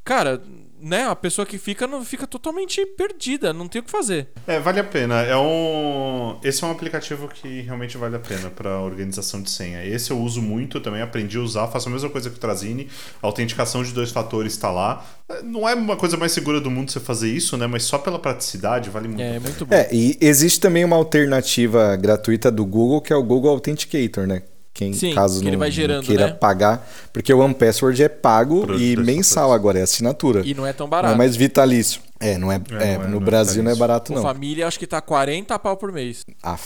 cara, 0.04 0.42
né, 0.82 1.06
a 1.08 1.16
pessoa 1.16 1.46
que 1.46 1.58
fica 1.58 1.86
não 1.86 2.04
fica 2.04 2.26
totalmente 2.26 2.84
perdida, 2.98 3.54
não 3.54 3.68
tem 3.68 3.80
o 3.80 3.84
que 3.84 3.92
fazer. 3.92 4.30
É, 4.48 4.60
vale 4.60 4.80
a 4.80 4.84
pena. 4.84 5.22
É 5.22 5.38
um. 5.38 6.38
Esse 6.44 6.64
é 6.64 6.68
um 6.68 6.72
aplicativo 6.72 7.28
que 7.28 7.62
realmente 7.62 7.98
vale 7.98 8.16
a 8.16 8.20
pena 8.20 8.50
para 8.50 8.80
organização 8.80 9.42
de 9.42 9.52
senha. 9.52 9.86
Esse 9.86 10.12
eu 10.12 10.20
uso 10.20 10.42
muito, 10.42 10.80
também 10.82 11.02
aprendi 11.02 11.38
a 11.38 11.42
usar, 11.42 11.68
faço 11.68 11.88
a 11.88 11.92
mesma 11.92 12.10
coisa 12.10 12.30
que 12.30 12.36
o 12.36 12.40
Trazini. 12.40 12.90
A 13.22 13.28
autenticação 13.28 13.84
de 13.84 13.92
dois 13.92 14.12
fatores 14.12 14.54
está 14.54 14.72
lá. 14.72 15.06
Não 15.44 15.70
é 15.70 15.76
uma 15.76 15.96
coisa 15.96 16.18
mais 16.18 16.32
segura 16.32 16.60
do 16.60 16.72
mundo 16.72 16.92
você 16.92 17.00
fazer 17.00 17.30
isso, 17.30 17.56
né? 17.56 17.68
Mas 17.68 17.84
só 17.84 17.98
pela 17.98 18.18
praticidade 18.18 18.90
vale 18.90 19.08
muito. 19.08 19.22
É 19.22 19.34
pena. 19.34 19.40
muito 19.40 19.66
bom. 19.66 19.76
É, 19.76 19.88
e 19.94 20.18
existe 20.20 20.60
também 20.60 20.84
uma 20.84 20.96
alternativa 20.96 21.96
gratuita 21.96 22.52
do 22.52 22.66
Google, 22.66 23.02
que 23.02 23.14
é 23.14 23.16
o 23.16 23.24
Google 23.24 23.52
Authenticator, 23.52 24.26
né? 24.26 24.42
Quem, 24.73 24.93
Sim, 24.93 25.13
caso 25.13 25.39
que 25.39 25.45
não, 25.45 25.49
ele 25.51 25.57
vai 25.57 25.67
não 25.67 25.75
gerando, 25.75 26.05
queira 26.05 26.27
né? 26.27 26.34
pagar. 26.34 26.88
Porque 27.12 27.34
o 27.34 27.39
One 27.39 27.53
Password 27.53 28.01
é 28.01 28.07
pago 28.10 28.65
Por 28.65 28.79
e 28.79 28.95
mensal 28.95 29.51
agora, 29.51 29.77
é 29.79 29.81
assinatura. 29.81 30.41
E 30.45 30.53
não 30.53 30.65
é 30.65 30.71
tão 30.73 30.86
Não 30.86 30.91
barato. 30.91 31.13
é 31.13 31.17
mais 31.17 31.36
vitalício. 31.36 32.01
É, 32.19 32.38
não 32.38 32.51
é, 32.51 32.57
não 32.69 32.77
é, 32.79 32.93
é- 32.93 32.97
no 32.97 33.07
não 33.10 33.17
é 33.17 33.19
Brasil 33.19 33.62
não 33.63 33.71
é 33.71 33.75
barato, 33.75 34.12
Com 34.13 34.19
não. 34.19 34.23
família, 34.23 34.65
acho 34.67 34.79
que 34.79 34.88
tá 34.88 35.01
40 35.01 35.57
pau 35.60 35.75
por 35.75 35.91
mês. 35.91 36.23
Aff. 36.41 36.63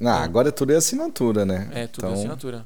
Não, 0.00 0.12
agora 0.12 0.50
tudo 0.50 0.72
é 0.72 0.76
assinatura, 0.76 1.46
né? 1.46 1.68
É, 1.72 1.86
tudo 1.86 2.06
Então, 2.06 2.14
assinatura. 2.18 2.64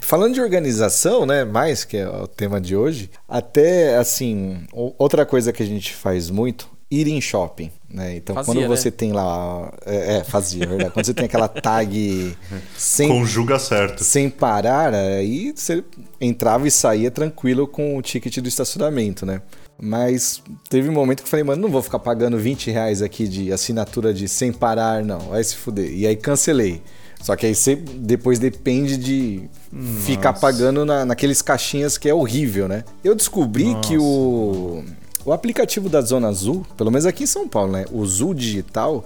falando 0.00 0.34
de 0.34 0.40
organização, 0.40 1.24
né, 1.24 1.44
mais 1.44 1.84
que 1.84 1.96
é 1.96 2.08
o 2.08 2.26
tema 2.26 2.60
de 2.60 2.74
hoje, 2.74 3.10
até 3.28 3.96
assim, 3.96 4.64
outra 4.72 5.24
coisa 5.24 5.52
que 5.52 5.62
a 5.62 5.66
gente 5.66 5.94
faz 5.94 6.30
muito, 6.30 6.68
ir 6.90 7.06
em 7.06 7.20
shopping, 7.20 7.70
né? 7.92 8.16
Então, 8.16 8.34
Fazia, 8.34 8.54
quando 8.54 8.60
né? 8.62 8.68
você 8.68 8.90
tem 8.90 9.12
lá, 9.12 9.72
é, 9.84 10.18
é, 10.18 10.24
fazia, 10.24 10.64
é 10.64 10.66
verdade. 10.66 10.90
quando 10.92 11.06
você 11.06 11.14
tem 11.14 11.24
aquela 11.24 11.48
tag 11.48 12.36
sem 12.76 13.08
Conjuga 13.08 13.58
certo. 13.58 14.04
sem 14.04 14.30
parar, 14.30 14.94
aí 14.94 15.52
você 15.54 15.82
entrava 16.20 16.68
e 16.68 16.70
saía 16.70 17.10
tranquilo 17.10 17.66
com 17.66 17.96
o 17.96 18.02
ticket 18.02 18.38
do 18.38 18.48
estacionamento, 18.48 19.26
né? 19.26 19.42
Mas 19.82 20.42
teve 20.68 20.88
um 20.90 20.92
momento 20.92 21.22
que 21.22 21.26
eu 21.26 21.30
falei, 21.30 21.42
mano, 21.42 21.62
não 21.62 21.70
vou 21.70 21.82
ficar 21.82 21.98
pagando 21.98 22.36
20 22.36 22.70
reais 22.70 23.00
aqui 23.00 23.26
de 23.26 23.50
assinatura 23.50 24.12
de 24.12 24.28
sem 24.28 24.52
parar, 24.52 25.02
não. 25.02 25.18
Vai 25.30 25.42
se 25.42 25.56
fuder. 25.56 25.90
E 25.90 26.06
aí 26.06 26.16
cancelei. 26.16 26.82
Só 27.22 27.34
que 27.34 27.46
aí 27.46 27.54
você 27.54 27.76
depois 27.76 28.38
depende 28.38 28.96
de 28.98 29.48
ficar 30.04 30.34
pagando 30.34 30.84
na, 30.84 31.04
naqueles 31.04 31.40
caixinhas 31.40 31.96
que 31.96 32.08
é 32.08 32.14
horrível, 32.14 32.68
né? 32.68 32.84
Eu 33.02 33.14
descobri 33.14 33.74
que 33.82 33.96
o, 33.96 34.84
o 35.24 35.32
aplicativo 35.32 35.88
da 35.88 36.00
Zona 36.00 36.28
Azul, 36.28 36.66
pelo 36.76 36.90
menos 36.90 37.06
aqui 37.06 37.24
em 37.24 37.26
São 37.26 37.48
Paulo, 37.48 37.72
né? 37.72 37.84
O 37.92 38.04
Zul 38.06 38.34
Digital, 38.34 39.04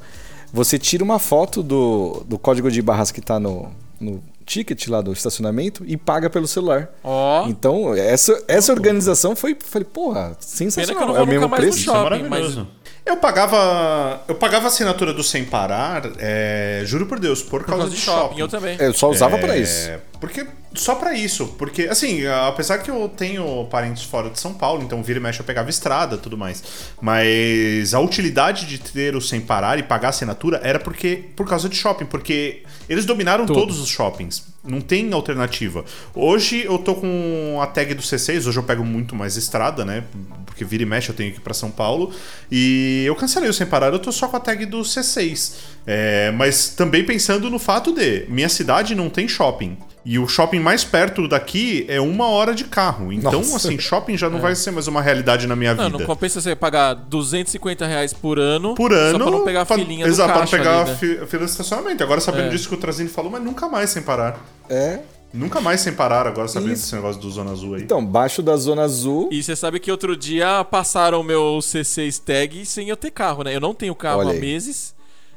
você 0.53 0.79
tira 0.79 1.03
uma 1.03 1.19
foto 1.19 1.63
do, 1.63 2.25
do 2.27 2.39
código 2.39 2.71
de 2.71 2.81
barras 2.81 3.11
que 3.11 3.21
tá 3.21 3.39
no, 3.41 3.71
no 4.01 4.23
ticket 4.47 4.89
lá 4.89 5.01
do 5.01 5.13
estacionamento 5.13 5.83
e 5.87 5.97
paga 5.97 6.29
pelo 6.31 6.47
celular. 6.47 6.91
Ó, 7.03 7.47
Então, 7.49 7.95
essa, 7.95 8.43
essa 8.47 8.73
organização 8.73 9.35
foi. 9.35 9.57
Falei, 9.59 9.87
porra, 9.91 10.21
pena 10.25 10.37
que 10.37 10.45
sensacional. 10.45 11.03
eu 11.03 11.07
não 11.09 11.15
é 11.15 11.19
vou 11.19 11.25
o 11.25 11.29
mesmo 11.29 11.41
nunca 11.43 11.49
mais 11.49 11.65
no 11.65 11.71
preço. 11.71 11.91
É 11.91 11.93
shopping, 11.93 12.09
mas 12.23 12.31
maravilhoso. 12.31 12.69
Eu 13.07 13.19
pagava. 13.19 14.23
Eu 14.27 14.35
pagava 14.35 14.65
a 14.65 14.69
assinatura 14.69 15.13
do 15.13 15.23
Sem 15.23 15.45
Parar, 15.45 16.11
é, 16.19 16.83
juro 16.87 17.05
por 17.07 17.19
Deus, 17.19 17.43
por, 17.43 17.61
por 17.61 17.67
causa, 17.67 17.83
causa 17.83 17.95
de 17.95 18.01
shopping, 18.01 18.19
shopping. 18.29 18.41
eu 18.41 18.49
também. 18.49 18.77
Eu 18.81 18.95
só 18.95 19.11
usava 19.11 19.37
É, 19.37 19.41
pra 19.41 19.57
isso. 19.59 19.91
Porque 20.19 20.47
só 20.75 20.95
pra 20.95 21.13
isso, 21.13 21.49
porque 21.59 21.83
assim, 21.83 22.27
apesar 22.27 22.79
que 22.79 22.91
eu 22.91 23.07
tenho 23.15 23.67
parentes 23.67 24.05
fora 24.05 24.31
de 24.31 24.41
São 24.41 24.55
Paulo, 24.55 24.83
então 24.83 25.03
vira 25.03 25.19
e 25.19 25.23
mexe 25.23 25.39
eu 25.39 25.45
pegava 25.45 25.69
estrada, 25.69 26.17
tudo 26.17 26.37
mais. 26.39 26.65
Mas 27.01 27.93
a 27.93 28.01
utilidade 28.01 28.67
de 28.67 28.79
ter 28.79 29.15
o 29.15 29.21
sem 29.21 29.41
parar 29.41 29.79
e 29.79 29.83
pagar 29.83 30.09
a 30.09 30.11
assinatura 30.11 30.61
era 30.65 30.81
porque 30.81 31.25
por 31.37 31.47
causa 31.47 31.69
de 31.69 31.77
shopping, 31.77 32.07
porque 32.07 32.63
eles 32.89 33.05
dominaram 33.05 33.45
Todos. 33.45 33.63
todos 33.63 33.81
os 33.81 33.89
shoppings. 33.89 34.45
Não 34.65 34.81
tem 34.81 35.13
alternativa. 35.13 35.85
Hoje 36.15 36.65
eu 36.65 36.79
tô 36.79 36.95
com 36.95 37.59
a 37.61 37.67
tag 37.67 37.93
do 37.93 38.03
C6, 38.03 38.47
hoje 38.49 38.59
eu 38.59 38.63
pego 38.63 38.83
muito 38.83 39.15
mais 39.15 39.37
estrada, 39.37 39.85
né? 39.85 40.05
Porque 40.55 40.65
vira 40.65 40.85
e 40.85 40.87
mexe 40.87 41.09
eu 41.11 41.17
tenho 41.17 41.33
que 41.33 41.39
ir 41.39 41.41
pra 41.41 41.53
São 41.53 41.69
Paulo. 41.69 42.13
E 42.51 43.03
eu 43.07 43.17
cancelei 43.17 43.51
o 43.51 43.53
sem 43.53 43.67
parar, 43.67 43.93
eu 43.93 43.99
tô 43.99 44.13
só 44.13 44.29
com 44.29 44.37
a 44.37 44.41
tag 44.41 44.65
do 44.67 44.83
C6. 44.83 45.55
É, 45.85 46.31
mas 46.31 46.69
também 46.69 47.05
pensando 47.05 47.51
no 47.51 47.59
fato 47.59 47.93
de 47.93 48.25
minha 48.29 48.49
cidade 48.49 48.95
não 48.95 49.11
tem 49.11 49.27
shopping. 49.27 49.77
E 50.07 50.19
o 50.19 50.29
shopping 50.29 50.61
mais 50.61 50.85
perto 50.85 51.27
daqui 51.27 51.87
é 51.89 51.99
uma 52.01 52.27
hora 52.29 52.55
de 52.55 52.65
carro. 52.65 53.11
Então, 53.13 53.33
Nossa. 53.41 53.57
assim, 53.57 53.79
shopping 53.79 54.17
já 54.17 54.29
não 54.31 54.39
vai 54.39 54.55
ser 54.55 54.71
mais 54.71 54.87
uma 54.87 55.01
realidade 55.03 55.47
na 55.47 55.57
minha 55.57 55.71
É. 55.71 55.75
Não, 55.75 55.85
vida. 55.87 55.99
não 55.99 56.07
compensa 56.07 56.41
você 56.41 56.55
pagar 56.55 56.93
250 56.95 57.87
reais 57.87 58.13
por 58.13 58.39
ano, 58.39 58.75
Por 58.75 58.93
ano. 58.93 59.19
só 59.19 59.25
pra 59.25 59.31
não 59.39 59.45
pegar 59.45 59.63
a 59.63 59.67
pra- 59.67 59.77
filinha 59.77 60.07
Exato, 60.07 60.29
do 60.29 60.33
pra 60.33 60.41
caixa 60.43 60.57
não 60.59 60.63
pegar 60.65 60.81
ali, 60.83 60.91
né? 60.91 60.93
a 60.93 60.97
fi- 60.97 61.27
fila 61.27 61.45
de 61.47 61.51
estacionamento. 61.51 62.03
Agora, 62.05 62.21
sabendo 62.21 62.47
É. 62.47 62.51
disso 62.51 62.69
que 62.69 62.75
o 62.75 62.79
Trazini 62.79 63.09
falou, 63.09 63.31
mas 63.33 63.43
nunca 63.43 63.67
mais 63.69 63.91
sem 63.91 64.03
parar. 64.03 64.39
É. 64.69 65.01
Nunca 65.35 65.61
mais 65.61 65.81
sem 65.81 65.93
parar, 65.93 66.27
agora 66.27 66.47
sabendo 66.47 66.73
Isso. 66.73 66.83
desse 66.85 66.95
negócio 66.95 67.21
do 67.21 67.29
Zona 67.31 67.51
Azul 67.51 67.75
aí. 67.75 67.83
Então, 67.83 68.05
baixo 68.05 68.41
da 68.41 68.57
Zona 68.57 68.83
Azul. 68.83 69.29
E 69.33 69.43
você 69.43 69.57
sabe 69.57 69.81
que 69.81 69.91
outro 69.91 70.17
dia 70.17 70.65
passaram 70.65 71.21
o 71.21 71.25
meu 71.25 71.59
C6 71.61 72.23
tag 72.23 72.65
sem 72.65 72.89
eu 72.89 72.97
ter 72.97 73.11
carro, 73.11 73.43
né? 73.43 73.55
Eu 73.55 73.61
não 73.61 73.75
tenho 73.75 73.95
carro 73.97 74.21
Olha 74.21 74.29
há 74.31 74.33
aí. 74.33 74.41
meses. 74.41 74.95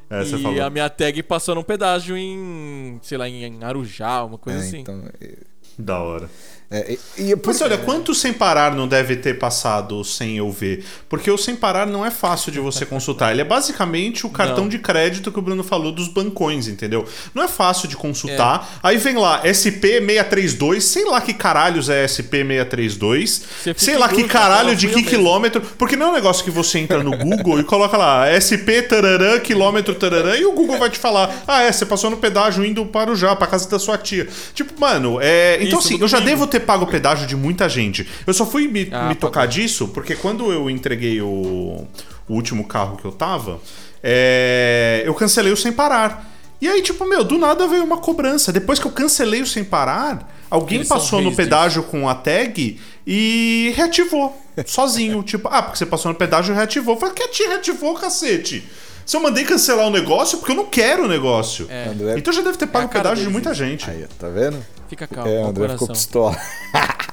É, 0.09 0.23
você 0.23 0.35
e 0.37 0.41
falou. 0.43 0.61
a 0.63 0.69
minha 0.69 0.89
tag 0.89 1.21
passou 1.23 1.55
num 1.55 1.63
pedágio 1.63 2.15
em, 2.15 2.99
sei 3.01 3.17
lá, 3.17 3.27
em 3.27 3.63
Arujá, 3.63 4.23
uma 4.23 4.37
coisa 4.37 4.59
É, 4.59 4.61
assim. 4.61 4.79
então, 4.79 5.03
é, 5.19 5.33
Da 5.77 5.99
hora. 5.99 6.29
É, 6.69 6.97
e, 7.17 7.31
e 7.31 7.35
por- 7.35 7.47
Mas 7.53 7.61
olha, 7.61 7.77
quanto 7.77 8.13
sem 8.13 8.33
parar 8.33 8.75
não 8.75 8.87
deve 8.87 9.15
ter 9.15 9.39
passado 9.39 10.03
sem 10.03 10.37
eu 10.37 10.51
ver? 10.51 10.83
Porque 11.07 11.31
o 11.31 11.37
sem 11.37 11.55
parar 11.55 11.85
não 11.87 12.05
é 12.05 12.11
fácil 12.11 12.51
de 12.51 12.59
você 12.59 12.85
consultar. 12.85 13.31
Ele 13.31 13.39
é 13.41 13.45
basicamente 13.45 14.25
o 14.25 14.29
cartão 14.29 14.63
Não. 14.65 14.69
de 14.69 14.77
crédito 14.79 15.31
que 15.31 15.39
o 15.39 15.41
Bruno 15.41 15.63
falou 15.63 15.91
dos 15.93 16.07
bancões, 16.09 16.67
entendeu? 16.67 17.05
Não 17.33 17.41
é 17.43 17.47
fácil 17.47 17.87
de 17.87 17.95
consultar. 17.95 18.79
Aí 18.83 18.97
vem 18.97 19.15
lá, 19.15 19.41
SP632, 19.43 20.81
sei 20.81 21.05
lá 21.05 21.21
que 21.21 21.33
caralhos 21.33 21.89
é 21.89 22.05
SP632. 22.05 23.27
Você 23.27 23.73
fica 23.73 23.79
Sei 23.79 23.97
lá 23.97 24.09
que 24.09 24.23
caralho 24.25 24.75
de 24.75 24.87
que 24.87 25.03
quilômetro. 25.03 25.61
Porque 25.77 25.95
não 25.95 26.07
é 26.07 26.09
um 26.09 26.13
negócio 26.13 26.43
que 26.43 26.51
você 26.51 26.79
entra 26.79 27.01
no 27.03 27.17
Google 27.17 27.59
e 27.59 27.63
coloca 27.63 27.95
lá 27.97 28.25
SP 28.27 28.81
tararã, 28.83 29.39
quilômetro 29.39 29.95
tararã, 29.95 30.35
e 30.35 30.45
o 30.45 30.51
Google 30.51 30.77
vai 30.77 30.89
te 30.89 30.99
falar: 30.99 31.43
ah, 31.47 31.61
é, 31.63 31.71
você 31.71 31.85
passou 31.85 32.09
no 32.09 32.17
pedágio 32.17 32.65
indo 32.65 32.85
para 32.85 33.11
o 33.11 33.15
já, 33.15 33.35
para 33.35 33.47
casa 33.47 33.69
da 33.69 33.79
sua 33.79 33.97
tia. 33.97 34.27
Tipo, 34.53 34.79
mano, 34.79 35.19
é. 35.21 35.55
Então, 35.61 35.79
Isso 35.79 35.87
assim, 35.93 36.01
eu 36.01 36.07
já 36.07 36.19
devo 36.19 36.45
ter 36.47 36.56
pago 36.59 36.85
o 36.85 36.87
pedágio 36.87 37.27
de 37.27 37.35
muita 37.35 37.67
gente. 37.69 38.07
Eu 38.25 38.33
só 38.33 38.45
fui 38.45 38.67
me, 38.67 38.87
Ah, 38.91 39.09
me 39.09 39.15
tocar 39.15 39.41
pagou. 39.41 39.53
disso 39.55 39.87
porque 39.89 40.15
quando 40.15 40.51
eu 40.51 40.69
entreguei 40.69 41.21
o, 41.21 41.87
o 42.27 42.33
último 42.33 42.65
carro 42.65 42.97
que 42.97 43.05
eu 43.05 43.11
tava, 43.11 43.59
é, 44.03 45.03
eu 45.05 45.13
cancelei 45.13 45.51
o 45.51 45.57
sem 45.57 45.71
parar. 45.71 46.33
E 46.59 46.67
aí, 46.67 46.81
tipo, 46.81 47.05
meu, 47.05 47.23
do 47.23 47.37
nada 47.37 47.67
veio 47.67 47.83
uma 47.83 47.97
cobrança. 47.97 48.51
Depois 48.51 48.79
que 48.79 48.87
eu 48.87 48.91
cancelei 48.91 49.41
o 49.41 49.45
sem 49.47 49.63
parar, 49.63 50.27
alguém 50.49 50.77
Eles 50.77 50.87
passou 50.87 51.21
no 51.21 51.35
pedágio 51.35 51.83
com 51.83 52.09
a 52.09 52.15
tag 52.15 52.79
e 53.05 53.73
reativou. 53.75 54.35
Sozinho. 54.65 55.21
tipo, 55.23 55.47
ah, 55.51 55.61
porque 55.61 55.77
você 55.77 55.85
passou 55.85 56.11
no 56.11 56.17
pedágio 56.17 56.53
e 56.53 56.55
reativou. 56.55 56.95
Eu 56.95 56.99
falei, 56.99 57.13
que 57.15 57.27
te 57.27 57.43
reativou, 57.43 57.93
cacete? 57.93 58.63
Se 59.07 59.15
eu 59.15 59.21
mandei 59.21 59.45
cancelar 59.45 59.87
o 59.87 59.89
negócio, 59.89 60.37
porque 60.37 60.51
eu 60.51 60.55
não 60.57 60.65
quero 60.65 61.05
o 61.05 61.07
negócio. 61.07 61.65
É, 61.69 61.87
André, 61.87 62.15
Então 62.17 62.33
já 62.33 62.41
deve 62.41 62.57
ter 62.57 62.67
pago 62.67 62.83
É 62.83 62.87
a 62.87 62.89
o 62.89 62.91
cara 62.91 63.03
pedágio 63.05 63.25
de 63.25 63.31
muita 63.31 63.51
isso. 63.51 63.57
gente. 63.63 63.89
Aí, 63.89 64.05
tá 64.19 64.27
vendo? 64.27 64.63
fica 64.89 65.07
calmo, 65.07 65.29
É, 65.31 65.37
com 65.39 65.45
o 65.45 65.47
André 65.49 65.69
ficou 65.69 65.87
pistola. 65.87 66.37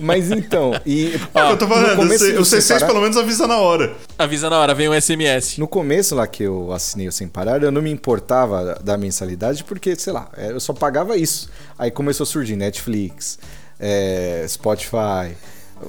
Mas 0.00 0.32
então, 0.32 0.72
e 0.84 1.14
É 1.14 1.18
que 1.46 1.52
eu 1.52 1.56
tô 1.56 1.66
no 1.66 1.74
falando, 1.74 1.96
começo 1.96 2.24
o 2.24 2.32
do 2.32 2.42
C6 2.42 2.60
separar- 2.62 2.86
pelo 2.88 3.00
menos 3.00 3.16
avisa 3.16 3.46
na 3.46 3.56
hora. 3.58 3.94
Avisa 4.18 4.50
na 4.50 4.58
hora, 4.58 4.74
vem 4.74 4.88
um 4.88 4.92
SMS. 5.00 5.58
No 5.58 5.68
começo 5.68 6.16
lá 6.16 6.26
que 6.26 6.42
eu 6.42 6.72
assinei 6.72 7.06
o 7.06 7.12
Sem 7.12 7.28
Parar, 7.28 7.62
eu 7.62 7.70
não 7.70 7.80
me 7.80 7.90
importava 7.90 8.76
da 8.82 8.96
mensalidade 8.96 9.62
porque, 9.62 9.94
sei 9.94 10.12
lá, 10.12 10.28
é, 10.36 10.50
eu 10.50 10.58
só 10.58 10.72
pagava 10.72 11.16
isso. 11.16 11.48
Aí 11.78 11.92
começou 11.92 12.24
a 12.24 12.26
surgir 12.26 12.56
Netflix, 12.56 13.38
é, 13.78 14.44
Spotify, 14.48 15.36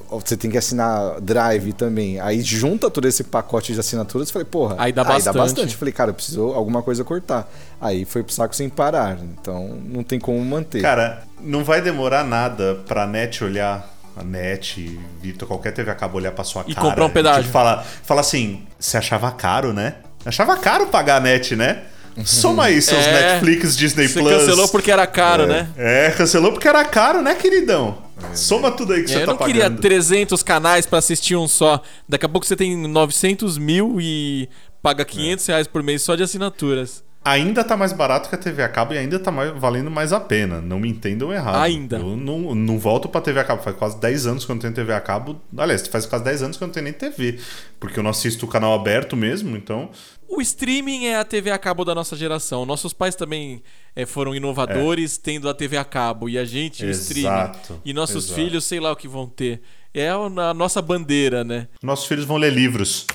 você 0.10 0.36
tem 0.36 0.52
que 0.52 0.58
assinar 0.58 1.19
Drive 1.21 1.73
também. 1.73 2.19
Aí 2.19 2.41
junta 2.41 2.89
todo 2.89 3.08
esse 3.08 3.23
pacote 3.23 3.73
de 3.73 3.80
assinaturas, 3.80 4.30
falei, 4.30 4.45
porra, 4.45 4.76
Aí 4.78 4.91
dá 4.91 5.04
bastante. 5.04 5.76
Falei, 5.76 5.93
cara, 5.93 6.10
eu 6.10 6.13
preciso 6.13 6.41
alguma 6.54 6.82
coisa 6.84 7.04
cortar. 7.04 7.50
Aí 7.80 8.04
foi 8.06 8.23
pro 8.23 8.34
saco 8.34 8.56
sem 8.56 8.69
parar, 8.69 9.17
então 9.39 9.80
não 9.86 10.04
tem 10.04 10.19
como 10.19 10.43
manter. 10.43 10.82
Cara, 10.82 11.23
não 11.39 11.63
vai 11.63 11.82
demorar 11.82 12.23
nada 12.23 12.80
pra 12.88 13.08
net 13.08 13.43
olhar. 13.43 13.93
A 14.19 14.23
net, 14.23 15.00
Vitor, 15.21 15.47
qualquer 15.47 15.71
TV 15.71 15.91
acaba 15.91 16.15
olhar 16.17 16.32
pra 16.32 16.43
sua 16.43 16.63
E 16.65 16.73
cara. 16.73 16.88
comprar 16.88 17.06
um 17.06 17.10
pedágio. 17.10 17.43
Tipo, 17.43 17.54
fala, 17.54 17.86
fala 18.04 18.21
assim: 18.21 18.63
você 18.80 18.97
achava 18.97 19.30
caro, 19.32 19.73
né? 19.73 19.97
Achava 20.26 20.58
caro 20.58 20.88
pagar 20.88 21.17
a 21.17 21.19
net, 21.19 21.56
né? 21.56 21.84
Soma 22.26 22.65
aí 22.65 22.82
seus 22.82 22.97
É, 23.06 23.34
Netflix, 23.34 23.78
Disney 23.78 24.08
Você 24.08 24.19
Plus. 24.19 24.34
cancelou 24.34 24.67
porque 24.69 24.89
era 24.91 25.06
caro, 25.06 25.45
né? 25.45 25.67
É, 25.78 26.10
cancelou 26.17 26.52
porque 26.52 26.67
era 26.67 26.84
caro, 26.84 27.21
né, 27.21 27.36
queridão? 27.36 28.07
Soma 28.34 28.71
tudo 28.71 28.93
aí 28.93 29.03
que 29.03 29.10
você 29.10 29.19
É, 29.19 29.21
eu 29.23 29.25
tá 29.25 29.32
não 29.34 29.38
queria 29.39 29.63
pagando. 29.63 29.82
300 29.82 30.43
canais 30.43 30.86
pra 30.86 30.99
assistir 30.99 31.36
um 31.36 31.47
só. 31.47 31.82
Daqui 32.08 32.25
a 32.25 32.30
pouco 32.30 32.45
você 32.45 32.56
tem 32.56 32.75
900 32.88 33.58
mil 33.58 33.97
e 33.99 34.49
paga 34.82 35.03
500 35.06 35.45
reais 35.47 35.67
por 35.67 35.84
mês 35.84 36.01
só 36.01 36.15
de 36.15 36.23
assinaturas. 36.23 37.03
Ainda 37.25 37.62
tá 37.62 37.75
mais 37.75 37.91
barato 37.91 38.30
que 38.30 38.36
a 38.36 38.38
TV 38.38 38.63
a 38.63 38.69
cabo 38.69 38.93
e 38.93 38.97
ainda 38.97 39.19
tá 39.19 39.30
mais- 39.30 39.51
valendo 39.60 39.91
mais 39.91 40.13
a 40.13 40.19
pena. 40.19 40.62
Não 40.62 40.80
me 40.80 40.88
entendam 40.88 41.34
errado. 41.34 41.58
Ainda. 41.62 41.97
Eu 41.97 42.15
não, 42.15 42.56
não 42.56 42.80
volto 42.80 43.10
pra 43.10 43.19
TV 43.19 43.38
a 43.41 43.43
cabo. 43.43 43.62
Faz 43.62 43.75
quase 43.75 43.99
10 43.99 44.25
anos 44.27 44.45
que 44.45 44.51
eu 44.51 44.56
não 44.56 44.62
tenho 44.62 44.73
TV 44.73 44.93
a 44.93 45.01
cabo. 45.01 45.41
Aliás, 45.58 45.86
faz 45.88 46.06
quase 46.06 46.23
10 46.23 46.41
anos 46.43 46.56
que 46.58 46.63
eu 46.63 46.67
não 46.67 46.73
tenho 46.73 46.86
nem 46.86 46.93
TV. 46.93 47.38
Porque 47.82 47.99
eu 47.99 48.03
não 48.03 48.12
assisto 48.12 48.45
o 48.45 48.47
canal 48.47 48.73
aberto 48.73 49.17
mesmo, 49.17 49.58
então. 49.58 49.89
O 50.28 50.42
streaming 50.42 51.06
é 51.06 51.16
a 51.18 51.24
TV 51.24 51.50
a 51.52 51.58
cabo 51.58 51.86
da 51.86 51.96
nossa 51.96 52.16
geração. 52.16 52.66
Nossos 52.66 52.92
pais 52.94 53.16
também 53.16 53.63
eh, 53.96 54.06
foram 54.06 54.36
inovadores 54.36 55.18
tendo 55.18 55.48
a 55.50 55.54
TV 55.54 55.78
a 55.78 55.86
cabo 55.86 56.28
e 56.28 56.38
a 56.38 56.44
gente 56.44 56.86
o 56.86 56.90
streaming. 56.90 57.28
Exato, 57.28 57.82
E 57.86 57.94
nossos 57.94 58.26
exato. 58.26 58.36
filhos, 58.36 58.66
sei 58.66 58.80
lá 58.80 58.92
o 58.92 58.96
que 58.96 59.08
vão 59.08 59.28
ter. 59.28 59.62
É 59.94 60.10
a 60.10 60.54
nossa 60.54 60.82
bandeira, 60.82 61.44
né? 61.44 61.68
Nossos 61.82 62.06
filhos 62.08 62.26
vão 62.26 62.38
ler 62.38 62.52
livros. 62.54 63.08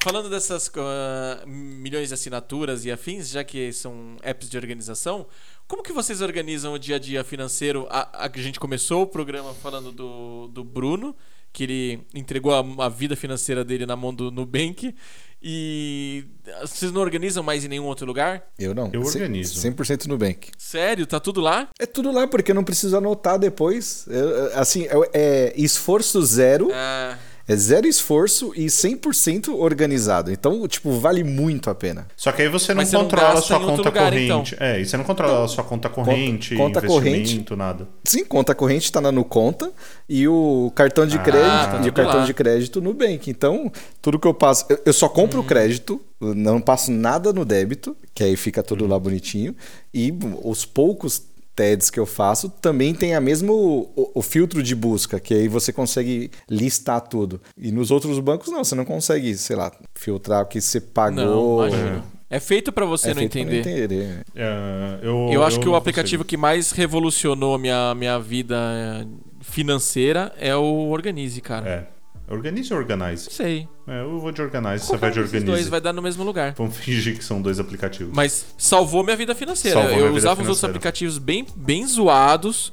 Falando 0.00 0.30
dessas 0.30 0.70
ah, 0.76 1.42
milhões 1.46 2.08
de 2.08 2.14
assinaturas 2.14 2.84
e 2.84 2.90
afins, 2.90 3.28
já 3.28 3.42
que 3.44 3.72
são 3.72 4.16
apps 4.22 4.48
de 4.48 4.56
organização, 4.56 5.26
como 5.68 5.82
que 5.82 5.92
vocês 5.92 6.20
organizam 6.20 6.72
o 6.72 6.78
dia 6.78 6.96
a 6.96 6.98
dia 6.98 7.22
financeiro? 7.22 7.86
A, 7.90 8.24
a, 8.24 8.30
a 8.32 8.38
gente 8.38 8.58
começou 8.58 9.02
o 9.02 9.06
programa 9.06 9.54
falando 9.54 9.92
do, 9.92 10.48
do 10.48 10.64
Bruno, 10.64 11.14
que 11.52 11.62
ele 11.62 12.00
entregou 12.14 12.52
a, 12.52 12.84
a 12.86 12.88
vida 12.88 13.14
financeira 13.14 13.64
dele 13.64 13.86
na 13.86 13.94
mão 13.94 14.12
do 14.12 14.30
Nubank. 14.30 14.94
E 15.40 16.24
vocês 16.62 16.90
não 16.90 17.00
organizam 17.00 17.44
mais 17.44 17.64
em 17.64 17.68
nenhum 17.68 17.84
outro 17.84 18.04
lugar? 18.04 18.42
Eu 18.58 18.74
não. 18.74 18.90
Eu 18.92 19.02
organizo. 19.02 19.60
100% 19.60 20.06
Nubank. 20.06 20.50
Sério? 20.58 21.06
Tá 21.06 21.20
tudo 21.20 21.40
lá? 21.40 21.68
É 21.78 21.86
tudo 21.86 22.10
lá, 22.10 22.26
porque 22.26 22.50
eu 22.50 22.54
não 22.56 22.64
preciso 22.64 22.96
anotar 22.96 23.38
depois. 23.38 24.04
Eu- 24.08 24.28
eu- 24.30 24.58
assim, 24.58 24.86
é, 24.86 24.90
é 25.14 25.52
esforço 25.56 26.20
zero. 26.22 26.70
Ah, 26.72 27.16
É 27.16 27.18
zero 27.56 27.86
esforço 27.86 28.52
e 28.54 28.66
100% 28.66 29.54
organizado. 29.58 30.30
Então, 30.30 30.66
tipo, 30.68 30.92
vale 30.98 31.24
muito 31.24 31.70
a 31.70 31.74
pena. 31.74 32.06
Só 32.16 32.30
que 32.32 32.42
aí 32.42 32.48
você 32.48 32.72
não 32.74 32.78
Mas 32.82 32.88
você 32.88 32.96
não 32.96 33.02
controla 33.04 33.38
a 33.38 33.42
sua 33.42 33.58
conta 33.60 33.82
lugar, 33.88 34.10
corrente. 34.12 34.56
É, 34.60 34.80
e 34.80 34.84
você 34.84 34.96
não 34.96 35.04
controla 35.04 35.44
a 35.44 35.48
sua 35.48 35.64
conta 35.64 35.88
corrente, 35.88 36.54
conta 36.56 36.78
investimento, 36.84 37.44
corrente. 37.44 37.56
nada. 37.56 37.88
Sim, 38.04 38.24
conta 38.24 38.54
corrente 38.54 38.92
tá 38.92 39.00
na 39.00 39.10
no 39.10 39.24
conta 39.24 39.72
e 40.08 40.28
o 40.28 40.70
cartão 40.74 41.06
de 41.06 41.16
Ah, 41.16 41.22
crédito 41.22 41.70
tá 41.70 41.80
e 41.84 41.88
o 41.88 41.92
cartão 41.92 42.20
lá. 42.20 42.26
de 42.26 42.34
crédito 42.34 42.80
no 42.80 42.92
Bank. 42.92 43.30
Então, 43.30 43.72
tudo 44.02 44.18
que 44.18 44.26
eu 44.26 44.34
passo, 44.34 44.66
eu, 44.68 44.78
eu 44.86 44.92
só 44.92 45.06
Uhum. 45.06 45.12
compro 45.12 45.40
o 45.40 45.44
crédito, 45.44 46.00
não 46.20 46.60
passo 46.60 46.90
nada 46.90 47.32
no 47.32 47.44
débito, 47.44 47.96
que 48.14 48.22
aí 48.24 48.36
fica 48.36 48.62
tudo 48.62 48.84
Uhum. 48.84 48.90
lá 48.90 48.98
bonitinho 48.98 49.54
e 49.94 50.12
os 50.44 50.64
poucos 50.64 51.22
TEDs 51.58 51.90
que 51.90 51.98
eu 51.98 52.06
faço 52.06 52.48
também 52.48 52.94
tem 52.94 53.16
a 53.16 53.20
mesmo 53.20 53.52
o, 53.96 54.10
o 54.14 54.22
filtro 54.22 54.62
de 54.62 54.76
busca, 54.76 55.18
que 55.18 55.34
aí 55.34 55.48
você 55.48 55.72
consegue 55.72 56.30
listar 56.48 57.00
tudo. 57.00 57.40
E 57.56 57.72
nos 57.72 57.90
outros 57.90 58.20
bancos 58.20 58.48
não, 58.52 58.62
você 58.62 58.76
não 58.76 58.84
consegue, 58.84 59.36
sei 59.36 59.56
lá, 59.56 59.72
filtrar 59.96 60.42
o 60.44 60.46
que 60.46 60.60
você 60.60 60.78
Não, 60.78 60.86
pagou. 60.94 61.66
imagina. 61.66 62.04
É 62.30 62.38
feito 62.38 62.70
pra 62.70 62.84
você 62.84 63.10
É 63.10 63.14
não 63.14 63.22
entender. 63.22 63.60
entender. 63.60 64.20
É, 64.36 64.98
eu, 65.02 65.30
Eu 65.32 65.42
acho 65.42 65.58
que 65.58 65.66
o 65.66 65.70
não 65.72 65.76
aplicativo 65.76 66.24
que 66.24 66.36
mais 66.36 66.70
revolucionou 66.70 67.54
a 67.54 67.58
minha, 67.58 67.94
minha 67.94 68.18
vida 68.20 68.54
eh, 68.56 69.06
financeira 69.40 70.32
é 70.38 70.54
o 70.54 70.88
Organize, 70.90 71.40
cara. 71.40 71.62
consigo. 71.64 71.86
É. 71.94 71.97
Organize 72.30 72.72
ou 72.72 72.78
Organize? 72.78 73.28
Sei. 73.30 73.66
É, 73.86 74.02
eu 74.02 74.18
vou 74.20 74.30
de 74.32 74.42
Organize, 74.42 74.84
você 74.84 74.90
Qualquer 74.92 75.00
vai 75.00 75.10
de 75.12 75.20
Organize. 75.20 75.46
dois 75.46 75.68
vai 75.68 75.80
dar 75.80 75.92
no 75.92 76.02
mesmo 76.02 76.22
lugar. 76.24 76.54
Vamos 76.56 76.76
fingir 76.76 77.16
que 77.16 77.24
são 77.24 77.40
dois 77.40 77.58
aplicativos. 77.58 78.12
Mas 78.14 78.46
salvou 78.58 79.02
minha 79.02 79.16
vida 79.16 79.34
financeira. 79.34 79.80
Salvou 79.80 79.98
eu 79.98 80.14
usava 80.14 80.42
os 80.42 80.48
outros 80.48 80.58
financeira. 80.60 80.70
aplicativos 80.70 81.18
bem, 81.18 81.46
bem 81.56 81.86
zoados, 81.86 82.72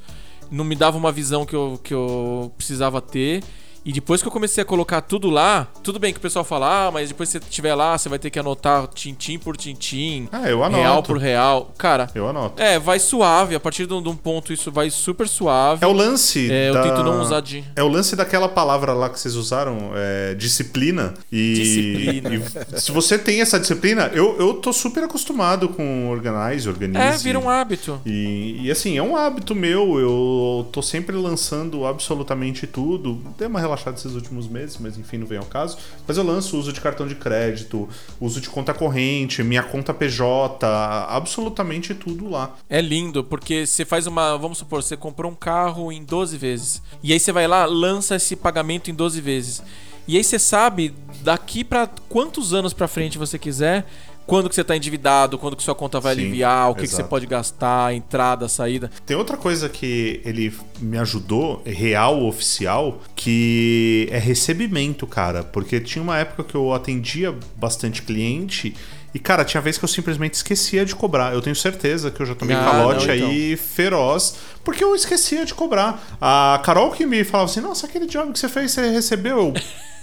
não 0.52 0.64
me 0.66 0.76
dava 0.76 0.98
uma 0.98 1.12
visão 1.12 1.46
que 1.46 1.56
eu, 1.56 1.80
que 1.84 1.94
eu 1.94 2.52
precisava 2.58 3.02
ter. 3.02 3.44
E 3.86 3.92
depois 3.94 4.20
que 4.22 4.28
eu 4.28 4.32
comecei 4.32 4.62
a 4.64 4.66
colocar 4.66 5.00
tudo 5.02 5.30
lá, 5.30 5.68
tudo 5.84 6.00
bem 6.00 6.12
que 6.12 6.18
o 6.18 6.22
pessoal 6.22 6.44
fala, 6.44 6.88
ah, 6.88 6.92
mas 6.92 7.10
depois 7.10 7.30
que 7.30 7.34
você 7.34 7.46
estiver 7.46 7.76
lá, 7.76 7.96
você 7.98 8.10
vai 8.10 8.18
ter 8.18 8.32
que 8.32 8.40
anotar 8.40 8.88
tintim 8.88 9.38
por 9.38 9.56
tintim, 9.56 10.28
Ah, 10.32 10.50
eu 10.50 10.64
anoto. 10.64 10.82
real 10.82 11.04
por 11.04 11.18
real. 11.18 11.72
Cara, 11.78 12.10
Eu 12.16 12.28
anoto. 12.28 12.60
é, 12.62 12.80
vai 12.80 12.98
suave. 13.00 13.54
A 13.56 13.60
partir 13.60 13.86
de 13.86 13.94
um 13.94 14.02
de 14.02 14.10
um 14.10 14.16
ponto 14.16 14.52
isso 14.52 14.72
vai 14.72 14.90
super 14.90 15.28
suave. 15.28 15.84
É 15.84 15.88
o 15.88 15.94
lance. 15.94 16.52
É, 16.52 16.70
eu 16.70 16.74
da- 16.74 16.82
tento 16.84 17.04
não 17.04 17.22
usar 17.22 17.42
de. 17.42 17.64
É 17.76 17.84
o 17.84 17.88
lance 17.88 18.16
daquela 18.16 18.50
palavra 18.50 18.92
lá 18.94 19.10
que 19.10 19.20
vocês 19.20 19.36
usaram, 19.36 19.92
é, 19.96 20.34
disciplina. 20.34 21.14
E, 21.32 21.54
Disciplina. 21.54 22.36
e 22.76 22.80
se 22.82 22.92
você 22.92 23.18
tem 23.20 23.42
essa 23.42 23.60
disciplina, 23.60 24.10
eu, 24.14 24.36
eu 24.40 24.54
tô 24.56 24.74
super 24.74 25.04
acostumado 25.04 25.70
com 25.70 26.10
Organize, 26.10 26.68
Organize. 26.68 26.98
É, 27.00 27.18
vira 27.18 27.38
um 27.40 27.50
hábito. 27.50 28.02
E, 28.06 28.62
e, 28.64 28.72
assim, 28.72 28.98
é 28.98 29.04
um 29.04 29.16
hábito 29.16 29.54
meu, 29.54 30.00
eu 30.00 30.68
tô 30.72 30.82
sempre 30.82 31.16
lançando 31.16 31.86
absolutamente 31.86 32.66
tudo. 32.66 33.22
Dei 33.38 33.48
uma 33.48 33.60
relaxada 33.76 33.98
esses 33.98 34.14
últimos 34.14 34.48
meses, 34.48 34.78
mas 34.80 34.98
enfim, 34.98 35.18
não 35.18 35.28
vem 35.28 35.38
ao 35.38 35.46
caso. 35.46 35.78
Mas 36.08 36.18
eu 36.18 36.24
lanço 36.24 36.58
uso 36.58 36.72
de 36.74 36.82
cartão 36.82 37.08
de 37.08 37.16
crédito, 37.16 37.88
uso 38.20 38.42
de 38.42 38.50
conta 38.50 38.74
corrente, 38.74 39.44
minha 39.44 39.64
conta 39.64 39.94
PJ, 39.94 40.66
absolutamente 41.10 41.94
tudo 41.94 42.30
lá. 42.30 42.56
É 42.70 42.82
lindo, 42.82 43.24
porque 43.24 43.66
você 43.66 43.86
faz 43.86 44.08
uma. 44.08 44.38
Vamos 44.38 44.58
supor, 44.58 44.82
você 44.82 44.98
comprou 44.98 45.32
um 45.32 45.36
carro 45.36 45.92
em 45.92 46.04
12 46.04 46.38
vezes. 46.38 46.82
E 47.04 47.14
aí 47.14 47.20
você 47.20 47.32
vai 47.32 47.48
lá, 47.48 47.66
lança 47.66 48.16
esse 48.16 48.36
pagamento 48.36 48.90
em 48.90 48.94
12 48.94 49.22
vezes. 49.22 49.62
E 50.08 50.18
aí 50.18 50.24
você 50.24 50.38
sabe, 50.38 50.94
daqui 51.24 51.64
pra 51.64 51.90
quantos 52.08 52.54
anos 52.54 52.74
pra 52.74 52.88
frente 52.88 53.18
você 53.18 53.40
quiser, 53.40 53.88
quando 54.26 54.50
que 54.50 54.56
você 54.56 54.64
tá 54.64 54.76
endividado, 54.76 55.38
quando 55.38 55.56
que 55.56 55.64
sua 55.64 55.76
conta 55.76 56.00
vai 56.00 56.16
Sim, 56.16 56.22
aliviar, 56.22 56.72
o 56.72 56.76
que, 56.76 56.82
que 56.82 56.88
você 56.88 57.04
pode 57.04 57.26
gastar, 57.26 57.94
entrada, 57.94 58.48
saída. 58.48 58.90
Tem 59.06 59.16
outra 59.16 59.38
coisa 59.38 59.70
que 59.70 60.22
ele 60.26 60.54
me 60.80 60.98
ajudou, 60.98 61.62
real, 61.66 62.26
oficial, 62.26 63.02
que 63.16 64.08
é 64.12 64.18
recebimento, 64.18 65.06
cara. 65.06 65.44
Porque 65.44 65.80
tinha 65.80 66.02
uma 66.02 66.18
época 66.18 66.44
que 66.44 66.56
eu 66.56 66.74
atendia 66.74 67.36
bastante 67.56 68.02
cliente 68.02 68.76
e, 69.16 69.20
cara, 69.20 69.46
tinha 69.46 69.62
vez 69.62 69.78
que 69.78 69.86
eu 69.86 69.88
simplesmente 69.88 70.34
esquecia 70.34 70.84
de 70.84 70.94
cobrar. 70.94 71.34
Eu 71.34 71.42
tenho 71.42 71.56
certeza 71.56 72.12
que 72.12 72.22
eu 72.22 72.26
já 72.26 72.36
tomei 72.36 72.54
Ah, 72.54 72.66
calote 72.66 73.08
não, 73.08 73.14
aí 73.14 73.56
feroz, 73.56 74.36
porque 74.62 74.84
eu 74.84 74.94
esquecia 74.94 75.46
de 75.46 75.54
cobrar. 75.54 76.06
A 76.20 76.60
Carol 76.66 76.92
que 76.92 77.06
me 77.06 77.24
falava 77.24 77.50
assim: 77.50 77.62
nossa, 77.62 77.88
aquele 77.88 78.08
job 78.08 78.34
que 78.34 78.40
você 78.40 78.50
fez, 78.50 78.72
você 78.72 78.90
recebeu? 78.90 79.38
Eu. 79.38 79.54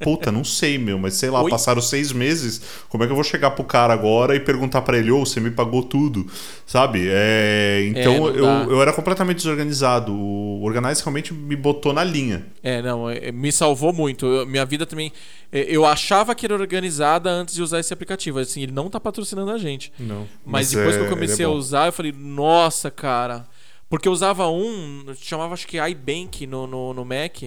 Puta, 0.00 0.32
não 0.32 0.44
sei, 0.44 0.78
meu, 0.78 0.98
mas 0.98 1.14
sei 1.14 1.30
lá, 1.30 1.42
Oi? 1.42 1.50
passaram 1.50 1.80
seis 1.82 2.12
meses. 2.12 2.60
Como 2.88 3.02
é 3.04 3.06
que 3.06 3.12
eu 3.12 3.14
vou 3.14 3.24
chegar 3.24 3.50
pro 3.50 3.64
cara 3.64 3.92
agora 3.92 4.34
e 4.34 4.40
perguntar 4.40 4.82
pra 4.82 4.96
ele, 4.96 5.10
ô, 5.10 5.20
você 5.24 5.40
me 5.40 5.50
pagou 5.50 5.82
tudo? 5.82 6.26
Sabe? 6.66 7.06
É, 7.08 7.86
então 7.88 8.14
não 8.18 8.28
eu, 8.28 8.70
eu 8.72 8.82
era 8.82 8.92
completamente 8.92 9.36
desorganizado. 9.36 10.12
O 10.12 10.62
Organize 10.64 11.02
realmente 11.02 11.34
me 11.34 11.56
botou 11.56 11.92
na 11.92 12.02
linha. 12.02 12.46
É, 12.62 12.80
não, 12.82 13.08
é- 13.10 13.30
me 13.32 13.52
salvou 13.52 13.92
muito. 13.92 14.26
Eu- 14.26 14.46
minha 14.46 14.64
vida 14.64 14.86
também. 14.86 15.12
é, 15.52 15.66
Eu 15.68 15.84
achava 15.84 16.34
que 16.34 16.46
era 16.46 16.54
organizada 16.54 17.30
antes 17.30 17.54
de 17.54 17.62
usar 17.62 17.78
esse 17.80 17.92
aplicativo. 17.92 18.38
Assim, 18.38 18.62
ele 18.62 18.72
não 18.72 18.88
tá 18.88 18.98
patrocinando 18.98 19.50
a 19.50 19.58
gente. 19.58 19.92
Não. 19.98 20.26
Mas, 20.44 20.70
depois 20.70 20.96
que 20.96 21.02
eu 21.02 21.08
comecei 21.08 21.44
a 21.44 21.48
usar. 21.48 21.56
usar, 21.80 21.86
eu 21.86 21.92
falei, 21.92 22.12
nossa, 22.12 22.90
cara. 22.90 23.46
Porque 23.88 24.08
eu 24.08 24.12
usava 24.12 24.48
um, 24.48 25.04
chamava 25.20 25.54
acho 25.54 25.66
que 25.66 25.78
iBank 25.78 26.46
no, 26.46 26.66
no, 26.66 26.92
no 26.92 27.04
Mac. 27.04 27.42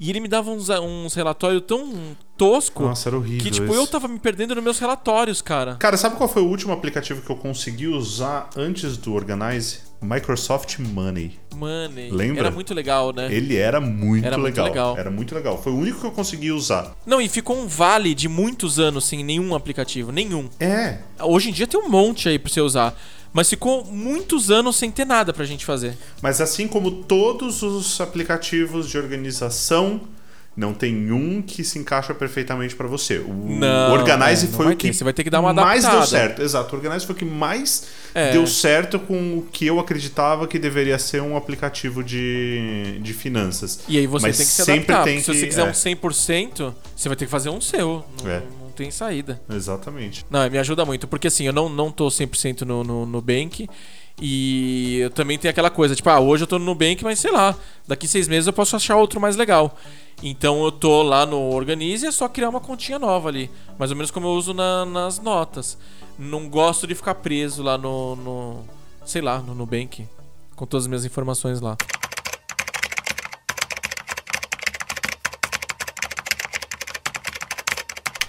E 0.00 0.10
ele 0.10 0.20
me 0.20 0.28
dava 0.28 0.50
uns, 0.50 0.68
uns 0.68 1.14
relatórios 1.14 1.62
tão 1.66 2.16
tosco 2.36 2.84
Nossa, 2.84 3.08
era 3.08 3.16
horrível. 3.16 3.42
que, 3.42 3.50
tipo, 3.50 3.66
esse. 3.66 3.74
eu 3.76 3.86
tava 3.86 4.06
me 4.06 4.18
perdendo 4.18 4.54
nos 4.54 4.62
meus 4.62 4.78
relatórios, 4.78 5.42
cara. 5.42 5.74
Cara, 5.74 5.96
sabe 5.96 6.16
qual 6.16 6.28
foi 6.28 6.40
o 6.42 6.46
último 6.46 6.72
aplicativo 6.72 7.20
que 7.20 7.30
eu 7.30 7.36
consegui 7.36 7.88
usar 7.88 8.48
antes 8.56 8.96
do 8.96 9.12
Organize? 9.14 9.88
Microsoft 10.00 10.78
Money. 10.78 11.38
Mano, 11.56 11.94
Lembra? 12.12 12.38
era 12.42 12.50
muito 12.52 12.72
legal, 12.72 13.12
né? 13.12 13.26
Ele 13.34 13.56
era 13.56 13.80
muito, 13.80 14.24
Era 14.24 14.38
muito 14.38 14.54
legal. 14.56 14.66
legal. 14.66 14.96
Era 14.96 15.10
muito 15.10 15.34
legal. 15.34 15.60
Foi 15.60 15.72
o 15.72 15.76
único 15.76 16.00
que 16.00 16.06
eu 16.06 16.12
consegui 16.12 16.52
usar. 16.52 16.96
Não, 17.04 17.20
e 17.20 17.28
ficou 17.28 17.56
um 17.58 17.66
vale 17.66 18.14
de 18.14 18.28
muitos 18.28 18.78
anos 18.78 19.04
sem 19.04 19.24
nenhum 19.24 19.54
aplicativo. 19.56 20.12
Nenhum. 20.12 20.48
É. 20.60 20.98
Hoje 21.20 21.50
em 21.50 21.52
dia 21.52 21.66
tem 21.66 21.80
um 21.80 21.88
monte 21.88 22.28
aí 22.28 22.38
pra 22.38 22.52
você 22.52 22.60
usar. 22.60 22.96
Mas 23.38 23.48
ficou 23.48 23.84
muitos 23.84 24.50
anos 24.50 24.74
sem 24.76 24.90
ter 24.90 25.04
nada 25.04 25.32
pra 25.32 25.44
gente 25.44 25.64
fazer. 25.64 25.96
Mas 26.20 26.40
assim 26.40 26.66
como 26.66 26.90
todos 26.90 27.62
os 27.62 28.00
aplicativos 28.00 28.88
de 28.88 28.98
organização, 28.98 30.00
não 30.56 30.74
tem 30.74 31.12
um 31.12 31.40
que 31.40 31.62
se 31.62 31.78
encaixa 31.78 32.12
perfeitamente 32.12 32.74
pra 32.74 32.88
você. 32.88 33.18
O 33.18 33.32
Não, 33.60 33.92
Organize 33.92 34.46
é, 34.46 34.48
não 34.48 34.56
foi 34.56 34.66
o 34.72 34.76
que 34.76 34.88
ter. 34.88 34.92
Você 34.92 35.04
vai 35.04 35.12
ter 35.12 35.22
que 35.22 35.30
dar 35.30 35.38
uma 35.38 35.54
mais 35.54 35.84
deu 35.86 36.04
certo. 36.04 36.42
Exato, 36.42 36.74
o 36.74 36.76
Organize 36.78 37.06
foi 37.06 37.14
o 37.14 37.18
que 37.18 37.24
mais 37.24 37.84
É. 38.12 38.32
deu 38.32 38.44
certo 38.44 38.98
com 38.98 39.38
o 39.38 39.42
que 39.52 39.66
eu 39.66 39.78
acreditava 39.78 40.48
que 40.48 40.58
deveria 40.58 40.98
ser 40.98 41.22
um 41.22 41.36
aplicativo 41.36 42.02
de, 42.02 42.98
de 43.00 43.12
finanças. 43.12 43.78
E 43.86 43.96
aí 43.98 44.06
você 44.08 44.26
Mas 44.26 44.36
tem 44.36 44.46
que 44.46 44.52
se 44.52 44.64
sempre 44.64 44.92
adaptar. 44.92 45.04
tem 45.04 45.14
porque 45.22 45.26
se 45.26 45.30
que- 45.32 45.38
você 45.38 45.46
quiser 45.46 45.60
é. 45.66 45.70
um 45.70 45.72
100%, 45.72 46.74
você 46.96 47.08
vai 47.08 47.14
ter 47.16 47.26
que 47.26 47.30
fazer 47.30 47.50
um 47.50 47.60
seu. 47.60 48.04
Não, 48.24 48.28
É. 48.30 48.42
tem 48.78 48.90
saída. 48.92 49.40
Exatamente. 49.50 50.24
Não, 50.30 50.48
me 50.48 50.56
ajuda 50.58 50.84
muito. 50.84 51.06
Porque 51.08 51.26
assim, 51.26 51.44
eu 51.44 51.52
não, 51.52 51.68
não 51.68 51.90
tô 51.90 52.06
100% 52.06 52.62
no, 52.62 52.84
no, 52.84 53.04
no 53.04 53.20
Bank. 53.20 53.68
E 54.20 54.98
eu 54.98 55.10
também 55.10 55.38
tenho 55.38 55.50
aquela 55.50 55.70
coisa, 55.70 55.94
tipo, 55.94 56.08
ah, 56.10 56.18
hoje 56.18 56.42
eu 56.42 56.46
tô 56.48 56.58
no 56.58 56.64
Nubank, 56.64 57.04
mas 57.04 57.20
sei 57.20 57.30
lá, 57.30 57.54
daqui 57.86 58.08
seis 58.08 58.26
meses 58.26 58.48
eu 58.48 58.52
posso 58.52 58.74
achar 58.74 58.96
outro 58.96 59.20
mais 59.20 59.36
legal. 59.36 59.76
Então 60.22 60.64
eu 60.64 60.72
tô 60.72 61.02
lá 61.04 61.24
no 61.24 61.38
Organize 61.52 62.04
e 62.04 62.08
é 62.08 62.10
só 62.10 62.28
criar 62.28 62.48
uma 62.48 62.60
continha 62.60 62.98
nova 62.98 63.28
ali. 63.28 63.48
Mais 63.78 63.92
ou 63.92 63.96
menos 63.96 64.10
como 64.10 64.26
eu 64.26 64.32
uso 64.32 64.52
na- 64.52 64.84
nas 64.84 65.20
notas. 65.20 65.78
Não 66.18 66.48
gosto 66.48 66.84
de 66.86 66.96
ficar 66.96 67.14
preso 67.16 67.62
lá 67.62 67.78
no. 67.78 68.16
no 68.16 68.64
sei 69.04 69.22
lá, 69.22 69.38
no 69.38 69.54
Nubank. 69.54 70.04
Com 70.56 70.66
todas 70.66 70.84
as 70.84 70.88
minhas 70.88 71.04
informações 71.04 71.60
lá. 71.60 71.76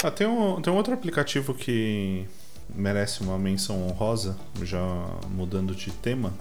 Ah, 0.04 0.10
tem, 0.10 0.26
um, 0.26 0.62
tem 0.62 0.72
um 0.72 0.76
outro 0.78 0.94
aplicativo 0.94 1.54
que 1.54 2.26
merece 2.74 3.22
uma 3.22 3.38
menção 3.38 3.88
honrosa, 3.88 4.38
já 4.64 4.82
mudando 5.30 5.76
de 5.76 5.92
tema. 5.92 6.34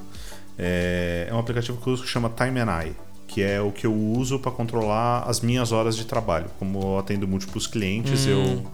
É, 0.57 1.27
é 1.29 1.35
um 1.35 1.39
aplicativo 1.39 1.81
que 1.81 1.87
eu 1.89 1.93
uso 1.93 2.03
que 2.05 2.09
chama 2.09 2.31
Time 2.31 2.61
and 2.61 2.85
I, 2.85 2.93
que 3.27 3.43
é 3.43 3.61
o 3.61 3.73
que 3.73 3.87
eu 3.87 3.95
uso 3.95 4.39
para 4.39 4.53
controlar 4.53 5.25
as 5.27 5.41
minhas 5.41 5.73
horas 5.73 5.97
de 5.97 6.05
trabalho. 6.05 6.47
Como 6.59 6.81
eu 6.81 6.99
atendo 6.99 7.27
múltiplos 7.27 7.67
clientes, 7.67 8.27
eu 8.27 8.65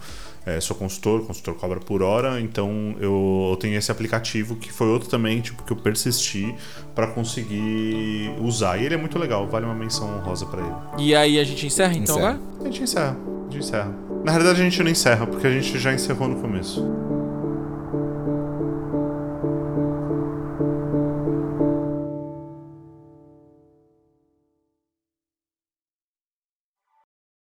é, 0.45 0.59
sou 0.61 0.75
consultor, 0.75 1.25
consultor 1.25 1.55
cobra 1.55 1.79
por 1.79 2.03
hora, 2.03 2.39
então 2.39 2.95
eu, 2.99 3.49
eu 3.51 3.57
tenho 3.57 3.75
esse 3.75 3.91
aplicativo 3.91 4.55
que 4.55 4.71
foi 4.71 4.87
outro 4.87 5.09
também 5.09 5.41
tipo 5.41 5.63
que 5.63 5.73
eu 5.73 5.77
persisti 5.77 6.55
para 6.93 7.07
conseguir 7.07 8.35
usar. 8.39 8.77
E 8.77 8.85
ele 8.85 8.93
é 8.93 8.97
muito 8.97 9.17
legal, 9.17 9.47
vale 9.47 9.65
uma 9.65 9.73
menção 9.73 10.15
honrosa 10.17 10.45
para 10.45 10.61
ele. 10.61 10.75
E 10.99 11.15
aí 11.15 11.39
a 11.39 11.43
gente 11.43 11.65
encerra 11.65 11.93
então 11.93 12.17
Encerra. 12.17 12.35
agora? 12.35 12.59
A 12.61 12.63
gente 12.65 12.83
encerra, 12.83 13.17
a 13.17 13.51
gente 13.51 13.63
encerra. 13.63 14.04
Na 14.25 14.31
realidade 14.31 14.59
a 14.59 14.63
gente 14.63 14.81
não 14.81 14.89
encerra, 14.89 15.27
porque 15.27 15.45
a 15.45 15.51
gente 15.51 15.77
já 15.77 15.93
encerrou 15.93 16.27
no 16.27 16.41
começo. 16.41 16.83